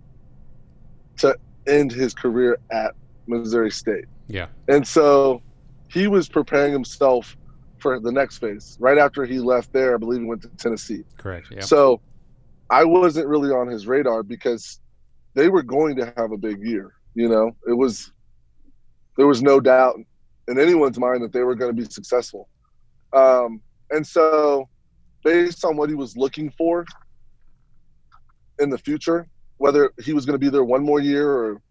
to 1.18 1.38
end 1.68 1.92
his 1.92 2.14
career 2.14 2.58
at 2.72 2.94
Missouri 3.28 3.72
State. 3.72 4.06
Yeah. 4.28 4.48
And 4.68 4.88
so 4.88 5.42
he 5.90 6.08
was 6.08 6.28
preparing 6.28 6.72
himself 6.72 7.36
for 7.80 8.00
the 8.00 8.12
next 8.12 8.40
phase. 8.40 8.78
Right 8.80 8.98
after 8.98 9.26
he 9.26 9.40
left 9.40 9.72
there, 9.72 9.96
I 9.96 9.98
believe 9.98 10.22
he 10.22 10.26
went 10.26 10.42
to 10.42 10.50
Tennessee. 10.50 11.04
Correct. 11.18 11.48
Yeah. 11.52 11.62
So 11.62 12.02
I 12.70 12.84
wasn't 12.84 13.28
really 13.28 13.50
on 13.50 13.68
his 13.68 13.88
radar 13.88 14.24
because 14.24 14.80
they 15.34 15.50
were 15.50 15.64
going 15.64 15.96
to 15.98 16.14
have 16.18 16.32
a 16.32 16.38
big 16.38 16.66
year. 16.66 16.94
You 17.16 17.30
know, 17.30 17.52
it 17.68 17.74
was 17.74 18.12
there 19.18 19.28
was 19.28 19.42
no 19.42 19.60
doubt 19.60 20.00
in 20.48 20.60
anyone's 20.60 21.00
mind 21.00 21.24
that 21.24 21.34
they 21.34 21.44
were 21.44 21.56
going 21.56 21.76
to 21.76 21.82
be 21.82 21.90
successful. 21.90 22.48
Um, 23.14 23.62
and 23.92 24.06
so, 24.06 24.70
based 25.24 25.66
on 25.66 25.76
what 25.76 25.90
he 25.90 25.96
was 25.96 26.16
looking 26.16 26.52
for 26.52 26.86
in 28.60 28.70
the 28.70 28.78
future, 28.78 29.28
whether 29.58 29.92
he 30.04 30.14
was 30.14 30.26
going 30.26 30.34
to 30.34 30.40
be 30.40 30.50
there 30.50 30.64
one 30.64 30.84
more 30.84 31.00
year 31.00 31.30
or 31.30 31.62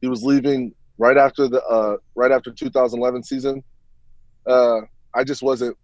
he 0.00 0.08
was 0.08 0.22
leaving 0.22 0.74
right 0.98 1.16
after 1.16 1.48
the 1.48 1.62
uh, 1.64 1.96
right 2.14 2.30
after 2.30 2.50
2011 2.50 3.22
season, 3.22 3.62
uh, 4.46 4.80
I 5.14 5.24
just 5.24 5.42
wasn't 5.42 5.76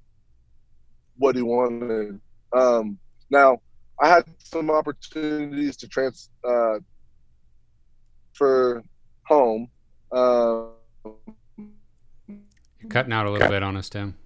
what 1.17 1.37
he 1.37 1.43
wanted. 1.43 2.21
Um, 2.53 2.99
now, 3.31 3.61
I 4.01 4.09
had 4.09 4.25
some 4.39 4.71
opportunities 4.71 5.77
to 5.79 5.89
trans 5.89 6.31
uh, 6.45 6.79
for 8.35 8.83
home. 9.25 9.69
Uh, 10.13 10.67
You're 12.29 12.91
cutting 12.91 13.13
out 13.13 13.27
a 13.27 13.31
little 13.31 13.49
bit 13.49 13.63
on 13.63 13.77
us, 13.77 13.89
Tim. 13.89 14.17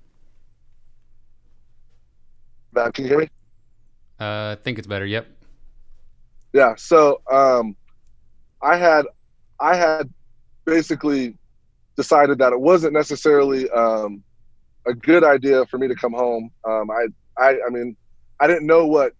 Back, 2.73 2.95
can 2.95 3.05
you 3.05 3.11
hear 3.11 3.21
me? 3.21 3.29
Uh, 4.19 4.57
I 4.57 4.63
think 4.63 4.79
it's 4.79 4.87
better. 4.87 5.07
Yep. 5.07 5.29
Yeah. 6.53 6.75
So 6.77 7.21
um, 7.31 7.77
I 8.63 8.77
had 8.77 9.07
I 9.59 9.77
had 9.77 10.13
basically 10.65 11.37
decided 11.97 12.39
that 12.39 12.53
it 12.53 12.61
wasn't 12.61 12.93
necessarily 12.93 13.69
um, 13.71 14.23
a 14.87 14.95
good 14.95 15.25
idea 15.25 15.67
for 15.67 15.79
me 15.79 15.89
to 15.89 15.95
come 15.95 16.13
home. 16.13 16.51
Um, 16.65 16.91
I 16.91 17.07
I 17.39 17.59
I 17.67 17.71
mean 17.71 17.97
I 18.41 18.47
didn't 18.47 18.67
know 18.67 18.87
what 18.87 19.13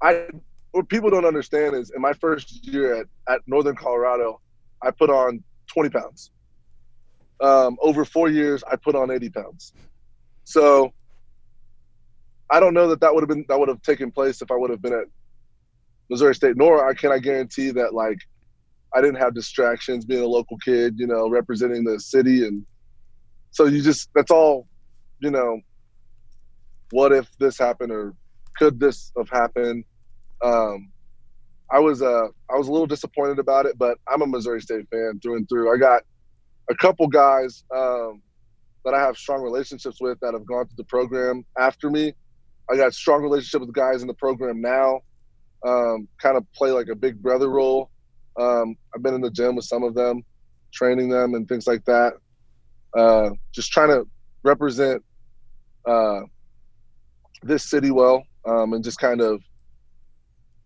I 0.00 0.28
what 0.72 0.88
people 0.88 1.10
don't 1.10 1.24
understand 1.24 1.76
is 1.76 1.90
in 1.90 2.00
my 2.00 2.12
first 2.14 2.66
year 2.66 2.94
at, 2.94 3.06
at 3.28 3.40
Northern 3.46 3.76
Colorado, 3.76 4.40
I 4.82 4.90
put 4.90 5.10
on 5.10 5.42
20 5.66 5.90
pounds. 5.90 6.30
Um, 7.40 7.76
over 7.82 8.04
four 8.04 8.28
years, 8.30 8.64
I 8.70 8.76
put 8.76 8.94
on 8.94 9.10
80 9.10 9.30
pounds. 9.30 9.74
So 10.44 10.92
I 12.52 12.60
don't 12.60 12.74
know 12.74 12.88
that 12.88 13.00
that 13.00 13.14
would 13.14 13.22
have 13.22 13.28
been 13.28 13.46
that 13.48 13.58
would 13.58 13.68
have 13.68 13.82
taken 13.82 14.12
place 14.12 14.42
if 14.42 14.50
I 14.50 14.56
would 14.56 14.70
have 14.70 14.82
been 14.82 14.92
at 14.92 15.06
Missouri 16.10 16.34
State. 16.34 16.56
Nor 16.56 16.88
I 16.88 16.94
can 16.94 17.10
I 17.12 17.18
guarantee 17.18 17.70
that 17.72 17.94
like 17.94 18.18
I 18.94 19.00
didn't 19.00 19.16
have 19.16 19.34
distractions 19.34 20.04
being 20.04 20.22
a 20.22 20.26
local 20.26 20.58
kid, 20.58 20.94
you 20.98 21.06
know, 21.06 21.30
representing 21.30 21.84
the 21.84 21.98
city, 21.98 22.46
and 22.46 22.64
so 23.50 23.66
you 23.66 23.82
just 23.82 24.10
that's 24.14 24.30
all, 24.30 24.68
you 25.20 25.30
know. 25.30 25.60
What 26.90 27.12
if 27.12 27.30
this 27.38 27.58
happened, 27.58 27.90
or 27.90 28.14
could 28.58 28.78
this 28.78 29.12
have 29.16 29.30
happened? 29.30 29.84
Um, 30.44 30.92
I 31.72 31.78
was 31.80 32.02
uh 32.02 32.28
I 32.50 32.56
was 32.56 32.68
a 32.68 32.72
little 32.72 32.86
disappointed 32.86 33.38
about 33.38 33.64
it, 33.66 33.78
but 33.78 33.96
I'm 34.06 34.22
a 34.22 34.26
Missouri 34.26 34.60
State 34.60 34.86
fan 34.90 35.20
through 35.22 35.36
and 35.36 35.48
through. 35.48 35.74
I 35.74 35.78
got 35.78 36.02
a 36.70 36.74
couple 36.74 37.06
guys 37.08 37.64
um, 37.74 38.22
that 38.84 38.94
I 38.94 39.00
have 39.00 39.16
strong 39.16 39.42
relationships 39.42 39.98
with 40.00 40.18
that 40.20 40.34
have 40.34 40.46
gone 40.46 40.66
through 40.66 40.76
the 40.76 40.84
program 40.84 41.44
after 41.58 41.90
me. 41.90 42.14
I 42.72 42.76
got 42.76 42.94
strong 42.94 43.22
relationship 43.22 43.60
with 43.60 43.74
guys 43.74 44.00
in 44.00 44.08
the 44.08 44.14
program 44.14 44.60
now. 44.62 45.00
Um, 45.66 46.08
kind 46.20 46.36
of 46.36 46.50
play 46.52 46.70
like 46.70 46.88
a 46.88 46.94
big 46.94 47.22
brother 47.22 47.50
role. 47.50 47.90
Um, 48.40 48.76
I've 48.94 49.02
been 49.02 49.14
in 49.14 49.20
the 49.20 49.30
gym 49.30 49.56
with 49.56 49.66
some 49.66 49.82
of 49.82 49.94
them, 49.94 50.22
training 50.72 51.10
them 51.10 51.34
and 51.34 51.46
things 51.46 51.66
like 51.66 51.84
that. 51.84 52.14
Uh, 52.96 53.30
just 53.52 53.70
trying 53.70 53.88
to 53.88 54.06
represent 54.42 55.02
uh, 55.86 56.20
this 57.42 57.68
city 57.68 57.90
well, 57.90 58.24
um, 58.46 58.72
and 58.72 58.82
just 58.82 58.98
kind 58.98 59.20
of 59.20 59.42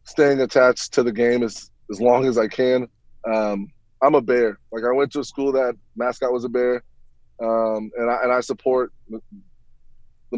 staying 0.05 0.41
attached 0.41 0.93
to 0.95 1.03
the 1.03 1.13
game 1.13 1.43
as 1.43 1.71
as 1.91 2.01
long 2.01 2.27
as 2.27 2.39
I 2.39 2.47
can. 2.47 2.87
Um, 3.33 3.69
I'm 4.03 4.15
a 4.15 4.21
bear. 4.21 4.59
Like 4.71 4.85
I 4.85 4.93
went 4.95 5.11
to 5.13 5.21
a 5.21 5.25
school 5.25 5.53
that 5.53 5.75
mascot 5.97 6.33
was 6.33 6.45
a 6.45 6.49
bear, 6.49 6.85
um, 7.43 7.91
and 7.97 8.11
I 8.11 8.23
and 8.23 8.33
I 8.33 8.41
support 8.41 8.93
the 9.09 9.21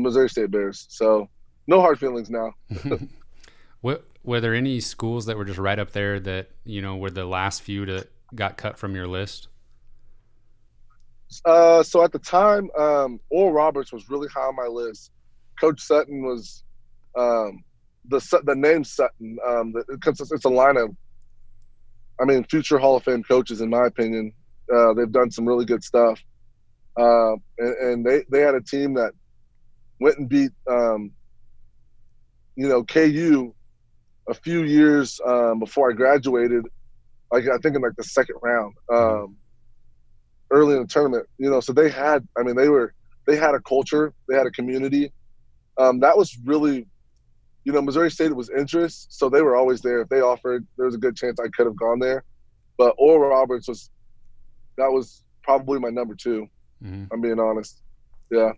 Missouri 0.00 0.30
State 0.30 0.50
Bears. 0.50 0.86
So 0.88 1.28
no 1.68 1.80
hard 1.80 2.00
feelings 2.00 2.28
now. 2.30 2.54
what 3.82 4.04
were 4.24 4.40
there 4.40 4.54
any 4.54 4.80
schools 4.80 5.26
that 5.26 5.36
were 5.36 5.44
just 5.44 5.58
right 5.58 5.78
up 5.78 5.92
there 5.92 6.18
that 6.18 6.50
you 6.64 6.82
know 6.82 6.96
were 6.96 7.10
the 7.10 7.24
last 7.24 7.62
few 7.62 7.86
that 7.86 8.10
got 8.34 8.56
cut 8.56 8.76
from 8.76 8.96
your 8.96 9.06
list? 9.06 9.46
Uh, 11.44 11.82
so 11.82 12.02
at 12.02 12.10
the 12.10 12.18
time, 12.18 12.70
um, 12.76 13.20
Oral 13.30 13.52
Roberts 13.52 13.92
was 13.92 14.08
really 14.08 14.28
high 14.28 14.46
on 14.46 14.56
my 14.56 14.66
list. 14.66 15.12
Coach 15.60 15.80
Sutton 15.80 16.22
was 16.22 16.64
um, 17.16 17.62
the 18.08 18.40
the 18.44 18.54
name 18.54 18.82
Sutton. 18.82 19.38
Um, 19.46 19.72
the, 19.72 19.84
it's, 20.06 20.32
it's 20.32 20.44
a 20.46 20.48
line 20.48 20.78
of, 20.78 20.90
I 22.20 22.24
mean, 22.24 22.44
future 22.44 22.78
Hall 22.78 22.96
of 22.96 23.04
Fame 23.04 23.22
coaches, 23.22 23.60
in 23.60 23.68
my 23.68 23.86
opinion. 23.86 24.32
Uh, 24.74 24.94
they've 24.94 25.12
done 25.12 25.30
some 25.30 25.46
really 25.46 25.64
good 25.64 25.84
stuff, 25.84 26.18
uh, 26.98 27.32
and, 27.58 27.74
and 27.80 28.06
they 28.06 28.24
they 28.30 28.40
had 28.40 28.54
a 28.54 28.60
team 28.62 28.94
that 28.94 29.12
went 30.00 30.18
and 30.18 30.28
beat, 30.28 30.52
um, 30.70 31.10
you 32.58 32.68
know, 32.68 32.82
KU 32.82 33.54
a 34.28 34.34
few 34.34 34.64
years 34.64 35.20
um, 35.24 35.60
before 35.60 35.90
I 35.90 35.94
graduated. 35.94 36.64
Like 37.30 37.44
I 37.44 37.56
think 37.58 37.76
in 37.76 37.82
like 37.82 37.96
the 37.96 38.02
second 38.02 38.34
round. 38.42 38.74
Um, 38.92 39.36
early 40.50 40.74
in 40.74 40.82
the 40.82 40.88
tournament. 40.88 41.26
You 41.38 41.50
know, 41.50 41.60
so 41.60 41.72
they 41.72 41.88
had. 41.88 42.26
I 42.36 42.42
mean, 42.42 42.56
they 42.56 42.68
were 42.68 42.92
they 43.28 43.36
had 43.36 43.54
a 43.54 43.60
culture. 43.60 44.12
They 44.28 44.36
had 44.36 44.46
a 44.46 44.50
community. 44.50 45.12
Um, 45.78 46.00
that 46.00 46.18
was 46.18 46.36
really, 46.44 46.84
you 47.62 47.72
know, 47.72 47.80
Missouri 47.80 48.10
State 48.10 48.34
was 48.34 48.50
interest, 48.50 49.16
so 49.16 49.28
they 49.28 49.42
were 49.42 49.54
always 49.54 49.80
there. 49.80 50.00
If 50.00 50.08
they 50.08 50.20
offered, 50.20 50.66
there 50.76 50.86
was 50.86 50.96
a 50.96 50.98
good 50.98 51.14
chance 51.14 51.38
I 51.38 51.46
could 51.56 51.66
have 51.66 51.76
gone 51.76 52.00
there. 52.00 52.24
But 52.76 52.96
Oral 52.98 53.30
Roberts 53.30 53.68
was 53.68 53.88
that 54.78 54.90
was 54.90 55.22
probably 55.44 55.78
my 55.78 55.90
number 55.90 56.14
2 56.14 56.46
hmm 56.82 57.04
I'm 57.12 57.20
being 57.20 57.38
honest. 57.38 57.82
Yeah. 58.30 58.50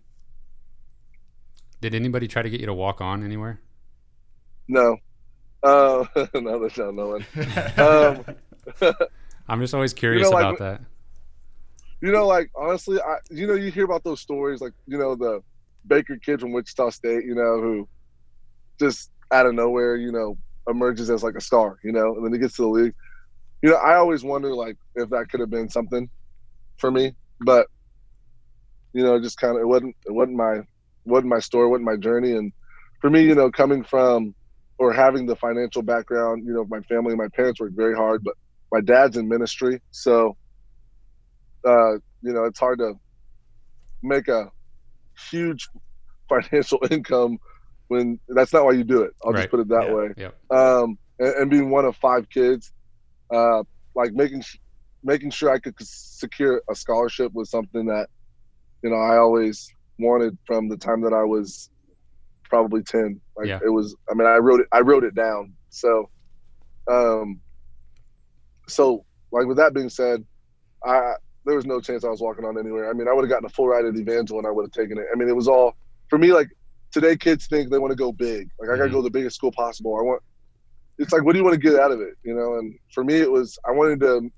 Did 1.81 1.95
anybody 1.95 2.27
try 2.27 2.41
to 2.41 2.49
get 2.49 2.59
you 2.59 2.67
to 2.67 2.73
walk 2.73 3.01
on 3.01 3.23
anywhere? 3.23 3.59
No. 4.71 4.97
Uh, 5.63 6.03
no, 6.33 6.59
that's 6.59 6.75
not 6.75 6.95
no 6.95 7.09
one. 7.09 7.25
Um, 7.77 8.25
I'm 9.47 9.61
just 9.61 9.75
always 9.75 9.93
curious 9.93 10.27
like, 10.27 10.43
about 10.43 10.57
that. 10.57 10.81
you 12.01 12.11
know, 12.11 12.25
like 12.25 12.49
honestly, 12.55 12.99
I 12.99 13.17
you 13.29 13.45
know, 13.45 13.53
you 13.53 13.69
hear 13.69 13.85
about 13.85 14.03
those 14.03 14.21
stories, 14.21 14.59
like 14.59 14.73
you 14.87 14.97
know, 14.97 15.13
the 15.13 15.43
Baker 15.85 16.17
kid 16.17 16.39
from 16.39 16.51
Wichita 16.51 16.89
State, 16.89 17.25
you 17.25 17.35
know, 17.35 17.61
who 17.61 17.87
just 18.79 19.11
out 19.31 19.45
of 19.45 19.53
nowhere, 19.53 19.97
you 19.97 20.11
know, 20.11 20.35
emerges 20.67 21.11
as 21.11 21.21
like 21.21 21.35
a 21.35 21.41
star, 21.41 21.77
you 21.83 21.91
know, 21.91 22.15
and 22.15 22.25
then 22.25 22.33
he 22.33 22.39
gets 22.39 22.55
to 22.55 22.63
the 22.63 22.67
league. 22.67 22.95
You 23.61 23.69
know, 23.69 23.75
I 23.75 23.97
always 23.97 24.23
wonder 24.23 24.55
like 24.55 24.77
if 24.95 25.11
that 25.11 25.29
could 25.29 25.41
have 25.41 25.51
been 25.51 25.69
something 25.69 26.09
for 26.77 26.89
me, 26.89 27.13
but 27.41 27.67
you 28.93 29.03
know, 29.03 29.21
just 29.21 29.37
kind 29.37 29.57
of 29.57 29.61
it 29.61 29.67
wasn't 29.67 29.95
it 30.07 30.11
wasn't 30.11 30.37
my 30.37 30.61
wasn't 31.05 31.29
my 31.29 31.39
story, 31.39 31.67
wasn't 31.67 31.85
my 31.85 31.97
journey, 31.97 32.31
and 32.31 32.51
for 32.99 33.11
me, 33.11 33.21
you 33.21 33.35
know, 33.35 33.51
coming 33.51 33.83
from 33.83 34.33
or 34.81 34.91
having 34.91 35.27
the 35.27 35.35
financial 35.35 35.83
background, 35.83 36.43
you 36.43 36.51
know, 36.51 36.65
my 36.67 36.81
family, 36.81 37.15
my 37.15 37.27
parents 37.35 37.59
worked 37.61 37.77
very 37.77 37.95
hard, 37.95 38.23
but 38.23 38.33
my 38.71 38.81
dad's 38.81 39.15
in 39.15 39.29
ministry, 39.29 39.79
so 39.91 40.35
uh, 41.67 41.93
you 42.23 42.33
know, 42.33 42.45
it's 42.45 42.59
hard 42.59 42.79
to 42.79 42.93
make 44.01 44.27
a 44.27 44.47
huge 45.29 45.69
financial 46.29 46.79
income 46.91 47.37
when 47.89 48.19
that's 48.29 48.53
not 48.53 48.65
why 48.65 48.71
you 48.71 48.83
do 48.83 49.03
it. 49.03 49.11
I'll 49.23 49.33
Right. 49.33 49.41
just 49.41 49.51
put 49.51 49.59
it 49.59 49.69
that 49.69 49.85
Yeah. 49.87 49.93
way. 49.93 50.07
Yep. 50.17 50.37
Um, 50.49 50.97
and, 51.19 51.35
and 51.35 51.51
being 51.51 51.69
one 51.69 51.85
of 51.85 51.95
five 51.97 52.27
kids, 52.29 52.71
uh, 53.33 53.63
like 53.95 54.13
making 54.13 54.41
making 55.03 55.29
sure 55.29 55.51
I 55.51 55.59
could 55.59 55.75
secure 55.79 56.61
a 56.71 56.75
scholarship 56.75 57.31
was 57.33 57.51
something 57.51 57.85
that 57.85 58.07
you 58.83 58.89
know 58.89 58.95
I 58.97 59.17
always 59.17 59.67
wanted 59.99 60.37
from 60.47 60.69
the 60.69 60.77
time 60.77 61.01
that 61.01 61.13
I 61.13 61.23
was 61.23 61.69
probably 62.51 62.83
ten. 62.83 63.19
Like 63.37 63.47
Yeah. 63.47 63.59
it 63.65 63.69
was. 63.69 63.95
I 64.09 64.13
mean, 64.13 64.27
I 64.27 64.37
wrote 64.37 64.59
it. 64.59 64.67
I 64.73 64.81
wrote 64.81 65.05
it 65.05 65.15
down. 65.15 65.53
So, 65.69 66.09
um, 66.91 67.39
so 68.67 69.05
like 69.31 69.45
with 69.47 69.57
that 69.57 69.73
being 69.73 69.89
said, 69.89 70.23
I 70.85 71.13
there 71.45 71.55
was 71.55 71.65
no 71.65 71.79
chance 71.81 72.03
I 72.03 72.09
was 72.09 72.21
walking 72.21 72.45
on 72.45 72.59
anywhere. 72.59 72.89
I 72.89 72.93
mean, 72.93 73.07
I 73.07 73.13
would 73.13 73.23
have 73.23 73.29
gotten 73.29 73.45
a 73.45 73.49
full 73.49 73.67
ride 73.67 73.85
at 73.85 73.95
Evangel 73.95 74.37
and 74.37 74.45
I 74.45 74.51
would 74.51 74.65
have 74.65 74.71
taken 74.71 74.97
it. 74.99 75.05
I 75.11 75.15
mean, 75.17 75.29
it 75.29 75.35
was 75.35 75.47
all 75.47 75.75
for 76.09 76.19
me. 76.19 76.33
Like 76.33 76.49
today, 76.91 77.15
kids 77.15 77.47
think 77.47 77.71
they 77.71 77.79
want 77.79 77.91
to 77.91 77.95
go 77.95 78.11
big. 78.11 78.49
Like 78.59 78.69
I 78.69 78.75
got 78.77 78.83
to 78.83 78.89
Mhm. 78.89 78.91
go 78.91 78.97
to 78.99 79.03
the 79.03 79.09
biggest 79.17 79.37
school 79.37 79.51
possible. 79.51 79.95
I 79.97 80.03
want. 80.03 80.21
It's 80.99 81.13
like, 81.13 81.23
what 81.23 81.31
do 81.31 81.39
you 81.39 81.45
want 81.45 81.55
to 81.59 81.69
get 81.69 81.79
out 81.79 81.91
of 81.91 82.01
it? 82.01 82.15
You 82.23 82.35
know. 82.35 82.59
And 82.59 82.75
for 82.93 83.03
me, 83.03 83.15
it 83.15 83.31
was 83.31 83.57
I 83.67 83.71
wanted 83.71 84.01
to. 84.01 84.29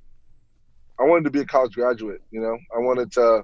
I 1.00 1.04
wanted 1.04 1.24
to 1.26 1.32
be 1.32 1.40
a 1.40 1.46
college 1.46 1.74
graduate. 1.74 2.22
You 2.32 2.42
know, 2.42 2.56
I 2.76 2.80
wanted 2.80 3.12
to 3.14 3.44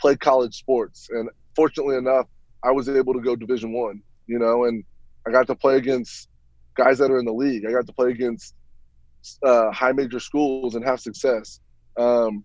play 0.00 0.16
college 0.16 0.56
sports, 0.58 1.08
and 1.10 1.30
fortunately 1.54 1.96
enough, 1.96 2.26
I 2.62 2.70
was 2.70 2.88
able 2.88 3.14
to 3.14 3.20
go 3.20 3.36
Division 3.36 3.72
One. 3.72 4.02
You 4.26 4.38
know, 4.38 4.64
and 4.64 4.84
I 5.26 5.30
got 5.30 5.46
to 5.48 5.54
play 5.54 5.76
against 5.76 6.28
guys 6.74 6.98
that 6.98 7.10
are 7.10 7.18
in 7.18 7.24
the 7.24 7.32
league. 7.32 7.66
I 7.66 7.72
got 7.72 7.86
to 7.86 7.92
play 7.92 8.10
against 8.10 8.54
uh, 9.42 9.70
high 9.70 9.92
major 9.92 10.20
schools 10.20 10.74
and 10.74 10.84
have 10.84 11.00
success. 11.00 11.60
Um, 11.96 12.44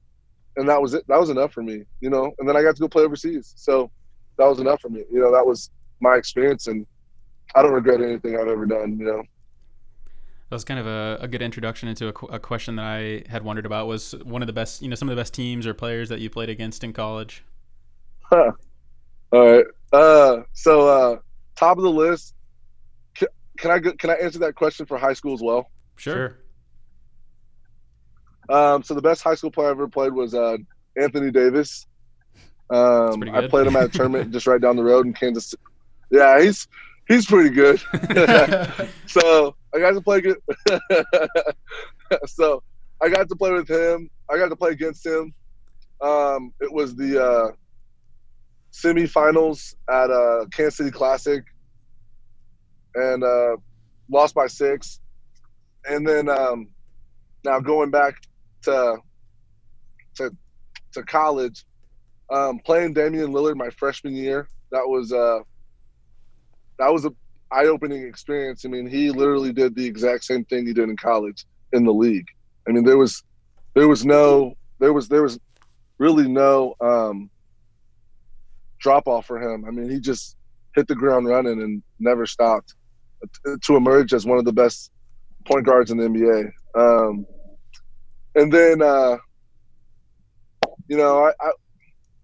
and 0.58 0.68
that 0.68 0.82
was 0.82 0.94
it. 0.94 1.06
That 1.08 1.20
was 1.20 1.30
enough 1.30 1.54
for 1.54 1.62
me, 1.62 1.84
you 2.02 2.10
know. 2.10 2.34
And 2.40 2.48
then 2.48 2.56
I 2.56 2.64
got 2.64 2.76
to 2.76 2.82
go 2.82 2.88
play 2.88 3.04
overseas, 3.04 3.54
so 3.56 3.92
that 4.38 4.46
was 4.46 4.60
enough 4.60 4.82
for 4.82 4.90
me. 4.90 5.04
You 5.12 5.20
know, 5.20 5.32
that 5.32 5.46
was 5.46 5.70
my 6.00 6.16
experience, 6.16 6.68
and 6.68 6.86
I 7.54 7.62
don't 7.62 7.74
regret 7.74 8.02
anything 8.02 8.38
I've 8.38 8.48
ever 8.48 8.66
done. 8.66 8.98
You 9.00 9.06
know. 9.06 9.24
That 10.50 10.56
was 10.56 10.64
kind 10.64 10.80
of 10.80 10.88
a, 10.88 11.18
a 11.22 11.28
good 11.28 11.42
introduction 11.42 11.90
into 11.90 12.08
a, 12.08 12.14
qu- 12.14 12.28
a 12.28 12.40
question 12.40 12.76
that 12.76 12.86
I 12.86 13.24
had 13.30 13.44
wondered 13.44 13.66
about. 13.66 13.88
Was 13.88 14.14
one 14.24 14.42
of 14.44 14.48
the 14.48 14.54
best, 14.54 14.82
you 14.82 14.88
know, 14.88 14.96
some 14.96 15.10
of 15.10 15.16
the 15.16 15.20
best 15.20 15.34
teams 15.34 15.66
or 15.66 15.74
players 15.74 16.10
that 16.10 16.20
you 16.20 16.30
played 16.30 16.50
against 16.50 16.84
in 16.84 16.94
college? 16.94 17.44
All 19.36 19.52
right. 19.52 19.66
Uh, 19.92 20.44
so 20.54 20.88
uh, 20.88 21.18
top 21.58 21.78
of 21.78 21.84
the 21.84 21.92
list. 21.92 22.34
Can, 23.16 23.28
can 23.58 23.72
I 23.72 23.80
can 23.80 24.10
I 24.10 24.14
answer 24.14 24.40
that 24.40 24.56
question 24.56 24.86
for 24.86 24.98
high 24.98 25.12
school 25.12 25.34
as 25.34 25.42
well? 25.42 25.70
Sure. 25.98 26.38
Um, 28.48 28.82
so 28.82 28.94
the 28.94 29.02
best 29.02 29.24
high 29.24 29.36
school 29.36 29.52
player 29.52 29.68
I 29.68 29.72
ever 29.72 29.90
played 29.90 30.14
was 30.14 30.34
uh, 30.34 30.56
Anthony 30.96 31.32
Davis. 31.32 31.86
Um, 32.70 33.24
I 33.24 33.48
played 33.48 33.68
him 33.68 33.76
at 33.76 33.84
a 33.84 33.90
tournament 33.90 34.32
just 34.32 34.48
right 34.48 34.62
down 34.62 34.78
the 34.78 34.84
road 34.84 35.06
in 35.06 35.14
Kansas. 35.14 35.48
City. 35.48 35.62
Yeah, 36.12 36.42
he's 36.42 36.70
he's 37.10 37.26
pretty 37.26 37.50
good. 37.50 37.82
so 39.06 39.54
I 39.74 39.80
got 39.80 39.92
to 39.96 40.02
play 40.02 40.22
good. 40.22 40.38
so 42.26 42.64
I 43.02 43.10
got 43.10 43.28
to 43.28 43.36
play 43.36 43.52
with 43.52 43.70
him. 43.70 44.10
I 44.30 44.38
got 44.38 44.48
to 44.48 44.56
play 44.56 44.72
against 44.72 45.06
him. 45.06 45.34
Um, 46.00 46.54
it 46.62 46.72
was 46.72 46.96
the 46.96 47.22
uh, 47.22 47.52
semifinals 48.84 49.76
at 49.90 50.10
uh, 50.12 50.46
Kansas 50.52 50.78
City 50.78 50.92
Classic, 50.92 51.44
and 52.96 53.24
uh, 53.24 53.56
lost 54.10 54.36
by 54.36 54.48
six. 54.48 55.00
And 55.86 56.08
then 56.08 56.30
um, 56.30 56.70
now 57.44 57.60
going 57.60 57.92
back 57.92 58.16
to 58.64 58.98
to 60.16 60.32
to 60.94 61.04
college, 61.04 61.66
um, 62.30 62.60
playing 62.60 62.94
Damian 62.94 63.32
Lillard 63.32 63.56
my 63.56 63.70
freshman 63.70 64.16
year. 64.16 64.48
That 64.72 64.88
was 64.88 65.14
uh, 65.14 65.40
that 66.80 66.92
was 66.92 67.06
a 67.06 67.12
eye-opening 67.52 68.06
experience. 68.06 68.66
I 68.66 68.70
mean, 68.70 68.88
he 68.88 69.12
literally 69.12 69.54
did 69.54 69.76
the 69.76 69.86
exact 69.86 70.26
same 70.26 70.44
thing 70.46 70.66
he 70.66 70.74
did 70.74 70.90
in 70.90 70.98
college 70.98 71.46
in 71.72 71.86
the 71.86 71.94
league. 71.94 72.28
I 72.68 72.72
mean, 72.72 72.84
there 72.84 72.98
was 72.98 73.24
there 73.74 73.88
was 73.88 74.06
no 74.06 74.56
there 74.80 74.92
was 74.92 75.08
there 75.08 75.22
was 75.22 75.40
really 75.98 76.28
no 76.28 76.76
um, 76.82 77.30
drop 78.86 79.08
off 79.08 79.26
for 79.26 79.42
him. 79.42 79.66
I 79.68 79.72
mean, 79.72 79.90
he 79.90 80.00
just 80.00 80.38
hit 80.76 80.88
the 80.88 80.94
ground 80.94 81.28
running 81.28 81.60
and 81.64 81.82
never 82.00 82.28
stopped 82.28 82.76
to 83.64 83.76
emerge 83.76 84.14
as 84.14 84.28
one 84.28 84.38
of 84.38 84.46
the 84.46 84.54
best 84.54 84.92
point 85.48 85.66
guards 85.66 85.90
in 85.90 85.98
the 85.98 86.06
NBA. 86.06 86.52
Um, 86.78 87.26
and 88.36 88.54
then, 88.54 88.84
uh, 88.84 89.18
you 90.88 90.98
know, 90.98 91.24
I, 91.26 91.32
I 91.42 91.52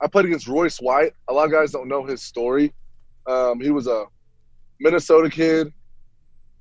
I 0.04 0.08
played 0.08 0.26
against 0.26 0.48
Royce 0.48 0.78
White. 0.78 1.14
A 1.30 1.34
lot 1.34 1.46
of 1.46 1.52
guys 1.52 1.72
don't 1.72 1.88
know 1.88 2.06
his 2.06 2.22
story. 2.22 2.72
Um, 3.28 3.60
he 3.60 3.72
was 3.72 3.88
a 3.88 4.06
Minnesota 4.80 5.32
kid 5.32 5.74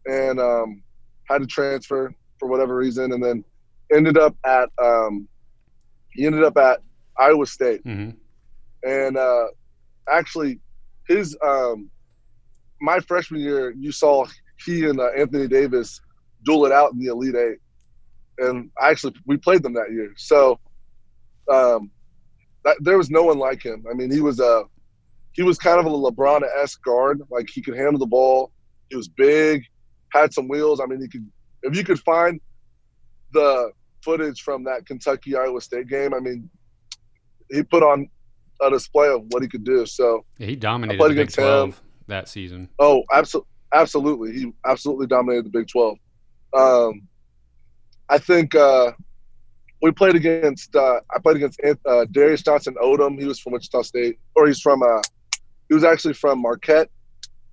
and 0.06 0.40
um, 0.40 0.82
had 1.28 1.42
to 1.42 1.46
transfer 1.46 2.14
for 2.38 2.48
whatever 2.48 2.74
reason, 2.74 3.12
and 3.12 3.22
then 3.22 3.44
ended 3.92 4.16
up 4.16 4.34
at 4.46 4.70
um, 4.82 5.28
he 6.12 6.24
ended 6.24 6.42
up 6.42 6.56
at 6.56 6.80
Iowa 7.18 7.44
State. 7.44 7.82
hmm 7.84 8.10
And 8.82 9.18
uh, 9.18 9.48
actually, 10.10 10.60
his 11.08 11.36
um, 11.44 11.90
my 12.80 13.00
freshman 13.00 13.40
year, 13.40 13.74
you 13.78 13.92
saw 13.92 14.26
he 14.64 14.86
and 14.86 15.00
uh, 15.00 15.08
Anthony 15.16 15.48
Davis 15.48 16.00
duel 16.44 16.66
it 16.66 16.72
out 16.72 16.92
in 16.92 16.98
the 16.98 17.06
Elite 17.06 17.34
Eight, 17.34 17.58
and 18.38 18.70
I 18.80 18.90
actually 18.90 19.14
we 19.26 19.36
played 19.36 19.62
them 19.62 19.74
that 19.74 19.92
year. 19.92 20.12
So 20.16 20.58
um, 21.50 21.90
that, 22.64 22.76
there 22.80 22.98
was 22.98 23.10
no 23.10 23.24
one 23.24 23.38
like 23.38 23.62
him. 23.62 23.84
I 23.90 23.94
mean, 23.94 24.10
he 24.10 24.20
was 24.20 24.40
a 24.40 24.64
he 25.32 25.42
was 25.42 25.58
kind 25.58 25.78
of 25.78 25.86
a 25.86 25.90
LeBron 25.90 26.42
esque 26.62 26.82
guard. 26.82 27.22
Like 27.30 27.48
he 27.52 27.62
could 27.62 27.76
handle 27.76 27.98
the 27.98 28.06
ball. 28.06 28.52
He 28.88 28.96
was 28.96 29.08
big, 29.08 29.64
had 30.12 30.32
some 30.32 30.48
wheels. 30.48 30.80
I 30.80 30.86
mean, 30.86 31.00
he 31.00 31.08
could 31.08 31.26
if 31.62 31.76
you 31.76 31.84
could 31.84 32.00
find 32.00 32.40
the 33.32 33.70
footage 34.02 34.42
from 34.42 34.64
that 34.64 34.86
Kentucky 34.86 35.36
Iowa 35.36 35.60
State 35.60 35.88
game. 35.88 36.14
I 36.14 36.20
mean, 36.20 36.48
he 37.50 37.62
put 37.62 37.82
on 37.82 38.08
a 38.62 38.70
display 38.70 39.08
of 39.08 39.24
what 39.30 39.42
he 39.42 39.48
could 39.48 39.64
do. 39.64 39.86
So 39.86 40.24
Yeah, 40.38 40.46
he 40.46 40.56
dominated 40.56 41.00
the 41.00 41.08
Big 41.08 41.18
against 41.18 41.38
him. 41.38 41.44
12 41.44 41.82
that 42.08 42.28
season. 42.28 42.68
Oh, 42.78 43.02
absolutely, 43.12 43.50
absolutely. 43.72 44.32
He 44.32 44.52
absolutely 44.66 45.06
dominated 45.06 45.46
the 45.46 45.50
Big 45.50 45.68
12. 45.68 45.98
Um, 46.52 47.02
I 48.08 48.18
think 48.18 48.54
uh, 48.54 48.92
we 49.82 49.92
played 49.92 50.16
against. 50.16 50.74
Uh, 50.74 51.00
I 51.14 51.18
played 51.20 51.36
against 51.36 51.60
uh, 51.86 52.04
Darius 52.10 52.42
Johnson 52.42 52.74
Odom. 52.82 53.18
He 53.18 53.26
was 53.26 53.38
from 53.38 53.52
Wichita 53.52 53.82
State, 53.82 54.18
or 54.34 54.46
he's 54.46 54.60
from. 54.60 54.82
Uh, 54.82 55.02
he 55.68 55.74
was 55.74 55.84
actually 55.84 56.14
from 56.14 56.42
Marquette. 56.42 56.90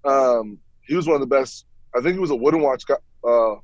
Um, 0.04 0.58
he 0.82 0.96
was 0.96 1.08
one 1.08 1.16
of 1.16 1.22
the 1.22 1.28
best. 1.28 1.66
I 1.96 2.02
think 2.02 2.14
he 2.14 2.20
was 2.20 2.32
a 2.32 2.36
Wooden 2.36 2.62
Watch 2.62 2.84
uh, 3.24 3.56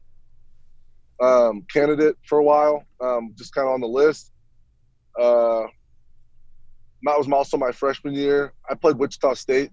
um, 1.20 1.66
candidate 1.72 2.16
for 2.28 2.38
a 2.40 2.44
while, 2.44 2.84
um, 3.02 3.34
just 3.36 3.54
kind 3.54 3.68
of 3.68 3.74
on 3.74 3.82
the 3.82 3.88
list. 3.88 4.32
Uh, 5.20 5.64
that 7.04 7.18
was 7.18 7.30
also 7.32 7.58
my 7.58 7.72
freshman 7.72 8.14
year. 8.14 8.54
I 8.70 8.76
played 8.76 8.98
Wichita 8.98 9.34
State 9.36 9.72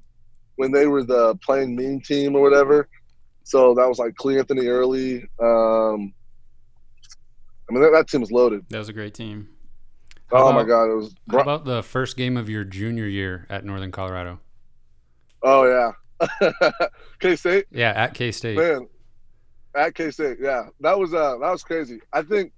when 0.57 0.73
they 0.73 0.87
were 0.87 1.03
the 1.05 1.37
playing 1.37 1.77
mean 1.77 2.01
team 2.01 2.35
or 2.37 2.43
whatever. 2.43 2.89
So 3.45 3.75
that 3.75 3.89
was 3.89 3.99
like 3.99 4.15
Cleanthony 4.17 4.67
Early. 4.67 5.23
Um, 5.41 6.13
I 7.69 7.73
mean, 7.73 7.83
that, 7.83 7.91
that 7.93 8.09
team 8.09 8.21
was 8.21 8.33
loaded. 8.33 8.65
That 8.71 8.79
was 8.79 8.89
a 8.89 8.93
great 8.93 9.15
team. 9.15 9.49
oh 10.33 10.49
about- 10.49 10.55
my 10.55 10.65
God, 10.65 10.91
it 10.91 10.95
was. 10.97 11.15
How 11.31 11.41
about 11.41 11.65
the 11.65 11.83
first 11.83 12.17
game 12.17 12.37
of 12.37 12.49
your 12.49 12.65
junior 12.65 13.07
year 13.07 13.47
at 13.49 13.65
Northern 13.65 13.93
Colorado? 13.93 14.41
Oh 15.43 15.65
yeah, 15.65 16.51
K 17.21 17.35
State. 17.37 17.67
Yeah, 17.71 17.93
at 17.93 18.13
K 18.15 18.31
State. 18.33 18.59
Man, 18.59 18.87
at 19.75 19.95
K 19.95 20.11
State, 20.11 20.37
yeah, 20.41 20.65
that 20.81 20.99
was 20.99 21.15
uh 21.15 21.39
that 21.39 21.51
was 21.51 21.63
crazy. 21.63 22.01
I 22.13 22.23
think, 22.23 22.53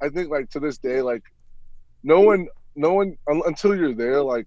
I 0.00 0.08
think 0.08 0.30
like 0.30 0.48
to 0.50 0.60
this 0.60 0.78
day, 0.78 1.02
like 1.02 1.22
no 2.02 2.20
one, 2.20 2.48
no 2.74 2.94
one 2.94 3.16
un- 3.28 3.42
until 3.46 3.76
you're 3.76 3.94
there, 3.94 4.22
like 4.22 4.46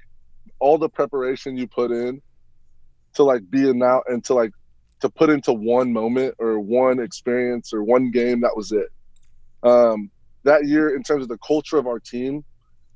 all 0.60 0.78
the 0.78 0.90
preparation 0.90 1.58
you 1.58 1.68
put 1.68 1.92
in 1.92 2.22
to 3.16 3.24
like 3.24 3.50
be 3.50 3.70
in 3.70 3.82
out 3.82 4.04
and 4.08 4.24
to 4.26 4.34
like 4.34 4.52
to 5.02 5.10
put 5.10 5.30
into 5.30 5.54
one 5.54 5.92
moment 5.92 6.36
or 6.40 6.60
one 6.60 7.00
experience 7.00 7.74
or 7.74 7.84
one 7.84 8.12
game, 8.12 8.42
that 8.42 8.56
was 8.56 8.72
it. 8.72 8.88
Um, 9.64 10.12
that 10.44 10.66
year, 10.66 10.96
in 10.96 11.04
terms 11.04 11.24
of 11.24 11.30
the 11.30 11.38
culture 11.40 11.78
of 11.78 11.88
our 11.88 12.00
team, 12.00 12.44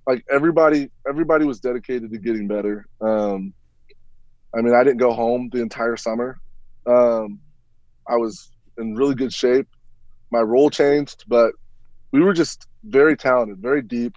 like 0.07 0.23
everybody, 0.31 0.89
everybody 1.07 1.45
was 1.45 1.59
dedicated 1.59 2.11
to 2.11 2.17
getting 2.17 2.47
better. 2.47 2.85
Um, 3.01 3.53
I 4.55 4.61
mean, 4.61 4.73
I 4.73 4.83
didn't 4.83 4.97
go 4.97 5.13
home 5.13 5.49
the 5.51 5.61
entire 5.61 5.97
summer. 5.97 6.39
Um, 6.85 7.39
I 8.07 8.15
was 8.15 8.51
in 8.77 8.95
really 8.95 9.15
good 9.15 9.33
shape. 9.33 9.67
My 10.31 10.39
role 10.39 10.69
changed, 10.69 11.25
but 11.27 11.53
we 12.11 12.21
were 12.21 12.33
just 12.33 12.67
very 12.83 13.15
talented, 13.15 13.59
very 13.59 13.81
deep. 13.81 14.15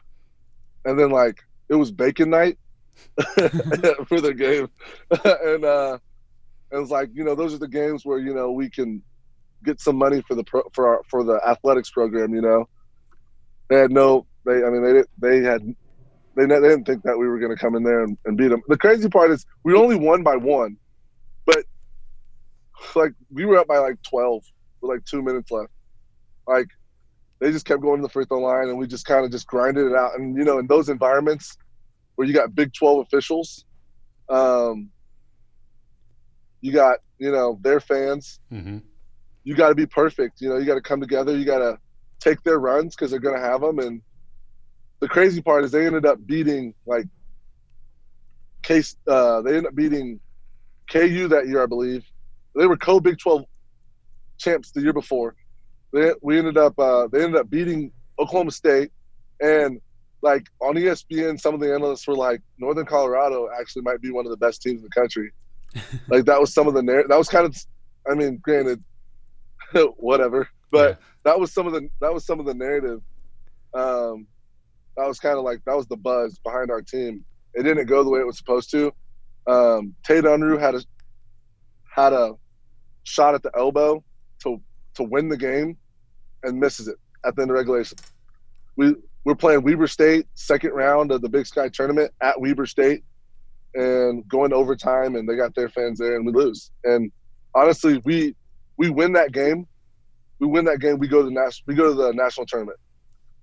And 0.84 0.98
then 0.98 1.10
like 1.10 1.38
it 1.68 1.74
was 1.74 1.90
bacon 1.90 2.30
night 2.30 2.58
for 4.06 4.20
the 4.20 4.34
game, 4.36 4.68
and 5.24 5.64
uh, 5.64 5.98
it 6.70 6.76
was 6.76 6.90
like 6.90 7.10
you 7.12 7.24
know 7.24 7.34
those 7.34 7.54
are 7.54 7.58
the 7.58 7.68
games 7.68 8.04
where 8.04 8.18
you 8.18 8.34
know 8.34 8.52
we 8.52 8.68
can 8.68 9.02
get 9.64 9.80
some 9.80 9.96
money 9.96 10.22
for 10.22 10.34
the 10.34 10.44
pro, 10.44 10.62
for 10.72 10.88
our 10.88 11.02
for 11.08 11.24
the 11.24 11.40
athletics 11.46 11.90
program. 11.90 12.34
You 12.34 12.42
know, 12.42 12.68
they 13.68 13.78
had 13.78 13.90
no 13.90 14.26
they 14.44 14.64
I 14.64 14.70
mean 14.70 14.82
they 14.82 14.92
didn't 14.92 15.10
they 15.18 15.38
had 15.42 15.62
they, 16.36 16.46
they 16.46 16.60
didn't 16.60 16.84
think 16.84 17.02
that 17.02 17.18
we 17.18 17.28
were 17.28 17.38
going 17.38 17.50
to 17.50 17.56
come 17.56 17.74
in 17.74 17.82
there 17.82 18.02
and, 18.02 18.16
and 18.24 18.36
beat 18.36 18.48
them. 18.48 18.62
The 18.68 18.78
crazy 18.78 19.08
part 19.08 19.30
is 19.30 19.44
we 19.64 19.74
only 19.74 19.96
won 19.96 20.22
by 20.22 20.36
one, 20.36 20.76
but 21.44 21.64
like 22.94 23.12
we 23.30 23.44
were 23.44 23.58
up 23.58 23.66
by 23.66 23.78
like 23.78 23.96
12 24.02 24.42
with 24.80 24.90
like 24.90 25.04
two 25.04 25.22
minutes 25.22 25.50
left. 25.50 25.70
Like 26.46 26.68
they 27.42 27.50
just 27.50 27.66
kept 27.66 27.82
going 27.82 27.98
to 27.98 28.02
the 28.02 28.08
free 28.08 28.24
throw 28.24 28.38
line 28.40 28.68
and 28.68 28.78
we 28.78 28.86
just 28.86 29.04
kind 29.04 29.24
of 29.24 29.32
just 29.32 29.46
grinded 29.48 29.86
it 29.86 29.96
out. 29.96 30.18
And 30.18 30.36
you 30.36 30.44
know, 30.44 30.58
in 30.58 30.68
those 30.68 30.88
environments 30.88 31.56
where 32.14 32.26
you 32.26 32.32
got 32.32 32.54
Big 32.54 32.72
12 32.72 33.00
officials, 33.00 33.64
um, 34.28 34.90
you 36.60 36.72
got 36.72 36.98
you 37.18 37.32
know 37.32 37.58
their 37.62 37.80
fans. 37.80 38.38
hmm 38.50 38.78
You 39.42 39.56
got 39.56 39.70
to 39.70 39.74
be 39.74 39.86
perfect. 39.86 40.40
You 40.40 40.50
know, 40.50 40.56
you 40.56 40.64
got 40.66 40.76
to 40.76 40.82
come 40.82 41.00
together. 41.00 41.36
You 41.36 41.44
got 41.44 41.58
to 41.58 41.78
take 42.20 42.42
their 42.44 42.60
runs 42.60 42.94
because 42.94 43.10
they're 43.10 43.20
going 43.20 43.34
to 43.34 43.46
have 43.46 43.60
them. 43.60 43.80
And 43.80 44.02
the 45.00 45.08
crazy 45.08 45.42
part 45.42 45.64
is 45.64 45.72
they 45.72 45.84
ended 45.86 46.06
up 46.06 46.24
beating 46.24 46.74
like 46.86 47.06
case. 48.62 48.94
Uh, 49.08 49.42
they 49.42 49.50
ended 49.50 49.66
up 49.66 49.74
beating 49.74 50.20
KU 50.92 51.28
that 51.28 51.48
year, 51.48 51.62
I 51.62 51.66
believe. 51.66 52.04
They 52.54 52.66
were 52.66 52.76
co 52.76 53.00
Big 53.00 53.18
12 53.18 53.42
champs 54.38 54.70
the 54.72 54.82
year 54.82 54.92
before. 54.92 55.34
They, 55.92 56.12
we 56.22 56.38
ended 56.38 56.56
up 56.56 56.78
uh, 56.78 57.08
they 57.08 57.22
ended 57.22 57.40
up 57.40 57.50
beating 57.50 57.92
Oklahoma 58.18 58.50
State, 58.50 58.90
and 59.40 59.80
like 60.22 60.46
on 60.60 60.76
ESPN, 60.76 61.38
some 61.38 61.52
of 61.54 61.60
the 61.60 61.74
analysts 61.74 62.06
were 62.06 62.14
like, 62.14 62.40
Northern 62.58 62.86
Colorado 62.86 63.48
actually 63.58 63.82
might 63.82 64.00
be 64.00 64.10
one 64.10 64.24
of 64.24 64.30
the 64.30 64.36
best 64.36 64.62
teams 64.62 64.80
in 64.80 64.84
the 64.84 65.00
country. 65.00 65.32
like 66.08 66.24
that 66.24 66.40
was 66.40 66.54
some 66.54 66.68
of 66.68 66.74
the 66.74 66.82
narr- 66.82 67.06
that 67.08 67.18
was 67.18 67.28
kind 67.28 67.44
of, 67.44 67.56
I 68.10 68.14
mean, 68.14 68.38
granted, 68.38 68.82
whatever, 69.96 70.48
but 70.70 71.00
that 71.24 71.38
was 71.38 71.52
some 71.52 71.66
of 71.66 71.72
the 71.72 71.88
that 72.00 72.12
was 72.12 72.24
some 72.24 72.40
of 72.40 72.46
the 72.46 72.54
narrative. 72.54 73.02
Um, 73.74 74.26
that 74.96 75.08
was 75.08 75.18
kind 75.18 75.38
of 75.38 75.44
like 75.44 75.60
that 75.66 75.76
was 75.76 75.86
the 75.86 75.96
buzz 75.96 76.38
behind 76.38 76.70
our 76.70 76.82
team. 76.82 77.24
It 77.54 77.62
didn't 77.64 77.86
go 77.86 78.04
the 78.04 78.10
way 78.10 78.20
it 78.20 78.26
was 78.26 78.38
supposed 78.38 78.70
to. 78.72 78.92
Um, 79.46 79.94
Tate 80.04 80.24
Unruh 80.24 80.60
had 80.60 80.74
a 80.74 80.84
had 81.90 82.12
a 82.12 82.34
shot 83.04 83.34
at 83.34 83.42
the 83.42 83.50
elbow 83.56 84.04
to 84.42 84.60
to 84.94 85.02
win 85.02 85.28
the 85.28 85.36
game 85.36 85.76
and 86.42 86.58
misses 86.58 86.88
it 86.88 86.96
at 87.24 87.36
the 87.36 87.42
end 87.42 87.50
of 87.50 87.56
regulation. 87.56 87.98
We 88.76 88.94
we're 89.24 89.34
playing 89.34 89.62
Weber 89.62 89.86
State 89.86 90.26
second 90.34 90.72
round 90.72 91.12
of 91.12 91.22
the 91.22 91.28
Big 91.28 91.46
Sky 91.46 91.68
tournament 91.68 92.12
at 92.20 92.40
Weber 92.40 92.66
State 92.66 93.04
and 93.74 94.26
going 94.28 94.50
to 94.50 94.56
overtime 94.56 95.14
and 95.16 95.28
they 95.28 95.36
got 95.36 95.54
their 95.54 95.68
fans 95.68 95.98
there 95.98 96.16
and 96.16 96.26
we 96.26 96.32
lose. 96.32 96.70
And 96.84 97.10
honestly, 97.54 98.00
we 98.04 98.34
we 98.76 98.90
win 98.90 99.12
that 99.12 99.32
game. 99.32 99.66
We 100.38 100.48
win 100.48 100.64
that 100.64 100.80
game. 100.80 100.98
We 100.98 101.06
go 101.08 101.18
to 101.18 101.24
the 101.24 101.30
national. 101.30 101.64
We 101.66 101.74
go 101.74 101.88
to 101.88 101.94
the 101.94 102.12
national 102.12 102.46
tournament. 102.46 102.78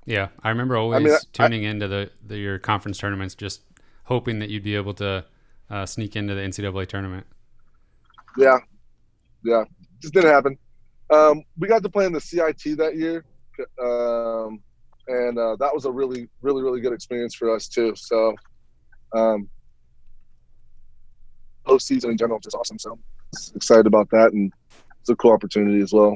Yeah, 0.05 0.29
I 0.43 0.49
remember 0.49 0.75
always 0.75 1.03
mean, 1.03 1.13
I- 1.13 1.17
tuning 1.33 1.63
into 1.63 1.87
the, 1.87 2.09
the 2.25 2.37
your 2.37 2.59
conference 2.59 2.97
tournaments, 2.97 3.35
just 3.35 3.61
hoping 4.05 4.39
that 4.39 4.49
you'd 4.49 4.63
be 4.63 4.75
able 4.75 4.95
to 4.95 5.23
uh, 5.69 5.85
sneak 5.85 6.15
into 6.15 6.33
the 6.33 6.41
NCAA 6.41 6.87
tournament. 6.87 7.27
Yeah, 8.37 8.57
yeah, 9.43 9.63
just 10.01 10.13
didn't 10.13 10.31
happen. 10.31 10.57
Um, 11.09 11.43
we 11.57 11.67
got 11.67 11.81
to 11.83 11.89
play 11.89 12.05
in 12.05 12.13
the 12.13 12.21
CIT 12.21 12.77
that 12.77 12.95
year, 12.95 13.25
um, 13.81 14.61
and 15.07 15.37
uh, 15.37 15.55
that 15.59 15.73
was 15.73 15.85
a 15.85 15.91
really, 15.91 16.29
really, 16.41 16.61
really 16.61 16.81
good 16.81 16.93
experience 16.93 17.35
for 17.35 17.53
us 17.53 17.67
too. 17.67 17.93
So, 17.95 18.35
um, 19.15 19.49
postseason 21.65 22.11
in 22.11 22.17
general 22.17 22.39
just 22.39 22.55
awesome. 22.55 22.77
So, 22.77 22.99
excited 23.55 23.87
about 23.87 24.09
that, 24.11 24.33
and 24.33 24.51
it's 25.01 25.09
a 25.09 25.15
cool 25.15 25.31
opportunity 25.31 25.81
as 25.81 25.93
well. 25.93 26.15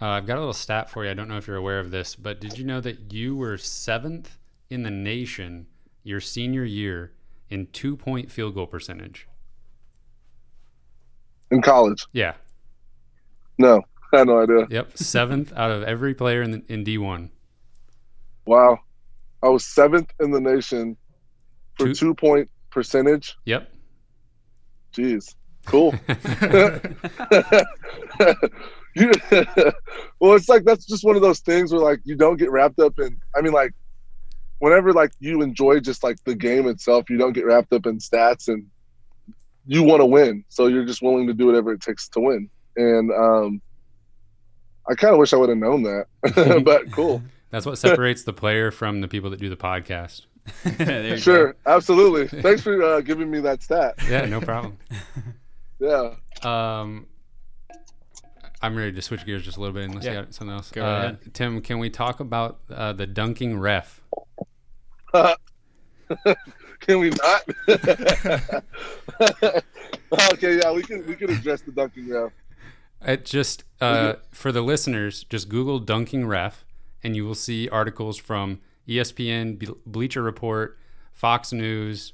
Uh, 0.00 0.06
I've 0.06 0.26
got 0.26 0.36
a 0.36 0.40
little 0.40 0.52
stat 0.52 0.88
for 0.88 1.04
you. 1.04 1.10
I 1.10 1.14
don't 1.14 1.28
know 1.28 1.36
if 1.36 1.46
you're 1.46 1.56
aware 1.56 1.80
of 1.80 1.90
this, 1.90 2.14
but 2.14 2.40
did 2.40 2.56
you 2.56 2.64
know 2.64 2.80
that 2.80 3.12
you 3.12 3.36
were 3.36 3.58
seventh 3.58 4.38
in 4.70 4.84
the 4.84 4.90
nation 4.90 5.66
your 6.04 6.20
senior 6.20 6.64
year 6.64 7.12
in 7.50 7.66
two 7.66 7.96
point 7.96 8.30
field 8.30 8.54
goal 8.54 8.66
percentage? 8.66 9.26
In 11.50 11.62
college, 11.62 12.06
Yeah. 12.12 12.34
no, 13.58 13.82
I 14.12 14.18
had 14.18 14.26
no 14.26 14.42
idea. 14.42 14.66
Yep. 14.70 14.98
Seventh 14.98 15.52
out 15.56 15.70
of 15.70 15.82
every 15.82 16.14
player 16.14 16.42
in, 16.42 16.50
the, 16.50 16.62
in 16.68 16.84
D1. 16.84 17.30
Wow, 18.46 18.80
I 19.42 19.48
was 19.48 19.64
seventh 19.66 20.10
in 20.20 20.30
the 20.30 20.40
nation 20.40 20.96
for 21.78 21.88
Two- 21.88 21.94
two 21.94 22.14
point 22.14 22.50
percentage. 22.70 23.36
Yep. 23.44 23.70
Jeez, 24.94 25.34
cool. 25.66 25.94
You- 28.94 29.12
well, 30.20 30.34
it's 30.34 30.48
like 30.48 30.64
that's 30.64 30.86
just 30.86 31.04
one 31.04 31.14
of 31.16 31.22
those 31.22 31.40
things 31.40 31.72
where 31.72 31.80
like 31.82 32.00
you 32.04 32.16
don't 32.16 32.36
get 32.36 32.50
wrapped 32.50 32.80
up 32.80 32.98
in. 32.98 33.18
I 33.36 33.42
mean, 33.42 33.52
like 33.52 33.74
whenever 34.58 34.92
like 34.92 35.12
you 35.20 35.42
enjoy 35.42 35.80
just 35.80 36.02
like 36.02 36.16
the 36.24 36.34
game 36.34 36.66
itself, 36.68 37.10
you 37.10 37.18
don't 37.18 37.32
get 37.32 37.44
wrapped 37.44 37.72
up 37.72 37.86
in 37.86 37.98
stats 37.98 38.48
and 38.48 38.66
you 39.66 39.82
want 39.82 40.00
to 40.00 40.06
win, 40.06 40.44
so 40.48 40.66
you're 40.66 40.86
just 40.86 41.02
willing 41.02 41.26
to 41.26 41.34
do 41.34 41.44
whatever 41.46 41.72
it 41.72 41.82
takes 41.82 42.08
to 42.08 42.20
win. 42.20 42.48
And 42.76 43.12
um, 43.12 43.60
I 44.90 44.94
kind 44.94 45.12
of 45.12 45.18
wish 45.18 45.32
I 45.32 45.36
would 45.36 45.48
have 45.48 45.58
known 45.58 45.82
that, 45.82 46.06
but 46.64 46.90
cool. 46.92 47.22
That's 47.50 47.64
what 47.64 47.78
separates 47.78 48.24
the 48.24 48.32
player 48.32 48.70
from 48.70 49.00
the 49.00 49.08
people 49.08 49.30
that 49.30 49.40
do 49.40 49.48
the 49.48 49.56
podcast. 49.56 50.22
there 50.64 51.08
you 51.08 51.16
Sure, 51.16 51.56
absolutely. 51.66 52.28
Thanks 52.42 52.62
for 52.62 52.82
uh, 52.82 53.00
giving 53.00 53.30
me 53.30 53.40
that 53.40 53.62
stat. 53.62 53.94
Yeah, 54.08 54.24
no 54.26 54.40
problem. 54.40 54.78
Yeah. 55.78 56.14
Um, 56.42 57.06
I'm 58.60 58.76
ready 58.76 58.92
to 58.92 59.02
switch 59.02 59.24
gears 59.24 59.44
just 59.44 59.56
a 59.56 59.60
little 59.60 59.74
bit 59.74 59.84
unless 59.84 60.04
Yeah. 60.04 60.12
you 60.12 60.20
got 60.20 60.34
something 60.34 60.54
else. 60.54 60.70
Go 60.70 60.84
uh, 60.84 60.98
ahead. 60.98 61.34
Tim, 61.34 61.60
can 61.60 61.78
we 61.78 61.88
talk 61.90 62.20
about 62.20 62.60
uh, 62.70 62.92
the 62.92 63.06
dunking 63.06 63.58
ref? 63.58 64.00
Can 66.80 67.00
we 67.00 67.10
not? 67.10 67.42
okay, 70.32 70.58
yeah, 70.58 70.72
we 70.72 70.82
can 70.82 71.06
we 71.06 71.14
can 71.14 71.30
address 71.30 71.60
the 71.62 71.72
dunking 71.72 72.08
ref. 72.08 72.32
It 73.02 73.24
just 73.24 73.64
uh, 73.80 74.14
for 74.32 74.50
the 74.52 74.62
listeners, 74.62 75.24
just 75.24 75.48
Google 75.48 75.78
dunking 75.78 76.26
ref, 76.26 76.64
and 77.02 77.14
you 77.14 77.24
will 77.24 77.34
see 77.34 77.68
articles 77.68 78.16
from 78.18 78.60
ESPN, 78.88 79.76
Bleacher 79.86 80.22
Report, 80.22 80.78
Fox 81.12 81.52
News, 81.52 82.12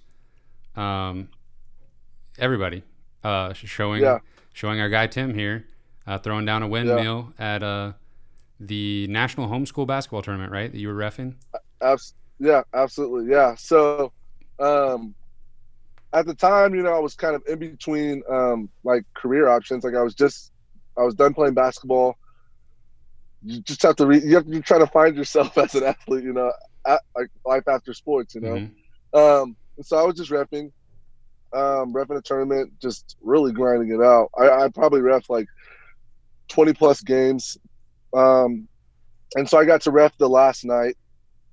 um, 0.77 1.29
everybody 2.39 2.83
uh, 3.23 3.53
showing 3.55 4.03
Yeah. 4.03 4.19
showing 4.53 4.81
our 4.81 4.89
guy 4.89 5.07
Tim 5.07 5.35
here 5.35 5.67
uh, 6.07 6.19
throwing 6.19 6.45
down 6.45 6.63
a 6.63 6.69
windmill 6.69 7.33
at 7.39 7.63
uh, 7.63 7.93
the 8.61 9.07
national 9.09 9.49
homeschool 9.49 9.87
basketball 9.87 10.23
tournament, 10.23 10.53
right? 10.53 10.71
That 10.71 10.79
you 10.79 10.89
were 10.89 10.95
refing. 10.95 11.35
Abs- 11.81 12.15
yeah, 12.39 12.63
absolutely. 12.75 13.31
Yeah. 13.31 13.55
So, 13.55 14.13
um, 14.59 15.15
at 16.13 16.27
the 16.27 16.35
time, 16.35 16.75
you 16.75 16.83
know, 16.83 16.93
I 16.95 16.99
was 16.99 17.15
kind 17.15 17.35
of 17.35 17.43
in 17.47 17.59
between, 17.59 18.23
um, 18.29 18.69
like 18.85 19.05
career 19.15 19.49
options. 19.49 19.85
Like 19.85 19.95
I 19.95 20.03
was 20.03 20.15
just, 20.15 20.53
I 20.99 21.03
was 21.03 21.15
done 21.15 21.35
playing 21.35 21.55
basketball. 21.55 22.17
You 23.43 23.61
just 23.61 23.83
have 23.83 23.97
to, 23.97 24.07
re- 24.07 24.23
you 24.25 24.35
have 24.37 24.47
to 24.47 24.61
try 24.63 24.79
to 24.79 24.87
find 24.87 25.17
yourself 25.17 25.57
as 25.59 25.75
an 25.75 25.85
athlete, 25.85 26.25
you 26.25 26.33
know, 26.33 26.53
at, 26.87 27.01
like 27.17 27.29
life 27.45 27.69
after 27.69 27.93
sports, 27.93 28.35
you 28.35 28.41
know. 28.41 28.55
Mhm. 28.55 28.71
Um, 29.43 29.57
and 29.77 29.85
so 29.87 29.97
I 29.99 30.03
was 30.03 30.17
just 30.17 30.31
refing, 30.31 30.73
um, 31.53 31.93
refing 31.93 32.19
a 32.19 32.23
tournament, 32.23 32.73
just 32.81 33.17
really 33.23 33.53
grinding 33.53 33.91
it 33.91 34.03
out. 34.03 34.31
I, 34.39 34.65
I 34.65 34.69
probably 34.69 35.01
ref 35.01 35.29
like 35.29 35.47
20 36.49 36.73
plus 36.75 37.01
games. 37.01 37.57
Um, 38.13 38.69
and 39.37 39.49
so 39.49 39.59
I 39.59 39.65
got 39.65 39.81
to 39.83 39.91
ref 39.91 40.17
the 40.19 40.29
last 40.29 40.65
night 40.65 40.97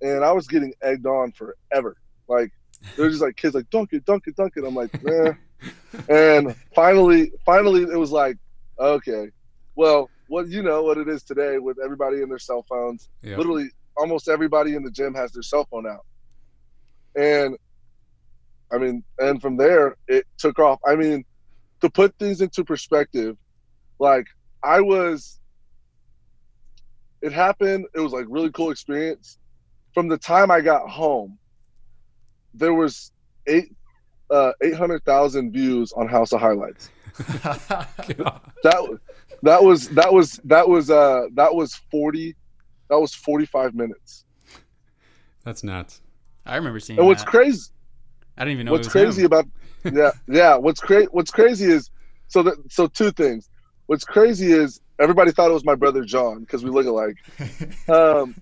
and 0.01 0.23
I 0.23 0.31
was 0.31 0.47
getting 0.47 0.73
egged 0.81 1.05
on 1.05 1.31
forever. 1.31 1.95
Like, 2.27 2.51
there's 2.95 3.13
just 3.13 3.23
like 3.23 3.35
kids 3.35 3.55
like, 3.55 3.69
dunk 3.69 3.93
it, 3.93 4.05
dunk 4.05 4.23
it, 4.27 4.35
dunk 4.35 4.53
it. 4.55 4.63
I'm 4.65 4.75
like, 4.75 4.91
nah. 5.03 5.33
and 6.09 6.55
finally, 6.73 7.31
finally, 7.45 7.83
it 7.83 7.97
was 7.97 8.11
like, 8.11 8.37
okay, 8.79 9.29
well, 9.75 10.09
what 10.27 10.47
you 10.47 10.63
know 10.63 10.83
what 10.83 10.97
it 10.97 11.07
is 11.07 11.23
today 11.23 11.57
with 11.57 11.77
everybody 11.83 12.21
in 12.21 12.29
their 12.29 12.39
cell 12.39 12.65
phones. 12.67 13.09
Literally, 13.37 13.69
almost 13.97 14.29
everybody 14.29 14.75
in 14.75 14.83
the 14.83 14.91
gym 14.91 15.13
has 15.13 15.31
their 15.31 15.43
cell 15.43 15.67
phone 15.69 15.85
out. 15.87 16.05
And 17.15 17.57
I 18.71 18.77
mean, 18.77 19.03
and 19.19 19.41
from 19.41 19.57
there, 19.57 19.95
it 20.07 20.25
took 20.37 20.57
off. 20.59 20.79
I 20.87 20.95
mean, 20.95 21.25
to 21.81 21.89
put 21.89 22.17
things 22.17 22.41
into 22.41 22.63
perspective, 22.63 23.37
like 23.99 24.27
I 24.63 24.79
was, 24.79 25.39
it 27.21 27.33
happened. 27.33 27.85
It 27.93 27.99
was 27.99 28.13
like 28.13 28.25
really 28.29 28.51
cool 28.51 28.71
experience. 28.71 29.37
From 29.93 30.07
the 30.07 30.17
time 30.17 30.49
I 30.49 30.61
got 30.61 30.89
home, 30.89 31.37
there 32.53 32.73
was 32.73 33.11
eight, 33.47 33.73
uh, 34.29 34.53
eight 34.63 34.75
hundred 34.75 35.03
thousand 35.03 35.51
views 35.51 35.91
on 35.91 36.07
House 36.07 36.31
of 36.31 36.39
Highlights. 36.39 36.89
That 38.63 38.99
that 39.43 39.63
was 39.63 39.89
that 39.89 40.13
was 40.13 40.39
that 40.43 40.69
was 40.69 40.89
uh 40.91 41.23
that 41.33 41.53
was 41.53 41.75
forty, 41.89 42.35
that 42.89 42.99
was 42.99 43.13
forty 43.13 43.45
five 43.45 43.73
minutes. 43.73 44.23
That's 45.43 45.63
nuts. 45.63 46.01
I 46.45 46.55
remember 46.57 46.79
seeing. 46.79 46.99
And 46.99 47.07
what's 47.07 47.23
that. 47.23 47.29
crazy, 47.29 47.71
I 48.37 48.45
didn't 48.45 48.53
even 48.53 48.65
know. 48.67 48.73
what's 48.73 48.87
it 48.87 48.93
was 48.93 49.03
crazy 49.03 49.21
him. 49.21 49.25
about 49.25 49.45
yeah 49.91 50.11
yeah 50.27 50.55
what's 50.55 50.79
crazy 50.79 51.07
what's 51.11 51.31
crazy 51.31 51.65
is 51.65 51.89
so 52.27 52.43
that 52.43 52.55
so 52.71 52.87
two 52.87 53.11
things. 53.11 53.49
What's 53.87 54.05
crazy 54.05 54.51
is 54.51 54.79
everybody 54.99 55.31
thought 55.31 55.49
it 55.49 55.53
was 55.53 55.65
my 55.65 55.75
brother 55.75 56.03
John 56.03 56.41
because 56.41 56.63
we 56.63 56.69
look 56.69 56.85
alike. 56.85 57.17
Um, 57.89 58.35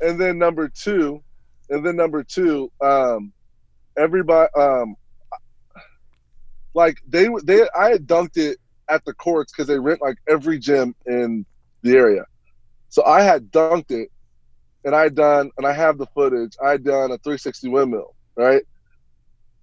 and 0.00 0.18
then 0.20 0.38
number 0.38 0.68
two, 0.68 1.22
and 1.68 1.84
then 1.84 1.96
number 1.96 2.22
two, 2.22 2.70
um, 2.80 3.32
everybody 3.96 4.48
um, 4.56 4.96
like 6.74 6.98
they 7.06 7.28
they 7.44 7.66
I 7.76 7.90
had 7.90 8.06
dunked 8.06 8.36
it 8.36 8.58
at 8.88 9.04
the 9.04 9.14
courts 9.14 9.52
because 9.52 9.66
they 9.66 9.78
rent 9.78 10.02
like 10.02 10.18
every 10.28 10.58
gym 10.58 10.94
in 11.06 11.46
the 11.82 11.92
area. 11.96 12.24
So 12.88 13.04
I 13.04 13.22
had 13.22 13.50
dunked 13.50 13.90
it, 13.90 14.10
and 14.84 14.94
I 14.94 15.08
done, 15.08 15.50
and 15.56 15.66
I 15.66 15.72
have 15.72 15.98
the 15.98 16.06
footage. 16.06 16.56
I 16.62 16.76
done 16.76 17.10
a 17.10 17.18
360 17.18 17.68
windmill, 17.68 18.14
right? 18.36 18.62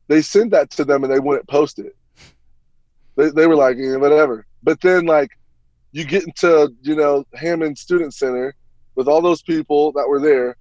They 0.07 0.21
sent 0.21 0.51
that 0.51 0.69
to 0.71 0.85
them, 0.85 1.03
and 1.03 1.13
they 1.13 1.19
wouldn't 1.19 1.47
post 1.47 1.79
it. 1.79 1.95
They, 3.15 3.29
they 3.29 3.47
were 3.47 3.55
like, 3.55 3.77
eh, 3.77 3.95
whatever. 3.95 4.45
But 4.63 4.81
then, 4.81 5.05
like, 5.05 5.29
you 5.91 6.05
get 6.05 6.23
into, 6.23 6.73
you 6.81 6.95
know, 6.95 7.23
Hammons 7.33 7.81
Student 7.81 8.13
Center 8.13 8.55
with 8.95 9.07
all 9.07 9.21
those 9.21 9.41
people 9.41 9.91
that 9.93 10.07
were 10.07 10.19
there, 10.19 10.57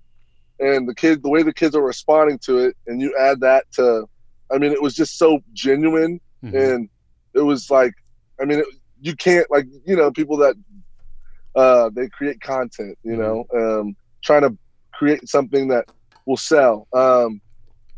and 0.61 0.89
the 0.89 0.95
kid, 0.95 1.23
the 1.23 1.29
way 1.29 1.43
the 1.43 1.55
kids 1.55 1.75
are 1.75 1.83
responding 1.83 2.39
to 2.45 2.59
it, 2.59 2.77
and 2.87 3.01
you 3.01 3.15
add 3.19 3.41
that 3.41 3.65
to, 3.73 4.07
I 4.53 4.59
mean, 4.59 4.73
it 4.73 4.83
was 4.83 4.95
just 4.95 5.19
so 5.19 5.41
genuine, 5.53 6.21
Mhm. 6.45 6.75
and 6.75 6.89
it 7.35 7.41
was 7.41 7.71
like, 7.71 7.93
I 8.41 8.45
mean, 8.45 8.61
it, 8.61 8.67
you 9.01 9.15
can't 9.17 9.47
like, 9.51 9.67
you 9.87 9.97
know, 9.97 10.11
people 10.11 10.37
that 10.39 10.57
uh, 11.55 11.91
they 11.95 12.09
create 12.09 12.41
content, 12.41 12.97
you 13.03 13.17
know, 13.17 13.45
um, 13.57 13.97
trying 14.25 14.43
to 14.43 14.57
create 14.95 15.29
something 15.29 15.69
that 15.69 15.85
will 16.27 16.37
sell. 16.37 16.87
Um, 16.95 17.41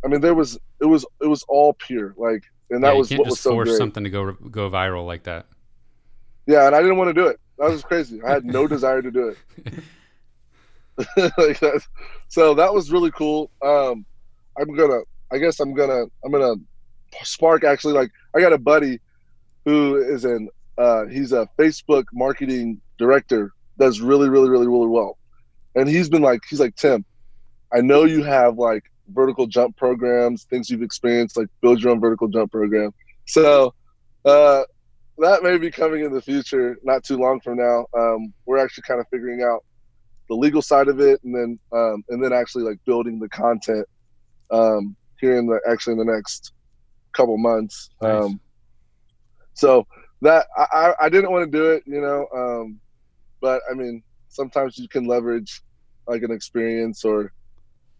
I 0.05 0.09
mean, 0.09 0.21
there 0.21 0.35
was 0.35 0.59
it 0.81 0.87
was 0.87 1.07
it 1.21 1.27
was 1.27 1.45
all 1.49 1.75
pure, 1.87 2.15
like, 2.17 2.43
and 2.71 2.83
that 2.85 2.89
yeah, 2.89 2.93
you 2.95 2.99
was 2.99 3.09
can't 3.11 3.21
what 3.21 3.27
just 3.29 3.37
was 3.37 3.41
so 3.41 3.51
force 3.51 3.69
great. 3.69 3.79
something 3.79 4.05
to 4.05 4.11
go 4.11 4.33
go 4.33 4.71
viral 4.71 5.07
like 5.07 5.25
that. 5.25 5.47
Yeah, 6.47 6.67
and 6.67 6.75
I 6.75 6.81
didn't 6.81 6.97
want 6.97 7.09
to 7.09 7.15
do 7.15 7.27
it. 7.29 7.39
That 7.59 7.71
was 7.71 7.83
crazy. 7.83 8.21
I 8.27 8.31
had 8.33 8.45
no 8.45 8.67
desire 8.75 9.03
to 9.03 9.11
do 9.11 9.29
it. 9.29 9.75
like 11.39 11.59
that. 11.61 11.83
So 12.29 12.55
that 12.55 12.73
was 12.73 12.91
really 12.93 13.11
cool. 13.13 13.51
Um, 13.65 14.05
I'm 14.59 14.75
gonna. 14.75 15.01
I 15.33 15.39
guess 15.39 15.61
I'm 15.61 15.75
gonna. 15.75 16.05
I'm 16.25 16.33
gonna 16.33 16.55
spark. 17.23 17.65
Actually, 17.65 17.95
like 17.95 18.11
I 18.35 18.41
got 18.41 18.53
a 18.53 18.59
buddy 18.59 19.01
who 19.65 19.97
is 19.97 20.25
an. 20.25 20.49
Uh, 20.79 21.05
he's 21.07 21.33
a 21.33 21.47
Facebook 21.59 22.05
marketing 22.13 22.81
director. 22.99 23.53
Does 23.79 24.01
really, 24.01 24.29
really, 24.29 24.49
really, 24.49 24.67
really 24.67 24.87
well. 24.87 25.19
And 25.75 25.89
he's 25.89 26.09
been 26.09 26.23
like, 26.23 26.41
he's 26.49 26.61
like 26.61 26.77
Tim. 26.77 27.05
I 27.73 27.81
know 27.81 28.05
you 28.05 28.23
have 28.23 28.59
like 28.59 28.85
vertical 29.09 29.47
jump 29.47 29.77
programs, 29.77 30.45
things 30.45 30.71
you've 30.71 30.83
experienced, 30.83 31.37
like 31.37 31.49
build 31.61 31.83
your 31.83 31.93
own 31.93 32.01
vertical 32.01 32.29
jump 32.29 32.53
program. 32.53 32.93
So 33.27 33.75
uh, 34.25 34.63
that 35.19 35.43
may 35.43 35.59
be 35.59 35.71
coming 35.71 36.05
in 36.05 36.13
the 36.13 36.23
future, 36.23 36.79
not 36.83 37.05
too 37.05 37.17
long 37.17 37.41
from 37.41 37.57
now. 37.57 37.87
Um, 37.97 38.33
we're 38.47 38.59
actually 38.59 38.85
kind 38.87 39.01
of 39.01 39.07
figuring 39.09 39.43
out 39.43 39.65
the 40.29 40.35
legal 40.35 40.63
side 40.63 40.89
of 40.89 41.01
it, 41.01 41.23
and 41.25 41.35
then 41.35 41.59
um, 41.73 42.05
and 42.09 42.23
then 42.23 42.33
actually 42.33 42.65
like 42.65 42.79
building 42.85 43.19
the 43.19 43.29
content 43.29 43.87
um, 44.51 44.97
here 45.21 45.37
in 45.39 45.47
the 45.47 45.61
actually 45.69 45.93
in 45.93 45.99
the 45.99 46.13
next 46.13 46.53
couple 47.13 47.37
months. 47.39 47.91
Nice. 48.01 48.25
Um, 48.25 48.41
so 49.55 49.87
that 50.23 50.47
I, 50.57 50.95
I 51.01 51.09
didn't 51.09 51.31
want 51.31 51.51
to 51.51 51.59
do 51.59 51.71
it, 51.71 51.83
you 51.87 52.01
know, 52.01 52.27
um, 52.35 52.81
but 53.41 53.61
I 53.71 53.75
mean 53.75 54.03
sometimes 54.29 54.79
you 54.79 54.89
can 54.89 55.07
leverage 55.07 55.63
like 56.09 56.23
an 56.23 56.31
experience 56.31 57.05
or 57.05 57.33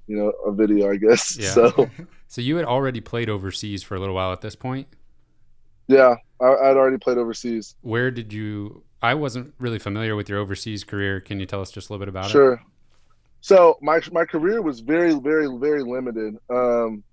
you 0.07 0.17
know 0.17 0.33
a 0.47 0.53
video, 0.53 0.91
I 0.91 0.97
guess. 0.97 1.37
Yeah. 1.41 1.51
So 1.51 1.91
So 2.29 2.41
you 2.41 2.57
had 2.57 2.65
already 2.65 3.03
played 3.03 3.29
overseas 3.29 3.83
for 3.83 3.95
a 3.95 4.01
little 4.01 4.15
while 4.15 4.33
at 4.33 4.41
this 4.41 4.57
point. 4.57 4.89
yeah, 5.87 6.15
I, 6.41 6.47
I'd 6.47 6.77
already 6.79 6.97
played 6.97 7.19
overseas. 7.19 7.75
Where 7.83 8.11
did 8.11 8.33
you? 8.33 8.85
I 9.03 9.15
wasn't 9.15 9.53
really 9.59 9.79
familiar 9.79 10.17
with 10.17 10.31
your 10.31 10.39
overseas 10.39 10.83
career. 10.85 11.21
Can 11.21 11.41
you 11.41 11.47
tell 11.47 11.61
us 11.61 11.71
just 11.71 11.91
a 11.91 11.93
little 11.93 12.07
bit 12.07 12.09
about 12.09 12.27
it? 12.27 12.31
Sure. 12.31 12.63
So 13.43 13.77
my 13.83 14.01
my 14.13 14.25
career 14.25 14.63
was 14.63 14.81
very 14.81 15.13
very 15.15 15.49
very 15.59 15.83
limited. 15.83 16.37
Um, 16.49 17.05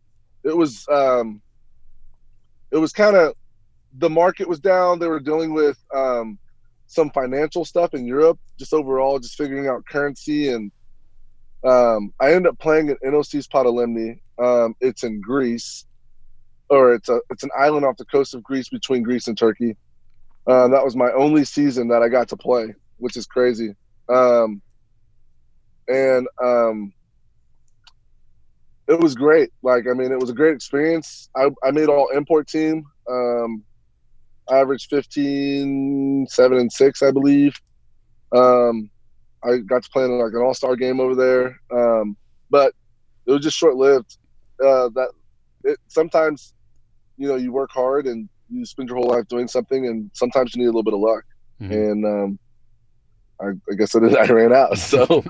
it 0.43 0.56
was 0.56 0.88
um, 0.88 1.41
it 2.72 2.78
was 2.78 2.91
kind 2.91 3.15
of 3.15 3.34
the 3.97 4.09
market 4.09 4.47
was 4.47 4.59
down. 4.59 4.99
They 4.99 5.07
were 5.07 5.20
dealing 5.20 5.53
with 5.53 5.78
um, 5.93 6.38
some 6.88 7.09
financial 7.11 7.65
stuff 7.65 7.93
in 7.93 8.05
Europe, 8.05 8.39
just 8.57 8.74
overall, 8.74 9.20
just 9.20 9.36
figuring 9.36 9.67
out 9.67 9.86
currency. 9.86 10.49
And 10.49 10.72
um, 11.63 12.13
I 12.20 12.34
ended 12.34 12.47
up 12.47 12.59
playing 12.59 12.89
at 12.89 12.97
NOC's 13.03 13.47
Patalemni. 13.47 14.20
Um, 14.38 14.76
it's 14.80 15.03
in 15.03 15.20
Greece, 15.22 15.86
or 16.70 16.93
it's 16.93 17.09
a 17.09 17.20
it's 17.30 17.43
an 17.43 17.49
island 17.57 17.86
off 17.86 17.97
the 17.97 18.05
coast 18.05 18.34
of 18.34 18.43
Greece 18.43 18.70
between 18.70 19.03
Greece 19.03 19.28
and 19.28 19.38
Turkey. 19.38 19.76
Um, 20.47 20.72
that 20.72 20.84
was 20.84 20.95
my 20.95 21.11
only 21.11 21.43
season 21.45 21.88
that 21.89 22.01
I 22.01 22.09
got 22.09 22.30
to 22.30 22.38
play, 22.38 22.74
which 22.97 23.17
is 23.17 23.26
crazy. 23.28 23.76
Um, 24.07 24.61
and 25.88 26.28
um, 26.41 26.93
it 28.90 29.00
was 29.00 29.14
great. 29.14 29.52
Like, 29.62 29.86
I 29.90 29.94
mean, 29.94 30.12
it 30.12 30.20
was 30.20 30.32
a 30.32 30.34
great 30.34 30.56
experience. 30.56 31.30
I, 31.38 31.50
I 31.64 31.72
made 31.72 31.88
all 31.90 32.10
import 32.10 32.48
team. 32.48 32.84
Um, 33.10 33.64
I 34.50 34.58
averaged 34.58 34.90
15, 34.90 36.26
7, 36.28 36.58
and 36.58 36.72
6, 36.72 37.04
I 37.04 37.12
believe. 37.12 37.54
Um, 38.36 38.90
I 39.44 39.58
got 39.58 39.84
to 39.84 39.90
play 39.92 40.06
in 40.06 40.18
like 40.18 40.34
an 40.34 40.42
all 40.42 40.56
star 40.56 40.76
game 40.76 41.00
over 41.00 41.16
there. 41.16 41.56
Um, 41.72 42.18
but 42.50 42.74
it 43.28 43.32
was 43.32 43.42
just 43.42 43.58
short 43.58 43.76
lived. 43.76 44.18
Uh, 44.62 44.90
that 44.96 45.12
it 45.64 45.78
sometimes, 45.88 46.54
you 47.18 47.28
know, 47.28 47.36
you 47.36 47.52
work 47.52 47.70
hard 47.72 48.08
and 48.08 48.28
you 48.50 48.66
spend 48.66 48.90
your 48.90 48.98
whole 48.98 49.08
life 49.08 49.28
doing 49.28 49.48
something, 49.48 49.86
and 49.86 50.10
sometimes 50.16 50.56
you 50.56 50.62
need 50.62 50.66
a 50.68 50.72
little 50.72 50.84
bit 50.84 50.96
of 50.96 51.00
luck. 51.00 51.24
Mhm. 51.62 51.72
And 51.72 52.06
um, 52.06 52.40
I, 53.40 53.50
I 53.72 53.76
guess 53.76 53.96
I, 53.96 54.00
did, 54.00 54.18
I 54.18 54.26
ran 54.26 54.52
out. 54.52 54.78
So 54.80 55.24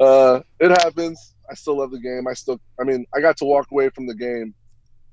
uh, 0.00 0.40
it 0.60 0.70
happens. 0.70 1.34
I 1.52 1.54
still 1.56 1.78
love 1.78 1.92
the 1.92 2.00
game. 2.00 2.26
I 2.28 2.34
still, 2.34 2.58
I 2.80 2.84
mean, 2.84 3.06
I 3.16 3.20
got 3.20 3.36
to 3.38 3.46
walk 3.46 3.68
away 3.72 3.90
from 3.90 4.06
the 4.06 4.14
game, 4.16 4.54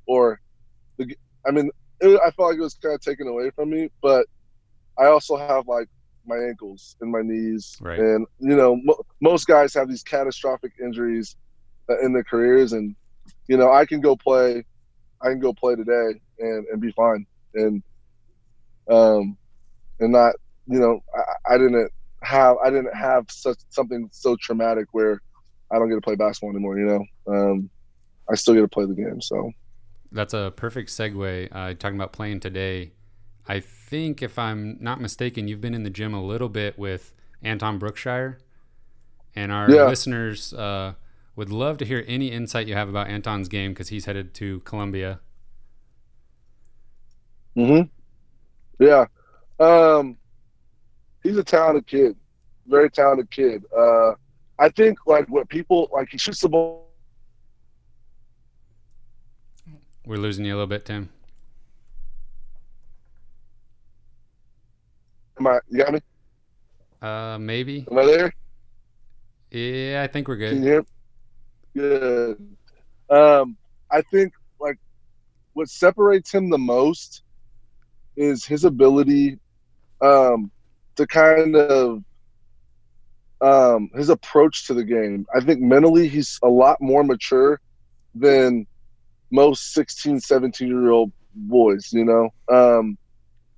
or 0.08 0.40
the, 0.98 1.16
I 1.48 1.52
mean, 1.52 1.70
it, 2.02 2.20
I 2.26 2.32
felt 2.32 2.50
like 2.50 2.60
it 2.60 2.62
was 2.62 2.76
kind 2.76 2.96
of 2.96 3.02
taken 3.02 3.28
away 3.28 3.52
from 3.56 3.72
me. 3.72 3.90
But 4.04 4.26
I 5.00 5.08
also 5.08 5.38
have 5.38 5.68
like 5.68 5.88
my 6.26 6.38
ankles 6.38 6.96
and 7.02 7.12
my 7.12 7.22
knees, 7.24 7.76
Right. 7.82 8.00
and 8.00 8.26
you 8.40 8.56
know, 8.56 8.78
mo- 8.84 9.02
most 9.22 9.48
guys 9.48 9.74
have 9.74 9.90
these 9.90 10.04
catastrophic 10.04 10.74
injuries 10.84 11.36
uh, 11.90 12.00
in 12.02 12.14
their 12.14 12.24
careers, 12.24 12.74
and 12.74 12.96
you 13.48 13.58
know, 13.58 13.72
I 13.72 13.86
can 13.86 14.02
go 14.02 14.16
play, 14.16 14.64
I 15.22 15.30
can 15.30 15.40
go 15.40 15.54
play 15.54 15.76
today 15.76 16.20
and 16.40 16.66
and 16.72 16.82
be 16.82 16.92
fine. 16.94 17.26
And 17.56 17.84
um, 18.90 19.38
and 20.00 20.12
not 20.12 20.36
you 20.68 20.80
know 20.80 21.00
I, 21.16 21.56
I 21.56 21.58
didn't 21.58 21.92
have 22.24 22.58
I 22.64 22.70
didn't 22.70 22.96
have 22.96 23.26
such 23.30 23.58
something 23.70 24.10
so 24.12 24.36
traumatic 24.40 24.88
where 24.92 25.20
I 25.72 25.80
don't 25.80 25.90
get 25.90 25.96
to 25.96 26.02
play 26.02 26.16
basketball 26.16 26.52
anymore. 26.52 26.78
You 26.80 26.86
know, 27.28 27.34
um, 27.34 27.70
I 28.30 28.36
still 28.36 28.56
get 28.56 28.62
to 28.62 28.70
play 28.70 28.86
the 28.86 28.96
game. 28.96 29.22
So 29.22 29.52
That's 30.12 30.34
a 30.34 30.52
perfect 30.56 30.90
segue. 30.90 31.50
Uh, 31.52 31.74
talking 31.76 31.96
about 31.98 32.14
playing 32.14 32.40
today, 32.40 32.94
I 33.48 33.60
think 33.60 34.22
if 34.24 34.40
I'm 34.40 34.78
not 34.80 35.00
mistaken, 35.00 35.48
you've 35.48 35.62
been 35.62 35.74
in 35.76 35.84
the 35.84 35.90
gym 35.90 36.14
a 36.14 36.24
little 36.24 36.50
bit 36.50 36.80
with 36.80 37.14
Anton 37.44 37.78
Brookshire, 37.78 38.40
and 39.36 39.52
our 39.52 39.76
Yeah. 39.76 39.80
listeners 39.80 40.54
uh, 40.54 40.96
would 41.36 41.50
love 41.52 41.78
to 41.80 41.86
hear 41.86 42.06
any 42.08 42.32
insight 42.32 42.68
you 42.68 42.76
have 42.76 42.90
about 42.90 43.08
Anton's 43.10 43.50
game 43.50 43.72
because 43.74 43.90
he's 43.90 44.06
headed 44.06 44.34
to 44.36 44.62
Columbia. 44.62 45.22
hmm 47.56 47.82
Yeah. 48.80 49.06
Um, 49.60 50.18
he's 51.24 51.38
a 51.38 51.44
talented 51.44 51.88
kid, 51.88 52.16
very 52.68 52.90
talented 52.90 53.30
kid. 53.32 53.64
Uh, 53.78 54.14
I 54.60 54.68
think 54.70 55.00
like 55.08 55.26
what 55.30 55.48
people 55.50 55.90
like 55.94 56.10
he 56.12 56.18
shoots 56.18 56.42
the 56.42 56.50
ball. 56.50 56.90
We're 60.06 60.18
losing 60.18 60.44
you 60.44 60.54
a 60.54 60.56
little 60.56 60.68
bit, 60.68 60.86
Tim. 60.86 61.10
Am 65.40 65.48
I? 65.48 65.60
You 65.70 65.78
got 65.78 65.94
me? 65.94 66.00
Uh, 67.02 67.38
maybe. 67.40 67.86
Am 67.90 67.98
I 67.98 68.06
there? 68.06 68.34
Yeah, 69.52 70.02
I 70.04 70.08
think 70.08 70.28
we're 70.28 70.36
Can 70.36 70.58
you 70.58 70.62
good. 70.62 70.86
hear? 71.74 72.38
Good. 72.38 72.56
Um, 73.10 73.58
I 73.92 74.02
think 74.12 74.34
like 74.60 74.78
what 75.54 75.70
separates 75.70 76.34
him 76.34 76.50
the 76.50 76.58
most 76.58 77.24
is 78.18 78.44
his 78.46 78.66
ability 78.66 79.40
um, 80.02 80.52
to 80.98 81.08
kind 81.08 81.56
of 81.56 82.04
um, 83.42 83.90
his 83.96 84.10
approach 84.10 84.68
to 84.68 84.74
the 84.74 84.84
game. 84.84 85.26
I 85.36 85.40
think 85.42 85.62
mentally 85.62 86.08
he's 86.08 86.38
a 86.44 86.50
lot 86.50 86.78
more 86.82 87.04
mature 87.04 87.60
than 88.14 88.66
most 89.32 89.74
16, 89.74 90.20
17 90.20 90.68
year 90.68 90.90
old 90.92 91.12
boys, 91.34 91.90
you 91.92 92.06
know. 92.06 92.30
Um, 92.52 92.98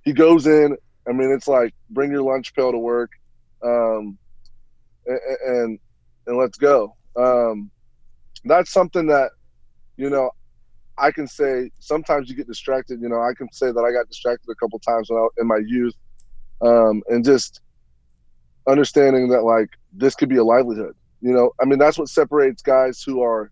he 0.04 0.14
goes 0.14 0.48
in, 0.48 0.76
I 1.08 1.14
mean, 1.14 1.32
it's 1.32 1.48
like 1.48 1.74
bring 1.90 2.12
your 2.12 2.24
lunch 2.24 2.54
pail 2.54 2.72
to 2.72 2.78
work. 2.78 3.10
Um, 3.64 4.18
a- 5.08 5.14
a- 5.14 5.64
and 5.64 5.80
and 6.28 6.38
let's 6.38 6.58
go. 6.58 6.96
Um, 7.16 7.72
that's 8.46 8.72
something 8.72 9.08
that 9.08 9.32
you 9.98 10.10
know 10.10 10.32
I 10.98 11.12
can 11.12 11.28
say. 11.28 11.72
Sometimes 11.80 12.30
you 12.30 12.36
get 12.36 12.48
distracted. 12.48 13.02
You 13.02 13.10
know, 13.10 13.22
I 13.22 13.34
can 13.36 13.48
say 13.52 13.72
that 13.72 13.80
I 13.82 13.92
got 13.92 14.08
distracted 14.08 14.52
a 14.52 14.56
couple 14.56 14.80
times 14.80 15.10
when 15.10 15.20
I, 15.20 15.28
in 15.40 15.48
my 15.48 15.60
youth, 15.66 15.96
um, 16.62 17.02
and 17.08 17.24
just 17.26 17.62
understanding 18.68 19.30
that 19.30 19.44
like 19.44 19.70
this 19.94 20.16
could 20.16 20.30
be 20.30 20.38
a 20.38 20.44
livelihood. 20.44 20.96
You 21.22 21.34
know, 21.34 21.52
I 21.62 21.66
mean 21.66 21.80
that's 21.80 21.98
what 21.98 22.10
separates 22.10 22.62
guys 22.62 23.04
who 23.06 23.22
are 23.22 23.52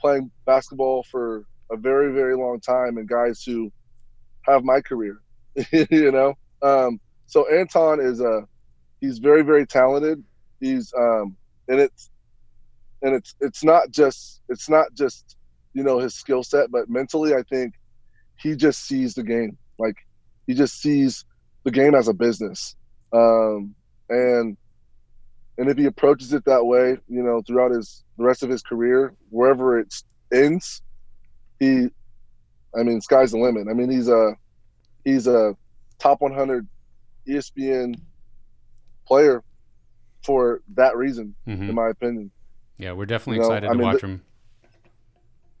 playing 0.00 0.30
basketball 0.46 1.04
for 1.10 1.44
a 1.70 1.76
very 1.76 2.12
very 2.12 2.36
long 2.36 2.60
time 2.60 2.98
and 2.98 3.08
guys 3.08 3.42
who 3.44 3.70
have 4.42 4.64
my 4.64 4.80
career. 4.80 5.20
you 5.90 6.12
know, 6.12 6.34
um, 6.62 7.00
so 7.26 7.48
Anton 7.48 8.00
is 8.00 8.20
a 8.20 8.46
he's 9.00 9.18
very 9.18 9.42
very 9.42 9.66
talented. 9.66 10.22
He's 10.60 10.92
um, 10.98 11.36
and 11.68 11.80
it's 11.80 12.10
and 13.02 13.14
it's 13.14 13.34
it's 13.40 13.64
not 13.64 13.90
just 13.90 14.40
it's 14.48 14.68
not 14.68 14.86
just 14.94 15.36
you 15.74 15.82
know 15.82 15.98
his 15.98 16.14
skill 16.14 16.42
set, 16.42 16.70
but 16.70 16.88
mentally 16.88 17.34
I 17.34 17.42
think 17.50 17.74
he 18.38 18.54
just 18.54 18.86
sees 18.86 19.14
the 19.14 19.22
game 19.22 19.56
like 19.78 19.96
he 20.46 20.54
just 20.54 20.80
sees 20.80 21.24
the 21.64 21.70
game 21.70 21.94
as 21.94 22.08
a 22.08 22.14
business, 22.14 22.76
um, 23.12 23.74
and 24.08 24.56
and 25.58 25.68
if 25.68 25.76
he 25.76 25.86
approaches 25.86 26.32
it 26.32 26.44
that 26.44 26.64
way, 26.64 26.98
you 27.08 27.22
know, 27.22 27.42
throughout 27.46 27.72
his 27.72 28.04
the 28.16 28.24
rest 28.24 28.42
of 28.42 28.48
his 28.50 28.62
career, 28.62 29.14
wherever 29.30 29.78
it 29.78 29.92
ends, 30.32 30.82
he, 31.58 31.88
I 32.78 32.82
mean, 32.84 33.00
sky's 33.00 33.32
the 33.32 33.38
limit. 33.38 33.66
I 33.68 33.72
mean, 33.74 33.90
he's 33.90 34.08
a 34.08 34.34
he's 35.04 35.26
a 35.26 35.56
top 35.98 36.20
100 36.20 36.66
ESPN 37.28 37.98
player 39.06 39.42
for 40.24 40.60
that 40.74 40.96
reason, 40.96 41.34
hmm 41.44 41.68
in 41.68 41.74
my 41.74 41.88
opinion. 41.88 42.30
Yeah, 42.78 42.92
we're 42.92 43.06
definitely 43.06 43.36
You 43.36 43.42
know, 43.42 43.48
excited 43.48 43.66
I 43.68 43.72
to 43.72 43.78
mean, 43.78 43.86
watch 43.86 44.00
the- 44.00 44.06
him. 44.06 44.22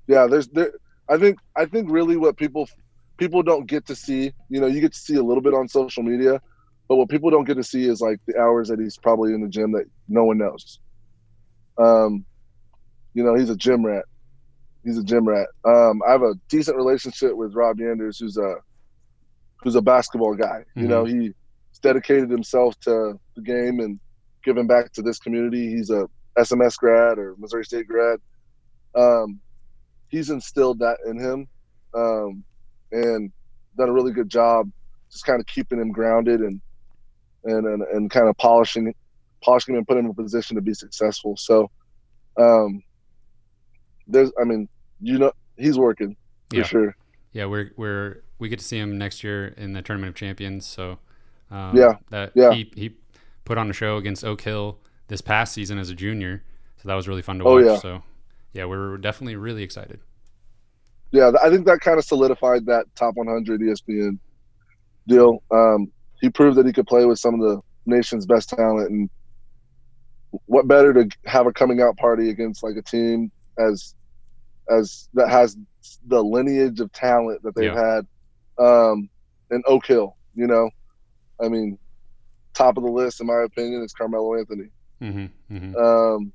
yeah 0.06 0.26
there's 0.26 0.48
there 0.48 0.72
i 1.08 1.16
think 1.18 1.38
i 1.56 1.64
think 1.66 1.90
really 1.90 2.16
what 2.16 2.36
people 2.36 2.68
people 3.18 3.42
don't 3.42 3.66
get 3.66 3.84
to 3.86 3.94
see 3.94 4.32
you 4.48 4.60
know 4.60 4.66
you 4.66 4.80
get 4.80 4.92
to 4.92 4.98
see 4.98 5.16
a 5.16 5.22
little 5.22 5.42
bit 5.42 5.54
on 5.54 5.68
social 5.68 6.02
media 6.02 6.40
but 6.88 6.96
what 6.96 7.08
people 7.08 7.30
don't 7.30 7.44
get 7.44 7.56
to 7.56 7.62
see 7.62 7.84
is 7.84 8.00
like 8.00 8.18
the 8.26 8.38
hours 8.38 8.68
that 8.68 8.80
he's 8.80 8.96
probably 8.96 9.34
in 9.34 9.42
the 9.42 9.48
gym 9.48 9.72
that 9.72 9.84
no 10.08 10.24
one 10.24 10.38
knows. 10.38 10.80
Um 11.78 12.24
you 13.14 13.22
know 13.22 13.34
he's 13.34 13.50
a 13.50 13.56
gym 13.56 13.84
rat. 13.84 14.04
He's 14.84 14.98
a 14.98 15.04
gym 15.04 15.28
rat. 15.28 15.48
Um 15.64 16.00
i 16.06 16.12
have 16.12 16.22
a 16.22 16.34
decent 16.48 16.76
relationship 16.76 17.36
with 17.36 17.54
rob 17.54 17.78
yanders 17.78 18.18
who's 18.20 18.36
a 18.36 18.56
who's 19.62 19.76
a 19.76 19.82
basketball 19.82 20.34
guy. 20.34 20.64
You 20.74 20.88
know 20.88 21.04
he's 21.04 21.32
dedicated 21.82 22.30
himself 22.30 22.78
to 22.80 23.18
the 23.36 23.42
game 23.42 23.80
and 23.80 24.00
giving 24.44 24.66
back 24.66 24.92
to 24.92 25.02
this 25.02 25.18
community. 25.18 25.68
He's 25.68 25.90
a 25.90 26.08
sms 26.38 26.76
grad 26.76 27.18
or 27.18 27.34
missouri 27.38 27.64
state 27.64 27.86
grad. 27.86 28.18
Um 28.94 29.40
he's 30.08 30.30
instilled 30.30 30.78
that 30.78 30.98
in 31.06 31.18
him 31.18 31.46
um, 31.94 32.42
and 32.92 33.30
done 33.76 33.88
a 33.88 33.92
really 33.92 34.12
good 34.12 34.28
job 34.28 34.70
just 35.10 35.24
kind 35.24 35.40
of 35.40 35.46
keeping 35.46 35.80
him 35.80 35.90
grounded 35.90 36.40
and 36.40 36.60
and 37.44 37.66
and, 37.66 37.82
and 37.82 38.10
kind 38.10 38.28
of 38.28 38.36
polishing 38.38 38.92
polishing 39.44 39.74
him 39.74 39.78
and 39.78 39.86
putting 39.86 40.00
him 40.00 40.06
in 40.06 40.10
a 40.12 40.14
position 40.22 40.56
to 40.56 40.62
be 40.62 40.74
successful 40.74 41.36
so 41.36 41.70
um 42.38 42.82
there's 44.06 44.30
i 44.40 44.44
mean 44.44 44.68
you 45.00 45.18
know 45.18 45.32
he's 45.56 45.78
working 45.78 46.16
for 46.52 46.56
Yeah. 46.56 46.62
sure 46.62 46.94
Yeah, 47.32 47.46
we're 47.46 47.72
we're 47.76 48.22
we 48.38 48.48
get 48.48 48.58
to 48.58 48.64
see 48.64 48.78
him 48.78 48.98
next 48.98 49.22
year 49.24 49.48
in 49.56 49.72
the 49.72 49.82
Tournament 49.82 50.10
of 50.10 50.14
Champions. 50.16 50.66
So 50.66 50.98
um, 51.50 51.76
Yeah, 51.76 51.94
that 52.10 52.34
yeah. 52.34 52.50
he 52.50 52.70
he 52.74 52.96
put 53.44 53.58
on 53.58 53.70
a 53.70 53.72
show 53.72 53.96
against 53.96 54.24
Oak 54.24 54.40
Hill 54.42 54.78
this 55.08 55.20
past 55.20 55.52
season 55.54 55.78
as 55.78 55.90
a 55.90 55.94
junior. 55.94 56.44
So 56.76 56.88
that 56.88 56.94
was 56.94 57.08
really 57.08 57.22
fun 57.22 57.38
to 57.40 57.44
Oh, 57.44 57.58
watch. 57.58 57.64
yeah. 57.64 57.76
So 57.76 58.02
yeah, 58.52 58.64
we're 58.66 58.96
definitely 58.98 59.36
really 59.36 59.62
excited. 59.62 60.00
yeah 61.12 61.30
i 61.42 61.50
think 61.50 61.66
that 61.66 61.80
kind 61.80 61.98
of 61.98 62.04
solidified 62.04 62.66
that 62.66 62.86
top 62.96 63.14
100 63.16 63.60
espn 63.60 64.18
deal 65.08 65.42
um 65.52 65.88
he 66.20 66.30
proved 66.30 66.56
that 66.56 66.66
he 66.66 66.72
could 66.72 66.86
play 66.86 67.04
with 67.04 67.18
some 67.18 67.34
of 67.34 67.40
the 67.40 67.60
nation's 67.86 68.26
best 68.26 68.50
talent. 68.50 68.90
And 68.90 69.10
what 70.46 70.68
better 70.68 70.92
to 70.92 71.08
have 71.26 71.46
a 71.46 71.52
coming 71.52 71.80
out 71.80 71.96
party 71.96 72.30
against 72.30 72.62
like 72.62 72.76
a 72.76 72.82
team 72.82 73.30
as 73.58 73.94
as 74.70 75.08
that 75.14 75.30
has 75.30 75.56
the 76.06 76.22
lineage 76.22 76.80
of 76.80 76.92
talent 76.92 77.42
that 77.42 77.54
they've 77.54 77.72
had 77.72 78.06
um 78.58 79.08
in 79.50 79.62
oak 79.66 79.86
hill 79.86 80.16
you 80.34 80.46
know? 80.46 80.70
I 81.42 81.48
mean 81.48 81.78
top 82.54 82.76
of 82.76 82.82
the 82.82 82.90
list 82.90 83.20
in 83.20 83.26
my 83.26 83.42
opinion 83.44 83.82
is 83.82 83.92
carmelo 83.92 84.36
anthony. 84.36 84.68
Hmm 85.00 85.26
hmm 85.48 85.76
um, 85.76 86.32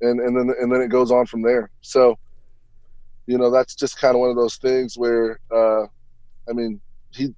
and 0.00 0.20
and 0.20 0.36
then 0.36 0.54
and 0.60 0.72
then 0.72 0.80
it 0.80 0.88
goes 0.88 1.10
on 1.10 1.26
from 1.26 1.42
there. 1.42 1.70
So, 1.80 2.16
you 3.26 3.38
know, 3.38 3.50
that's 3.50 3.74
just 3.74 3.98
kind 3.98 4.14
of 4.14 4.20
one 4.20 4.30
of 4.30 4.36
those 4.36 4.56
things 4.56 4.96
where, 4.96 5.38
uh, 5.54 5.82
I 6.48 6.52
mean, 6.54 6.80
he 7.10 7.34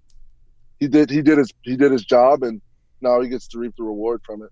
he 0.81 0.89
did 0.89 1.11
he 1.11 1.23
did 1.23 1.39
his 1.39 1.53
he 1.63 1.77
did 1.77 1.93
his 1.93 2.05
job, 2.05 2.43
and 2.43 2.61
now 3.01 3.21
he 3.21 3.29
gets 3.29 3.47
to 3.49 3.59
reap 3.59 3.75
the 3.77 3.85
reward 3.85 4.23
from 4.25 4.43
it. 4.43 4.51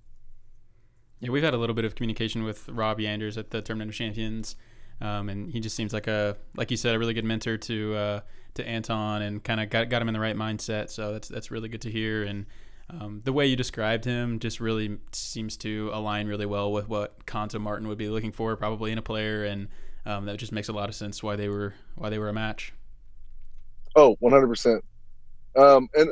Yeah, 1.21 1.31
we've 1.31 1.43
had 1.43 1.55
a 1.55 1.59
little 1.59 1.75
bit 1.75 1.85
of 1.85 1.95
communication 1.95 2.45
with 2.45 2.69
Rob 2.69 2.99
Yanders 2.99 3.37
at 3.37 3.51
the 3.51 3.61
Tournament 3.61 3.91
of 3.91 3.97
Champions, 3.97 4.55
um, 5.01 5.29
and 5.29 5.51
he 5.51 5.59
just 5.59 5.75
seems 5.75 5.93
like 5.93 6.07
a, 6.07 6.37
like 6.55 6.71
you 6.71 6.77
said, 6.77 6.95
a 6.95 6.99
really 6.99 7.15
good 7.15 7.25
mentor 7.25 7.57
to 7.57 7.95
uh, 7.97 8.21
to 8.55 8.69
Anton, 8.69 9.23
and 9.23 9.43
kind 9.43 9.61
of 9.61 9.71
got 9.71 9.89
got 9.89 10.01
him 10.01 10.09
in 10.09 10.15
the 10.15 10.21
right 10.21 10.37
mindset. 10.37 10.91
So 10.91 11.13
that's 11.13 11.29
that's 11.29 11.51
really 11.51 11.69
good 11.69 11.83
to 11.83 11.91
hear. 11.91 12.23
And 12.23 12.47
um, 12.91 13.23
the 13.25 13.33
way 13.33 13.47
you 13.47 13.57
described 13.57 14.05
him 14.05 14.39
just 14.39 14.61
really 14.61 14.99
seems 15.13 15.57
to 15.59 15.91
align 15.93 16.29
really 16.29 16.47
well 16.47 16.71
with 16.71 16.89
what 16.89 17.27
Cuonzo 17.27 17.61
Martin 17.61 17.89
would 17.89 17.99
be 17.99 18.09
looking 18.09 18.33
for, 18.33 18.55
probably 18.57 18.93
in 18.93 18.99
a 18.99 19.03
player, 19.03 19.45
and 19.45 19.69
um, 20.07 20.27
that 20.27 20.37
just 20.37 20.53
makes 20.53 20.69
a 20.69 20.73
lot 20.73 20.89
of 20.89 20.95
sense 20.95 21.23
why 21.23 21.37
they 21.37 21.49
were 21.49 21.75
why 21.97 22.11
they 22.11 22.19
were 22.19 22.29
a 22.29 22.35
match. 22.35 22.73
Oh, 23.97 24.17
one 24.21 24.33
hundred 24.33 24.49
percent. 24.49 24.85
Um, 25.59 25.89
and 25.95 26.11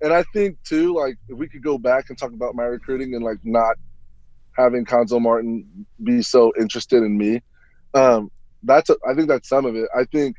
and 0.00 0.12
I 0.12 0.24
think 0.34 0.58
too, 0.64 0.94
like 0.94 1.16
if 1.28 1.38
we 1.38 1.48
could 1.48 1.62
go 1.62 1.78
back 1.78 2.06
and 2.08 2.18
talk 2.18 2.32
about 2.32 2.54
my 2.54 2.64
recruiting 2.64 3.14
and 3.14 3.24
like 3.24 3.38
not 3.44 3.76
having 4.56 4.84
Cuonzo 4.84 5.20
Martin 5.20 5.86
be 6.02 6.22
so 6.22 6.52
interested 6.58 7.02
in 7.02 7.16
me, 7.16 7.40
um, 7.94 8.30
that's 8.62 8.90
a, 8.90 8.96
I 9.08 9.14
think 9.14 9.28
that's 9.28 9.48
some 9.48 9.66
of 9.66 9.76
it. 9.76 9.88
I 9.96 10.04
think 10.12 10.36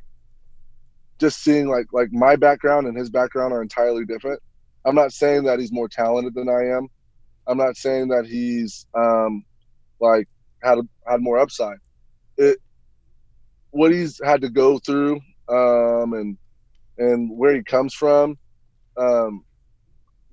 just 1.19 1.41
seeing 1.41 1.67
like 1.69 1.87
like 1.91 2.09
my 2.11 2.35
background 2.35 2.87
and 2.87 2.97
his 2.97 3.09
background 3.09 3.53
are 3.53 3.61
entirely 3.61 4.05
different. 4.05 4.41
I'm 4.85 4.95
not 4.95 5.11
saying 5.11 5.43
that 5.43 5.59
he's 5.59 5.71
more 5.71 5.89
talented 5.89 6.33
than 6.35 6.49
I 6.49 6.77
am. 6.77 6.87
I'm 7.47 7.57
not 7.57 7.77
saying 7.77 8.09
that 8.09 8.25
he's 8.25 8.85
um, 8.97 9.43
like 9.99 10.27
had 10.63 10.79
had 11.07 11.21
more 11.21 11.39
upside. 11.39 11.77
It 12.37 12.57
what 13.71 13.91
he's 13.91 14.19
had 14.23 14.41
to 14.41 14.49
go 14.49 14.79
through 14.79 15.19
um, 15.49 16.13
and 16.13 16.37
and 16.97 17.37
where 17.37 17.55
he 17.55 17.63
comes 17.63 17.93
from, 17.93 18.37
um, 18.99 19.43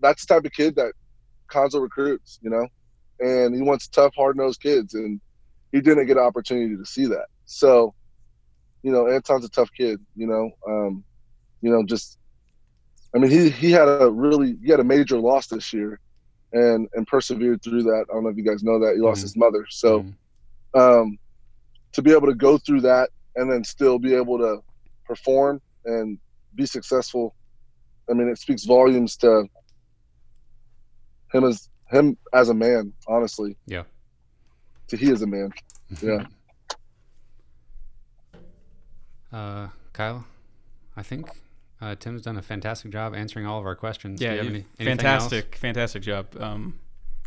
that's 0.01 0.25
the 0.27 0.35
type 0.35 0.45
of 0.45 0.53
kid 0.53 0.77
that 0.77 0.93
Cuonzo 1.53 1.81
recruits, 1.81 2.39
you 2.43 2.51
know, 2.51 2.67
and 3.21 3.55
he 3.55 3.63
wants 3.63 3.89
tough, 3.89 4.13
hard 4.17 4.37
nosed 4.37 4.61
kids, 4.61 4.95
and 4.95 5.21
he 5.73 5.81
didn't 5.81 6.07
get 6.07 6.17
an 6.17 6.23
opportunity 6.25 6.77
to 6.77 6.85
see 6.85 7.07
that. 7.07 7.27
So, 7.47 7.95
you 8.83 8.93
know, 8.93 9.09
Anton's 9.09 9.45
a 9.45 9.49
tough 9.51 9.71
kid, 9.77 10.01
you 10.15 10.27
know, 10.27 10.51
um, 10.69 11.05
you 11.63 11.71
know, 11.71 11.85
just, 11.85 12.19
I 13.15 13.19
mean, 13.19 13.31
he 13.31 13.49
he 13.51 13.71
had 13.71 13.89
a 13.89 14.11
really 14.11 14.57
he 14.63 14.71
had 14.71 14.81
a 14.81 14.85
major 14.85 15.19
loss 15.19 15.47
this 15.47 15.73
year, 15.73 15.99
and 16.53 16.89
and 16.95 17.07
persevered 17.07 17.63
through 17.63 17.85
that. 17.85 18.07
I 18.11 18.15
don't 18.15 18.25
know 18.25 18.31
if 18.31 18.37
you 18.37 18.45
guys 18.45 18.63
know 18.63 18.79
that 18.81 18.95
he 18.97 19.01
lost 19.01 19.21
Mhm. 19.21 19.23
his 19.23 19.37
mother, 19.37 19.67
so 19.71 20.03
Mhm. 20.03 20.15
um, 20.75 21.19
to 21.93 22.03
be 22.03 22.13
able 22.13 22.27
to 22.27 22.35
go 22.35 22.59
through 22.59 22.83
that 22.83 23.09
and 23.37 23.51
then 23.51 23.65
still 23.65 23.99
be 23.99 24.15
able 24.15 24.39
to 24.39 24.61
perform 25.07 25.61
and 25.87 26.19
be 26.55 26.67
successful, 26.67 27.35
I 28.09 28.13
mean, 28.15 28.29
it 28.29 28.39
speaks 28.39 28.65
volumes 28.65 29.17
to 29.19 29.49
him 31.33 31.45
as 31.45 31.69
him 31.91 32.17
as 32.33 32.49
a 32.49 32.55
man. 32.55 32.93
Honestly, 33.09 33.57
Yeah. 33.67 33.83
to 34.89 34.97
he 34.97 35.11
as 35.11 35.23
a 35.23 35.27
man. 35.27 35.53
Yeah. 36.03 36.27
Uh, 39.33 39.69
Kyle, 39.93 40.25
I 40.97 41.03
think 41.03 41.29
uh, 41.81 41.95
Tim's 41.97 42.23
done 42.23 42.37
a 42.37 42.43
fantastic 42.43 42.91
job 42.91 43.15
answering 43.15 43.47
all 43.47 43.59
of 43.61 43.67
our 43.67 43.75
questions. 43.77 44.21
Yeah, 44.21 44.31
Do 44.31 44.35
you 44.37 44.43
have 44.43 44.47
you- 44.53 44.57
any, 44.79 44.89
anything 44.91 45.07
else? 45.07 45.23
fantastic, 45.25 45.57
fantastic 45.57 46.03
job. 46.03 46.27
Um, 46.41 46.79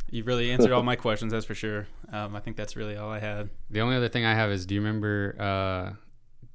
you 0.10 0.24
really 0.24 0.52
answered 0.52 0.72
all 0.72 0.84
my 0.84 0.96
questions, 1.08 1.32
that's 1.32 1.46
for 1.46 1.56
sure. 1.56 1.88
Um, 2.12 2.36
I 2.36 2.40
think 2.40 2.58
that's 2.58 2.76
really 2.76 2.96
all 2.98 3.10
I 3.12 3.20
had. 3.20 3.50
The 3.70 3.82
only 3.82 3.96
other 3.96 4.10
thing 4.10 4.26
I 4.26 4.34
have 4.34 4.50
is, 4.50 4.66
do 4.66 4.74
you 4.76 4.82
remember 4.82 5.36
uh, 5.40 5.94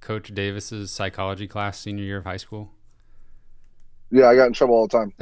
Coach 0.01 0.35
Davis's 0.35 0.91
psychology 0.91 1.47
class 1.47 1.79
senior 1.79 2.03
year 2.05 2.19
of 2.19 2.25
high 2.25 2.37
school? 2.39 2.71
Yeah, 4.11 4.29
I 4.29 4.37
got 4.37 4.47
in 4.47 4.53
trouble 4.53 4.75
all 4.77 4.87
the 4.87 4.97
time. 4.97 5.13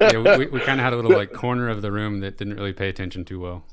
yeah, 0.00 0.36
we, 0.36 0.46
we 0.46 0.60
kind 0.60 0.78
of 0.80 0.84
had 0.84 0.92
a 0.92 0.96
little 0.96 1.12
like 1.12 1.32
corner 1.32 1.68
of 1.68 1.80
the 1.80 1.90
room 1.90 2.20
that 2.20 2.36
didn't 2.36 2.54
really 2.54 2.72
pay 2.72 2.88
attention 2.88 3.24
too 3.24 3.40
well. 3.40 3.64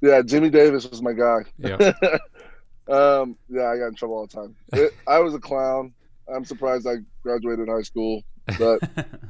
Yeah, 0.00 0.22
Jimmy 0.22 0.50
Davis 0.50 0.88
was 0.88 1.02
my 1.02 1.12
guy. 1.12 1.38
Yeah, 1.58 1.76
um, 2.88 3.36
yeah, 3.48 3.66
I 3.66 3.78
got 3.78 3.88
in 3.88 3.94
trouble 3.94 4.16
all 4.16 4.26
the 4.26 4.32
time. 4.32 4.54
It, 4.72 4.92
I 5.06 5.18
was 5.18 5.34
a 5.34 5.40
clown. 5.40 5.92
I'm 6.32 6.44
surprised 6.44 6.86
I 6.86 6.96
graduated 7.22 7.68
high 7.68 7.82
school, 7.82 8.22
but 8.58 8.80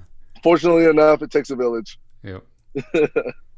fortunately 0.42 0.86
enough, 0.86 1.22
it 1.22 1.30
takes 1.30 1.50
a 1.50 1.56
village. 1.56 1.98
yeah. 2.22 2.38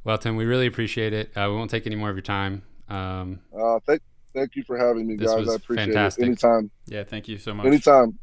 Well, 0.04 0.16
Tim, 0.16 0.36
we 0.36 0.44
really 0.44 0.66
appreciate 0.66 1.12
it. 1.12 1.36
Uh, 1.36 1.48
we 1.50 1.56
won't 1.56 1.70
take 1.70 1.86
any 1.86 1.96
more 1.96 2.08
of 2.08 2.16
your 2.16 2.22
time. 2.22 2.62
Um, 2.88 3.40
Uh, 3.52 3.78
thank, 3.86 4.00
thank 4.32 4.56
you 4.56 4.62
for 4.62 4.78
having 4.78 5.06
me, 5.06 5.16
guys. 5.16 5.48
I 5.48 5.54
appreciate 5.56 5.86
fantastic. 5.86 6.22
it. 6.22 6.26
Anytime, 6.26 6.70
yeah, 6.86 7.04
thank 7.04 7.28
you 7.28 7.36
so 7.36 7.52
much. 7.52 7.66
anytime. 7.66 8.18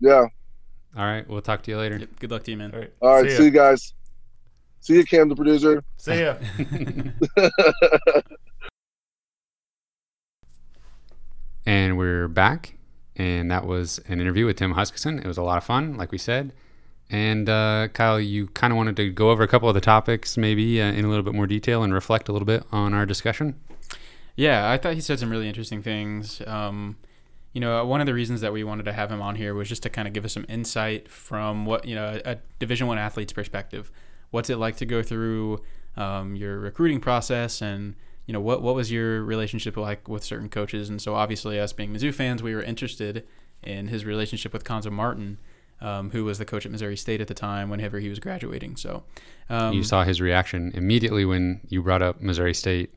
Yeah. 0.00 0.26
all 0.96 1.04
right, 1.04 1.28
we'll 1.28 1.42
talk 1.42 1.62
to 1.62 1.70
you 1.70 1.78
later. 1.78 1.98
Yep, 1.98 2.08
good 2.20 2.30
luck 2.30 2.44
to 2.44 2.50
you, 2.50 2.56
man. 2.56 2.72
All 2.72 2.80
right. 2.80 2.92
All 3.02 3.14
right. 3.22 3.30
See 3.30 3.36
See, 3.36 3.44
you 3.44 3.50
guys. 3.50 3.94
See 4.80 4.94
you, 4.94 5.04
Cam, 5.04 5.28
the 5.28 5.36
producer. 5.36 5.82
See 5.98 6.20
ya. 6.20 6.36
And 11.66 11.98
we're 11.98 12.28
back. 12.28 12.74
And 13.16 13.50
that 13.50 13.66
was 13.66 14.00
an 14.08 14.20
interview 14.20 14.46
with 14.46 14.56
Tim 14.56 14.74
Huskisson. 14.74 15.18
It 15.22 15.26
was 15.26 15.36
a 15.36 15.42
lot 15.42 15.58
of 15.58 15.64
fun, 15.64 15.96
like 15.96 16.12
we 16.12 16.18
said. 16.18 16.52
And 17.10 17.48
uh, 17.48 17.88
Kyle, 17.92 18.20
you 18.20 18.46
kind 18.48 18.72
of 18.72 18.76
wanted 18.76 18.96
to 18.96 19.10
go 19.10 19.30
over 19.30 19.42
a 19.42 19.48
couple 19.48 19.68
of 19.68 19.74
the 19.74 19.80
topics, 19.80 20.36
maybe 20.36 20.80
uh, 20.80 20.86
in 20.92 21.04
a 21.04 21.08
little 21.08 21.22
bit 21.24 21.34
more 21.34 21.46
detail, 21.46 21.82
and 21.82 21.92
reflect 21.92 22.28
a 22.28 22.32
little 22.32 22.46
bit 22.46 22.64
on 22.70 22.94
our 22.94 23.04
discussion. 23.04 23.58
Yeah, 24.36 24.70
I 24.70 24.78
thought 24.78 24.94
he 24.94 25.00
said 25.00 25.18
some 25.18 25.30
really 25.30 25.48
interesting 25.48 25.82
things. 25.82 26.40
Um, 26.46 26.96
you 27.52 27.60
know, 27.60 27.84
one 27.84 28.00
of 28.00 28.06
the 28.06 28.14
reasons 28.14 28.40
that 28.42 28.52
we 28.52 28.62
wanted 28.64 28.84
to 28.84 28.92
have 28.92 29.10
him 29.10 29.22
on 29.22 29.36
here 29.36 29.54
was 29.54 29.68
just 29.68 29.82
to 29.84 29.90
kind 29.90 30.06
of 30.06 30.14
give 30.14 30.24
us 30.24 30.32
some 30.32 30.44
insight 30.48 31.08
from 31.08 31.64
what 31.64 31.86
you 31.86 31.94
know 31.94 32.20
a 32.24 32.36
Division 32.58 32.86
One 32.86 32.98
athlete's 32.98 33.32
perspective. 33.32 33.90
What's 34.30 34.50
it 34.50 34.56
like 34.56 34.76
to 34.76 34.86
go 34.86 35.02
through 35.02 35.62
um, 35.96 36.36
your 36.36 36.58
recruiting 36.58 37.00
process, 37.00 37.62
and 37.62 37.94
you 38.26 38.32
know 38.32 38.40
what 38.40 38.62
what 38.62 38.74
was 38.74 38.92
your 38.92 39.22
relationship 39.24 39.76
like 39.76 40.08
with 40.08 40.22
certain 40.22 40.48
coaches? 40.48 40.88
And 40.88 41.00
so, 41.00 41.14
obviously, 41.14 41.58
us 41.58 41.72
being 41.72 41.92
Mizzou 41.92 42.12
fans, 42.12 42.42
we 42.42 42.54
were 42.54 42.62
interested 42.62 43.26
in 43.62 43.88
his 43.88 44.04
relationship 44.04 44.52
with 44.52 44.64
Cuonzo 44.64 44.92
Martin, 44.92 45.38
um, 45.80 46.10
who 46.10 46.24
was 46.24 46.38
the 46.38 46.44
coach 46.44 46.66
at 46.66 46.72
Missouri 46.72 46.96
State 46.96 47.20
at 47.20 47.28
the 47.28 47.34
time 47.34 47.70
whenever 47.70 47.98
he 47.98 48.10
was 48.10 48.18
graduating. 48.18 48.76
So, 48.76 49.04
um, 49.48 49.72
you 49.72 49.82
saw 49.82 50.04
his 50.04 50.20
reaction 50.20 50.70
immediately 50.74 51.24
when 51.24 51.62
you 51.68 51.82
brought 51.82 52.02
up 52.02 52.20
Missouri 52.20 52.54
State. 52.54 52.92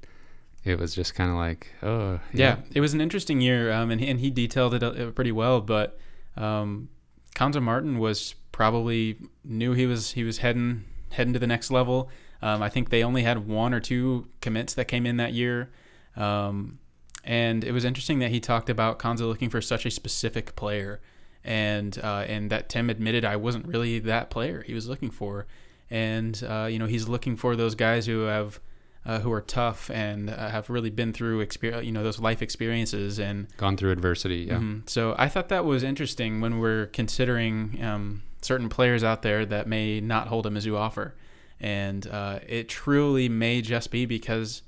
It 0.63 0.79
was 0.79 0.93
just 0.93 1.15
kind 1.15 1.31
of 1.31 1.37
like, 1.37 1.67
oh, 1.81 2.19
Yeah, 2.33 2.57
it 2.73 2.81
was 2.81 2.93
an 2.93 3.01
interesting 3.01 3.41
year, 3.41 3.71
um, 3.71 3.89
and 3.89 3.99
he, 3.99 4.07
and 4.07 4.19
he 4.19 4.29
detailed 4.29 4.75
it 4.75 4.83
uh, 4.83 5.11
pretty 5.11 5.31
well. 5.31 5.59
But 5.59 5.97
um, 6.37 6.89
Cuonzo 7.35 7.61
Martin 7.61 7.97
was 7.97 8.35
probably 8.51 9.17
knew 9.43 9.73
he 9.73 9.87
was 9.87 10.11
he 10.11 10.23
was 10.23 10.39
heading 10.39 10.85
heading 11.11 11.33
to 11.33 11.39
the 11.39 11.47
next 11.47 11.71
level. 11.71 12.09
Um, 12.43 12.61
I 12.61 12.69
think 12.69 12.89
they 12.89 13.03
only 13.03 13.23
had 13.23 13.47
one 13.47 13.73
or 13.73 13.79
two 13.79 14.27
commits 14.39 14.73
that 14.75 14.85
came 14.85 15.05
in 15.05 15.17
that 15.17 15.33
year, 15.33 15.71
um, 16.15 16.79
and 17.23 17.63
it 17.63 17.71
was 17.71 17.85
interesting 17.85 18.19
that 18.19 18.31
he 18.31 18.39
talked 18.39 18.69
about 18.69 18.99
Cuonzo 18.99 19.21
looking 19.21 19.49
for 19.49 19.61
such 19.61 19.85
a 19.85 19.91
specific 19.91 20.55
player, 20.55 21.01
and 21.43 21.97
uh, 22.03 22.25
and 22.27 22.51
that 22.51 22.69
Tim 22.69 22.89
admitted 22.91 23.25
I 23.25 23.35
wasn't 23.35 23.65
really 23.67 23.97
that 23.99 24.29
player 24.29 24.61
he 24.61 24.75
was 24.75 24.87
looking 24.87 25.09
for, 25.09 25.47
and 25.89 26.39
uh, 26.47 26.67
you 26.69 26.77
know 26.77 26.87
he's 26.87 27.07
looking 27.07 27.35
for 27.35 27.55
those 27.55 27.73
guys 27.73 28.05
who 28.05 28.21
have 28.21 28.59
uh, 29.05 29.19
who 29.19 29.31
are 29.31 29.41
tough 29.41 29.89
and 29.89 30.29
uh, 30.29 30.49
have 30.49 30.69
really 30.69 30.89
been 30.89 31.11
through 31.11 31.39
experience, 31.39 31.85
you 31.85 31.91
know, 31.91 32.03
those 32.03 32.19
life 32.19 32.41
experiences. 32.41 33.19
And 33.19 33.47
gone 33.57 33.77
through 33.77 33.91
adversity. 33.91 34.45
Yeah. 34.47 34.59
mhm. 34.59 34.89
so 34.89 35.15
I 35.17 35.27
thought 35.27 35.49
that 35.49 35.65
was 35.65 35.83
interesting 35.83 36.41
when 36.41 36.59
we're 36.59 36.87
considering 36.87 37.83
um, 37.83 38.23
certain 38.41 38.69
players 38.69 39.03
out 39.03 39.21
there 39.21 39.45
that 39.45 39.67
may 39.67 40.01
not 40.01 40.27
hold 40.27 40.45
a 40.45 40.49
Mizzou 40.49 40.77
offer. 40.77 41.15
And 41.59 42.07
uh, 42.07 42.39
it 42.47 42.69
truly 42.69 43.29
may 43.29 43.61
just 43.61 43.91
be 43.91 44.05
because 44.05 44.63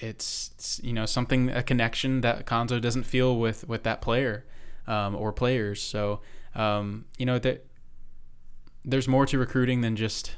it's, 0.00 0.50
it's, 0.54 0.80
you 0.82 0.92
know, 0.92 1.06
something, 1.06 1.50
a 1.50 1.62
connection 1.62 2.20
that 2.20 2.46
Cuonzo 2.46 2.80
doesn't 2.80 3.04
feel 3.04 3.38
with, 3.38 3.68
with 3.68 3.82
that 3.82 4.00
player 4.00 4.44
um, 4.86 5.16
or 5.16 5.32
players. 5.32 5.82
So, 5.82 6.20
um, 6.54 7.06
you 7.18 7.26
know, 7.26 7.38
that 7.40 7.66
there's 8.84 9.08
more 9.08 9.26
to 9.26 9.38
recruiting 9.38 9.80
than 9.80 9.96
just 9.96 10.32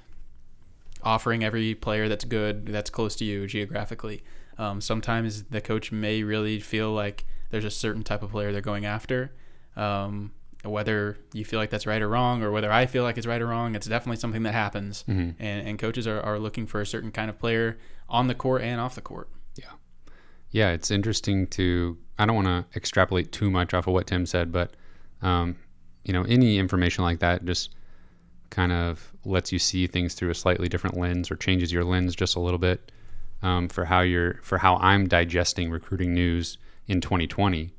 offering 1.04 1.44
every 1.44 1.74
player 1.74 2.08
that's 2.08 2.24
good 2.24 2.66
that's 2.66 2.90
close 2.90 3.14
to 3.16 3.24
you 3.24 3.46
geographically. 3.46 4.24
Um, 4.58 4.80
sometimes 4.80 5.44
the 5.44 5.60
coach 5.60 5.92
may 5.92 6.22
really 6.22 6.58
feel 6.60 6.92
like 6.92 7.24
there's 7.50 7.64
a 7.64 7.70
certain 7.70 8.02
type 8.02 8.22
of 8.22 8.30
player 8.30 8.50
they're 8.52 8.60
going 8.60 8.86
after. 8.86 9.32
Um, 9.76 10.32
whether 10.64 11.18
you 11.34 11.44
feel 11.44 11.58
like 11.60 11.68
that's 11.70 11.86
right 11.86 12.00
or 12.00 12.08
wrong, 12.08 12.42
or 12.42 12.50
whether 12.50 12.72
I 12.72 12.86
feel 12.86 13.02
like 13.02 13.18
it's 13.18 13.26
right 13.26 13.42
or 13.42 13.46
wrong, 13.48 13.74
it's 13.74 13.86
definitely 13.86 14.16
something 14.16 14.44
that 14.44 14.54
happens. 14.54 15.04
Mhm. 15.06 15.34
And, 15.38 15.68
and 15.68 15.78
coaches 15.78 16.06
are, 16.06 16.20
are 16.22 16.38
looking 16.38 16.66
for 16.66 16.80
a 16.80 16.86
certain 16.86 17.10
kind 17.10 17.28
of 17.28 17.38
player 17.38 17.78
on 18.08 18.28
the 18.28 18.34
court 18.34 18.62
and 18.62 18.80
off 18.80 18.94
the 18.94 19.02
court. 19.02 19.28
Yeah. 19.56 19.72
Yeah, 20.50 20.70
it's 20.70 20.90
interesting 20.90 21.46
to. 21.48 21.98
I 22.18 22.24
don't 22.26 22.36
want 22.36 22.46
to 22.46 22.64
extrapolate 22.78 23.30
too 23.32 23.50
much 23.50 23.74
off 23.74 23.86
of 23.88 23.92
what 23.92 24.06
Tim 24.06 24.24
said, 24.24 24.52
but 24.52 24.74
um, 25.20 25.56
you 26.04 26.12
know, 26.12 26.22
any 26.22 26.58
information 26.58 27.02
like 27.04 27.18
that 27.18 27.44
just 27.44 27.74
kind 28.50 28.72
of 28.72 29.12
lets 29.24 29.52
you 29.52 29.58
see 29.58 29.86
things 29.86 30.14
through 30.14 30.30
a 30.30 30.34
slightly 30.34 30.68
different 30.68 30.96
lens 30.96 31.30
or 31.30 31.36
changes 31.36 31.72
your 31.72 31.84
lens 31.84 32.14
just 32.14 32.36
a 32.36 32.40
little 32.40 32.58
bit 32.58 32.92
um, 33.42 33.68
for 33.68 33.86
how 33.86 34.00
you're 34.00 34.34
for 34.42 34.58
how 34.58 34.76
I'm 34.76 35.06
digesting 35.06 35.70
recruiting 35.70 36.14
news 36.14 36.58
in 36.86 37.00
2020. 37.00 37.72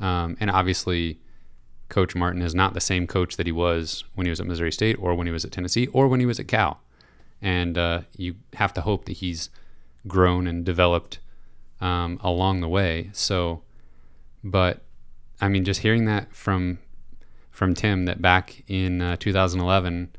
Um, 0.00 0.36
and 0.40 0.50
obviously, 0.50 1.20
Coach 1.88 2.14
Martin 2.14 2.42
is 2.42 2.54
not 2.54 2.74
the 2.74 2.80
same 2.80 3.06
coach 3.06 3.36
that 3.36 3.46
he 3.46 3.52
was 3.52 4.04
when 4.14 4.26
he 4.26 4.30
was 4.30 4.40
at 4.40 4.46
Missouri 4.46 4.72
State 4.72 4.96
or 5.00 5.14
when 5.14 5.26
he 5.26 5.32
was 5.32 5.44
at 5.44 5.52
Tennessee 5.52 5.86
or 5.88 6.08
when 6.08 6.20
he 6.20 6.26
was 6.26 6.38
at 6.38 6.48
Cal. 6.48 6.80
And 7.40 7.78
uh, 7.78 8.02
you 8.16 8.36
have 8.54 8.74
to 8.74 8.80
hope 8.80 9.04
that 9.06 9.18
he's 9.18 9.50
grown 10.06 10.46
and 10.46 10.64
developed 10.64 11.20
um, 11.80 12.18
along 12.22 12.60
the 12.60 12.68
way. 12.68 13.10
So, 13.12 13.62
but 14.42 14.82
I 15.40 15.48
mean, 15.48 15.64
just 15.64 15.80
hearing 15.80 16.04
that 16.06 16.34
from 16.34 16.78
from 17.50 17.74
Tim 17.74 18.04
that 18.04 18.22
back 18.22 18.62
in 18.68 19.02
uh, 19.02 19.16
2011, 19.16 20.10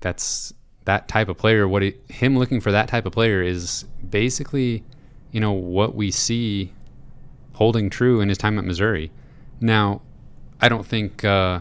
that's 0.00 0.52
that 0.84 1.08
type 1.08 1.28
of 1.28 1.36
player. 1.36 1.68
What 1.68 1.82
it, 1.82 2.00
him 2.10 2.38
looking 2.38 2.60
for 2.60 2.72
that 2.72 2.88
type 2.88 3.06
of 3.06 3.12
player 3.12 3.42
is 3.42 3.84
basically, 4.08 4.84
you 5.32 5.40
know, 5.40 5.52
what 5.52 5.94
we 5.94 6.10
see 6.10 6.72
holding 7.54 7.90
true 7.90 8.20
in 8.20 8.28
his 8.28 8.38
time 8.38 8.58
at 8.58 8.64
Missouri. 8.64 9.10
Now, 9.60 10.00
I 10.60 10.68
don't 10.68 10.86
think 10.86 11.24
uh, 11.24 11.60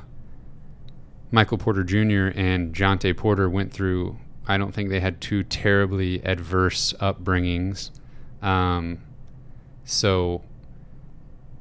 Michael 1.31 1.57
Porter 1.57 1.83
Jr. 1.83 2.37
and 2.39 2.73
Jontay 2.73 3.17
Porter 3.17 3.49
went 3.49 3.73
through. 3.73 4.17
I 4.47 4.57
don't 4.57 4.73
think 4.73 4.89
they 4.89 4.99
had 4.99 5.19
two 5.19 5.43
terribly 5.43 6.23
adverse 6.23 6.93
upbringings. 7.01 7.91
Um, 8.41 8.99
so 9.83 10.43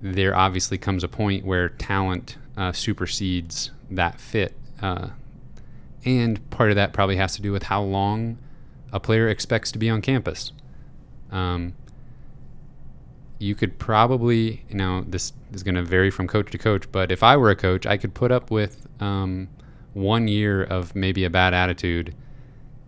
there 0.01 0.37
obviously 0.37 0.79
comes 0.79 1.03
a 1.03 1.09
point 1.09 1.45
where 1.45 1.69
talent 1.69 2.37
uh, 2.57 2.73
supersedes 2.73 3.71
that 3.91 4.21
fit. 4.21 4.55
Uh, 4.81 5.09
and 6.07 6.49
part 6.51 6.71
of 6.71 6.77
that 6.77 6.93
probably 6.93 7.17
has 7.17 7.35
to 7.37 7.43
do 7.43 7.53
with 7.53 7.65
how 7.65 7.83
long 7.83 8.39
a 8.93 9.01
player 9.01 9.29
expects 9.29 9.73
to 9.73 9.79
be 9.79 9.91
on 9.91 10.01
campus. 10.01 10.53
Um, 11.33 11.75
you 13.39 13.55
could 13.55 13.79
probably, 13.79 14.65
you 14.69 14.77
know, 14.77 15.05
this 15.07 15.33
is 15.53 15.63
going 15.63 15.75
to 15.75 15.83
vary 15.83 16.11
from 16.11 16.29
coach 16.29 16.51
to 16.53 16.59
coach, 16.59 16.91
but 16.93 17.11
if 17.11 17.23
I 17.23 17.37
were 17.37 17.51
a 17.51 17.57
coach, 17.57 17.85
I 17.85 17.97
could 17.97 18.15
put 18.15 18.31
up 18.31 18.51
with 18.51 18.87
um, 19.01 19.49
one 19.93 20.29
year 20.29 20.63
of 20.63 20.95
maybe 20.95 21.25
a 21.25 21.31
bad 21.31 21.53
attitude 21.53 22.15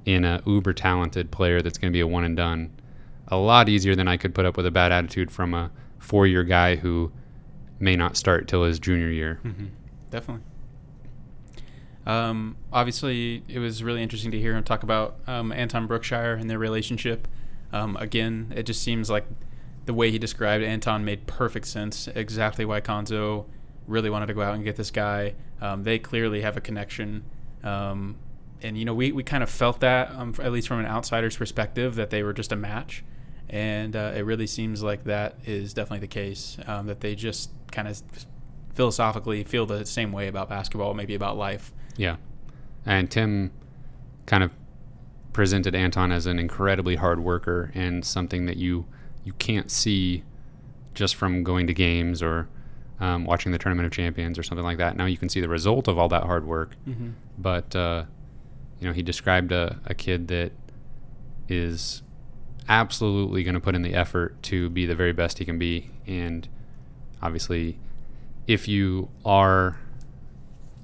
in 0.07 0.25
a 0.25 0.41
uber 0.47 0.73
talented 0.73 1.31
player 1.31 1.61
that's 1.61 1.77
going 1.77 1.93
to 1.93 1.97
be 1.97 2.01
a 2.01 2.07
one 2.07 2.25
and 2.25 2.37
done 2.37 2.71
a 3.27 3.37
lot 3.37 3.69
easier 3.69 3.95
than 3.95 4.09
I 4.09 4.17
could 4.17 4.35
put 4.35 4.47
up 4.47 4.57
with 4.57 4.65
a 4.65 4.71
bad 4.71 4.93
attitude 4.93 5.31
from 5.31 5.53
a 5.53 5.71
four 5.99 6.27
year 6.27 6.45
guy 6.45 6.77
who 6.77 7.13
may 7.79 7.97
not 7.97 8.17
start 8.17 8.49
till 8.49 8.65
his 8.65 8.79
junior 8.79 9.11
year. 9.11 9.41
Mm-hmm. 9.45 9.67
Definitely. 10.11 10.45
Um, 12.09 12.57
obviously, 12.73 13.45
it 13.49 13.59
was 13.59 13.85
really 13.85 14.03
interesting 14.03 14.31
to 14.31 14.41
hear 14.41 14.57
him 14.57 14.65
talk 14.65 14.83
about 14.83 15.17
um, 15.27 15.53
Anton 15.53 15.87
Brookshire 15.87 16.35
and 16.35 16.49
their 16.49 16.59
relationship. 16.59 17.29
Um, 17.71 17.97
again, 17.99 18.51
it 18.57 18.63
just 18.63 18.83
seems 18.83 19.11
like 19.11 19.27
the 19.85 19.93
way 19.93 20.11
he 20.11 20.19
described 20.19 20.65
Anton 20.65 21.05
made 21.05 21.27
perfect 21.27 21.67
sense. 21.67 22.09
Exactly 22.09 22.65
why 22.65 22.81
Cuonzo 22.81 23.45
really 23.87 24.09
wanted 24.09 24.27
to 24.27 24.35
go 24.35 24.41
out 24.41 24.55
and 24.55 24.65
get 24.65 24.77
this 24.77 24.91
guy. 24.91 25.35
Um, 25.61 25.83
they 25.83 25.99
clearly 25.99 26.41
have 26.41 26.57
a 26.57 26.63
connection. 26.63 27.25
Um, 27.63 28.17
and, 28.63 28.79
you 28.79 28.87
know, 28.87 28.95
we, 28.95 29.13
we 29.13 29.23
kind 29.23 29.43
of 29.43 29.51
felt 29.51 29.81
that, 29.81 30.11
um, 30.13 30.35
at 30.43 30.51
least 30.51 30.67
from 30.67 30.81
an 30.81 30.87
outsider's 30.87 31.37
perspective, 31.37 31.95
that 31.97 32.09
they 32.09 32.23
were 32.23 32.33
just 32.33 32.53
a 32.53 32.57
match. 32.57 33.05
And 33.51 33.95
uh, 33.95 34.13
it 34.17 34.23
really 34.23 34.47
seems 34.47 34.83
like 34.83 35.05
that 35.05 35.37
is 35.45 35.75
definitely 35.75 36.01
the 36.01 36.07
case, 36.07 36.57
that 36.67 37.01
they 37.01 37.15
just 37.15 37.51
kind 37.71 37.87
of 37.87 38.01
philosophically 38.75 39.45
feel 39.45 39.67
the 39.67 39.85
same 39.85 40.11
way 40.11 40.29
about 40.29 40.49
basketball, 40.49 40.95
maybe 40.95 41.15
about 41.15 41.37
life. 41.37 41.73
Yeah. 41.99 42.17
And 42.87 43.11
Tim 43.11 43.51
kind 44.25 44.43
of 44.43 44.53
presented 45.35 45.75
Anton 45.75 46.11
as 46.11 46.25
an 46.25 46.39
incredibly 46.39 46.97
hard 46.97 47.21
worker 47.21 47.71
and 47.75 48.05
something 48.05 48.47
that 48.47 48.57
you 48.57 48.87
you 49.25 49.35
can't 49.35 49.71
see 49.71 50.25
just 50.95 51.15
from 51.15 51.45
going 51.45 51.67
to 51.67 51.75
games 51.75 52.23
or 52.23 52.49
um, 52.99 53.25
watching 53.25 53.53
the 53.53 53.59
Tournament 53.59 53.87
of 53.87 53.93
Champions 53.93 54.39
or 54.39 54.43
something 54.43 54.65
like 54.65 54.79
that. 54.79 54.97
Now 54.97 55.05
you 55.05 55.19
can 55.19 55.29
see 55.29 55.41
the 55.41 55.49
result 55.49 55.87
of 55.87 55.99
all 55.99 56.09
that 56.09 56.25
hard 56.25 56.47
work. 56.47 56.77
Mm-hmm. 56.89 57.11
But 57.37 57.77
uh, 57.77 58.05
you 58.81 58.87
know, 58.87 58.93
he 58.93 59.03
described 59.03 59.53
a, 59.53 59.79
a 59.87 59.95
kid 59.95 60.29
that 60.29 60.53
is 61.49 62.03
absolutely 62.69 63.45
going 63.45 63.55
to 63.55 63.61
put 63.61 63.75
in 63.75 63.83
the 63.83 63.95
effort 63.95 64.43
to 64.45 64.69
be 64.71 64.87
the 64.87 64.95
very 64.95 65.13
best 65.13 65.39
he 65.39 65.45
can 65.45 65.59
be. 65.59 65.91
And 66.07 66.49
obviously, 67.23 67.79
if 68.47 68.69
you 68.69 69.09
are 69.25 69.79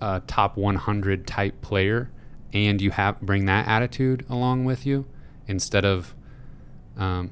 a 0.01 0.21
top 0.27 0.57
100 0.57 1.27
type 1.27 1.61
player 1.63 2.11
and 2.53 2.81
you 2.81 2.91
have 2.91 3.21
bring 3.21 3.47
that 3.47 3.67
attitude 3.67 4.25
along 4.29 4.65
with 4.65 4.87
you 4.87 5.07
instead 5.47 5.85
of 5.85 6.15
um, 6.97 7.31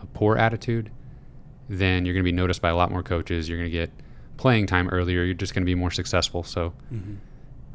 a 0.00 0.06
poor 0.06 0.36
attitude, 0.36 0.90
then 1.68 2.04
you're 2.04 2.14
going 2.14 2.24
to 2.24 2.30
be 2.30 2.36
noticed 2.36 2.60
by 2.60 2.68
a 2.68 2.76
lot 2.76 2.90
more 2.90 3.02
coaches. 3.02 3.48
You're 3.48 3.58
going 3.58 3.70
to 3.70 3.76
get 3.76 3.90
playing 4.36 4.66
time 4.66 4.88
earlier. 4.88 5.22
You're 5.22 5.34
just 5.34 5.54
going 5.54 5.62
to 5.62 5.66
be 5.66 5.74
more 5.74 5.90
successful. 5.90 6.42
So 6.42 6.74
Mm-hmm. 6.92 7.14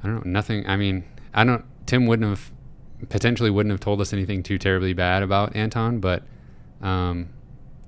I 0.04 0.08
don't 0.08 0.26
know. 0.26 0.32
Nothing. 0.32 0.68
I 0.68 0.76
mean, 0.76 1.06
I 1.34 1.44
don't. 1.44 1.64
Tim 1.86 2.06
wouldn't 2.08 2.28
have 2.28 2.52
potentially 3.10 3.50
wouldn't 3.50 3.72
have 3.72 3.80
told 3.80 4.02
us 4.02 4.14
anything 4.14 4.44
too 4.44 4.58
terribly 4.58 4.94
bad 4.94 5.24
about 5.24 5.56
Anton, 5.56 6.00
but 6.00 6.24
um, 6.82 7.30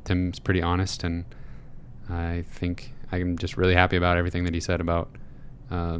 Tim's 0.06 0.39
pretty 0.39 0.62
honest, 0.62 1.04
and 1.04 1.26
I 2.10 2.46
think 2.48 2.93
I'm 3.12 3.38
just 3.38 3.58
really 3.58 3.76
happy 3.76 3.98
about 3.98 4.18
everything 4.18 4.46
that 4.46 4.54
he 4.54 4.60
said 4.60 4.80
about 4.80 5.10
uh, 5.70 6.00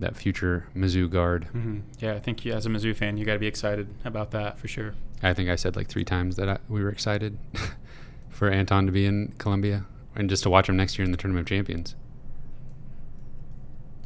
that 0.00 0.16
future 0.16 0.66
Mizzou 0.74 1.08
guard. 1.08 1.44
Mm-hmm. 1.54 1.80
Yeah, 1.98 2.14
I 2.14 2.18
think 2.20 2.44
you, 2.44 2.52
as 2.52 2.66
a 2.66 2.68
Mizzou 2.68 2.94
fan, 2.96 3.16
you 3.16 3.24
got 3.24 3.34
to 3.34 3.38
be 3.38 3.46
excited 3.46 3.88
about 4.04 4.30
that 4.32 4.58
for 4.58 4.66
sure. 4.68 4.94
I 5.22 5.32
think 5.34 5.48
I 5.50 5.56
said 5.56 5.76
like 5.76 5.88
three 5.88 6.04
times 6.04 6.36
that 6.36 6.48
I, 6.48 6.58
we 6.68 6.82
were 6.82 6.88
excited 6.90 7.38
for 8.30 8.48
Anton 8.50 8.86
to 8.86 8.92
be 8.92 9.04
in 9.06 9.34
Columbia 9.38 9.84
and 10.16 10.28
just 10.28 10.42
to 10.44 10.50
watch 10.50 10.68
him 10.68 10.76
next 10.76 10.98
year 10.98 11.04
in 11.04 11.10
the 11.12 11.16
Tournament 11.16 11.44
of 11.46 11.48
Champions. 11.48 11.94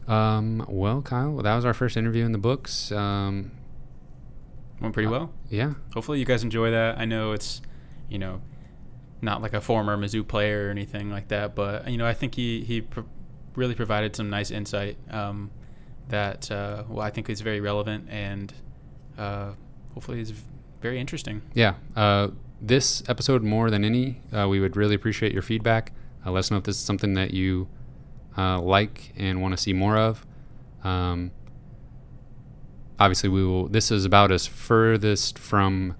Um, 0.06 0.64
well, 0.68 1.00
Kyle, 1.02 1.30
well, 1.32 1.42
that 1.42 1.54
was 1.54 1.64
our 1.64 1.72
first 1.74 1.96
interview 1.96 2.24
in 2.24 2.32
the 2.32 2.38
books. 2.38 2.92
Um, 2.92 3.52
Went 4.80 4.92
pretty 4.92 5.08
well. 5.08 5.32
yeah, 5.48 5.74
Hopefully, 5.94 6.18
you 6.18 6.26
guys 6.26 6.42
enjoy 6.42 6.72
that. 6.72 6.98
I 6.98 7.04
know 7.06 7.32
it's, 7.32 7.62
you 8.10 8.18
know, 8.18 8.42
not 9.22 9.40
like 9.40 9.54
a 9.54 9.60
former 9.60 9.96
Mizzou 9.96 10.26
player 10.26 10.66
or 10.66 10.70
anything 10.70 11.10
like 11.10 11.28
that, 11.28 11.54
but 11.54 11.88
you 11.88 11.96
know, 11.96 12.06
I 12.06 12.12
think 12.12 12.34
he 12.34 12.64
he 12.64 12.82
pro- 12.82 13.06
really 13.54 13.74
provided 13.74 14.14
some 14.14 14.28
nice 14.28 14.50
insight 14.50 14.98
um, 15.10 15.50
that 16.08 16.50
uh, 16.50 16.84
well, 16.88 17.04
I 17.04 17.10
think 17.10 17.28
is 17.30 17.40
very 17.40 17.60
relevant 17.60 18.08
and 18.10 18.52
uh, 19.18 19.52
hopefully 19.94 20.20
is 20.20 20.32
very 20.80 21.00
interesting. 21.00 21.42
yeah. 21.54 21.74
Uh, 21.96 22.28
this 22.60 23.02
episode, 23.08 23.42
more 23.42 23.68
than 23.68 23.84
any, 23.84 24.22
uh, 24.32 24.48
we 24.48 24.58
would 24.58 24.74
really 24.74 24.94
appreciate 24.94 25.32
your 25.32 25.42
feedback. 25.42 25.92
Uh, 26.24 26.30
let 26.30 26.38
us 26.40 26.50
know 26.50 26.56
if 26.56 26.64
this 26.64 26.76
is 26.76 26.82
something 26.82 27.12
that 27.14 27.34
you 27.34 27.68
uh, 28.38 28.58
like 28.58 29.12
and 29.16 29.42
want 29.42 29.52
to 29.52 29.58
see 29.62 29.72
more 29.74 29.98
of. 29.98 30.24
Um, 30.82 31.30
obviously, 32.98 33.28
we 33.28 33.44
will. 33.44 33.68
This 33.68 33.90
is 33.90 34.06
about 34.06 34.32
as 34.32 34.46
furthest 34.46 35.38
from 35.38 35.94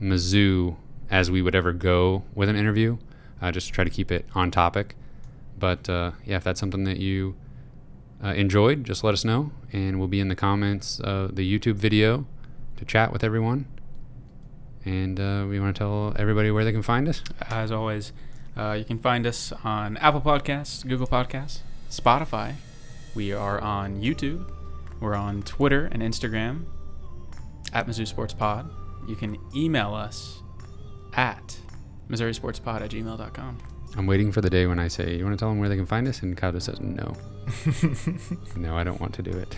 Mizzou 0.00 0.76
as 1.10 1.30
we 1.30 1.42
would 1.42 1.54
ever 1.54 1.72
go 1.72 2.22
with 2.34 2.48
an 2.48 2.54
interview, 2.54 2.98
just 3.50 3.68
to 3.68 3.72
try 3.72 3.82
to 3.82 3.90
keep 3.90 4.12
it 4.12 4.24
on 4.34 4.50
topic. 4.52 4.94
But 5.58 5.88
uh, 5.88 6.12
yeah, 6.24 6.36
if 6.36 6.44
that's 6.44 6.60
something 6.60 6.84
that 6.84 6.98
you 6.98 7.34
uh, 8.22 8.28
enjoyed, 8.28 8.84
just 8.84 9.04
let 9.04 9.14
us 9.14 9.24
know, 9.24 9.52
and 9.72 9.98
we'll 9.98 10.08
be 10.08 10.20
in 10.20 10.28
the 10.28 10.36
comments 10.36 11.00
of 11.00 11.36
the 11.36 11.58
YouTube 11.58 11.76
video 11.76 12.26
to 12.76 12.84
chat 12.84 13.12
with 13.12 13.22
everyone. 13.22 13.66
And 14.84 15.20
uh, 15.20 15.46
we 15.48 15.60
want 15.60 15.74
to 15.74 15.78
tell 15.78 16.14
everybody 16.16 16.50
where 16.50 16.64
they 16.64 16.72
can 16.72 16.82
find 16.82 17.08
us. 17.08 17.22
As 17.42 17.70
always, 17.70 18.12
uh, 18.56 18.72
you 18.72 18.84
can 18.84 18.98
find 18.98 19.26
us 19.26 19.52
on 19.64 19.96
Apple 19.98 20.20
Podcasts, 20.20 20.86
Google 20.86 21.06
Podcasts, 21.06 21.60
Spotify. 21.90 22.54
We 23.14 23.32
are 23.32 23.60
on 23.60 24.00
YouTube. 24.00 24.50
We're 25.00 25.14
on 25.14 25.42
Twitter 25.42 25.86
and 25.86 26.02
Instagram 26.02 26.64
at 27.72 27.86
Mizzou 27.86 28.06
Sports 28.06 28.34
Pod. 28.34 28.70
You 29.06 29.16
can 29.16 29.38
email 29.54 29.94
us 29.94 30.42
at 31.14 31.58
MissouriSportsPod 32.08 32.82
at 32.82 32.90
gmail.com. 32.90 33.77
I'm 33.96 34.06
waiting 34.06 34.30
for 34.32 34.40
the 34.40 34.50
day 34.50 34.66
when 34.66 34.78
I 34.78 34.88
say, 34.88 35.16
"You 35.16 35.24
want 35.24 35.36
to 35.36 35.42
tell 35.42 35.48
them 35.48 35.58
where 35.58 35.68
they 35.68 35.76
can 35.76 35.86
find 35.86 36.06
us?" 36.06 36.22
And 36.22 36.36
Kyle 36.36 36.52
just 36.52 36.66
says, 36.66 36.80
"No, 36.80 37.14
no, 38.56 38.76
I 38.76 38.84
don't 38.84 39.00
want 39.00 39.14
to 39.14 39.22
do 39.22 39.30
it." 39.30 39.56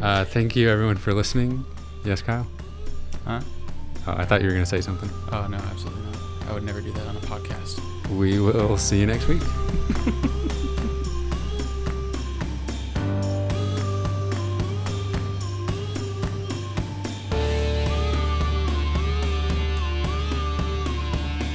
Uh, 0.00 0.24
thank 0.24 0.54
you, 0.54 0.68
everyone, 0.70 0.96
for 0.96 1.12
listening. 1.12 1.64
Yes, 2.04 2.22
Kyle. 2.22 2.46
Huh? 3.24 3.40
Oh, 4.06 4.14
I 4.16 4.24
thought 4.24 4.40
you 4.40 4.46
were 4.46 4.52
going 4.52 4.64
to 4.64 4.70
say 4.70 4.80
something. 4.80 5.10
Oh, 5.32 5.46
no, 5.48 5.56
absolutely 5.56 6.02
not. 6.02 6.48
I 6.48 6.52
would 6.54 6.62
never 6.62 6.80
do 6.80 6.92
that 6.92 7.06
on 7.06 7.16
a 7.16 7.20
podcast. 7.20 7.80
We 8.16 8.38
will 8.38 8.78
see 8.78 9.00
you 9.00 9.06
next 9.06 9.26
week. 9.28 9.42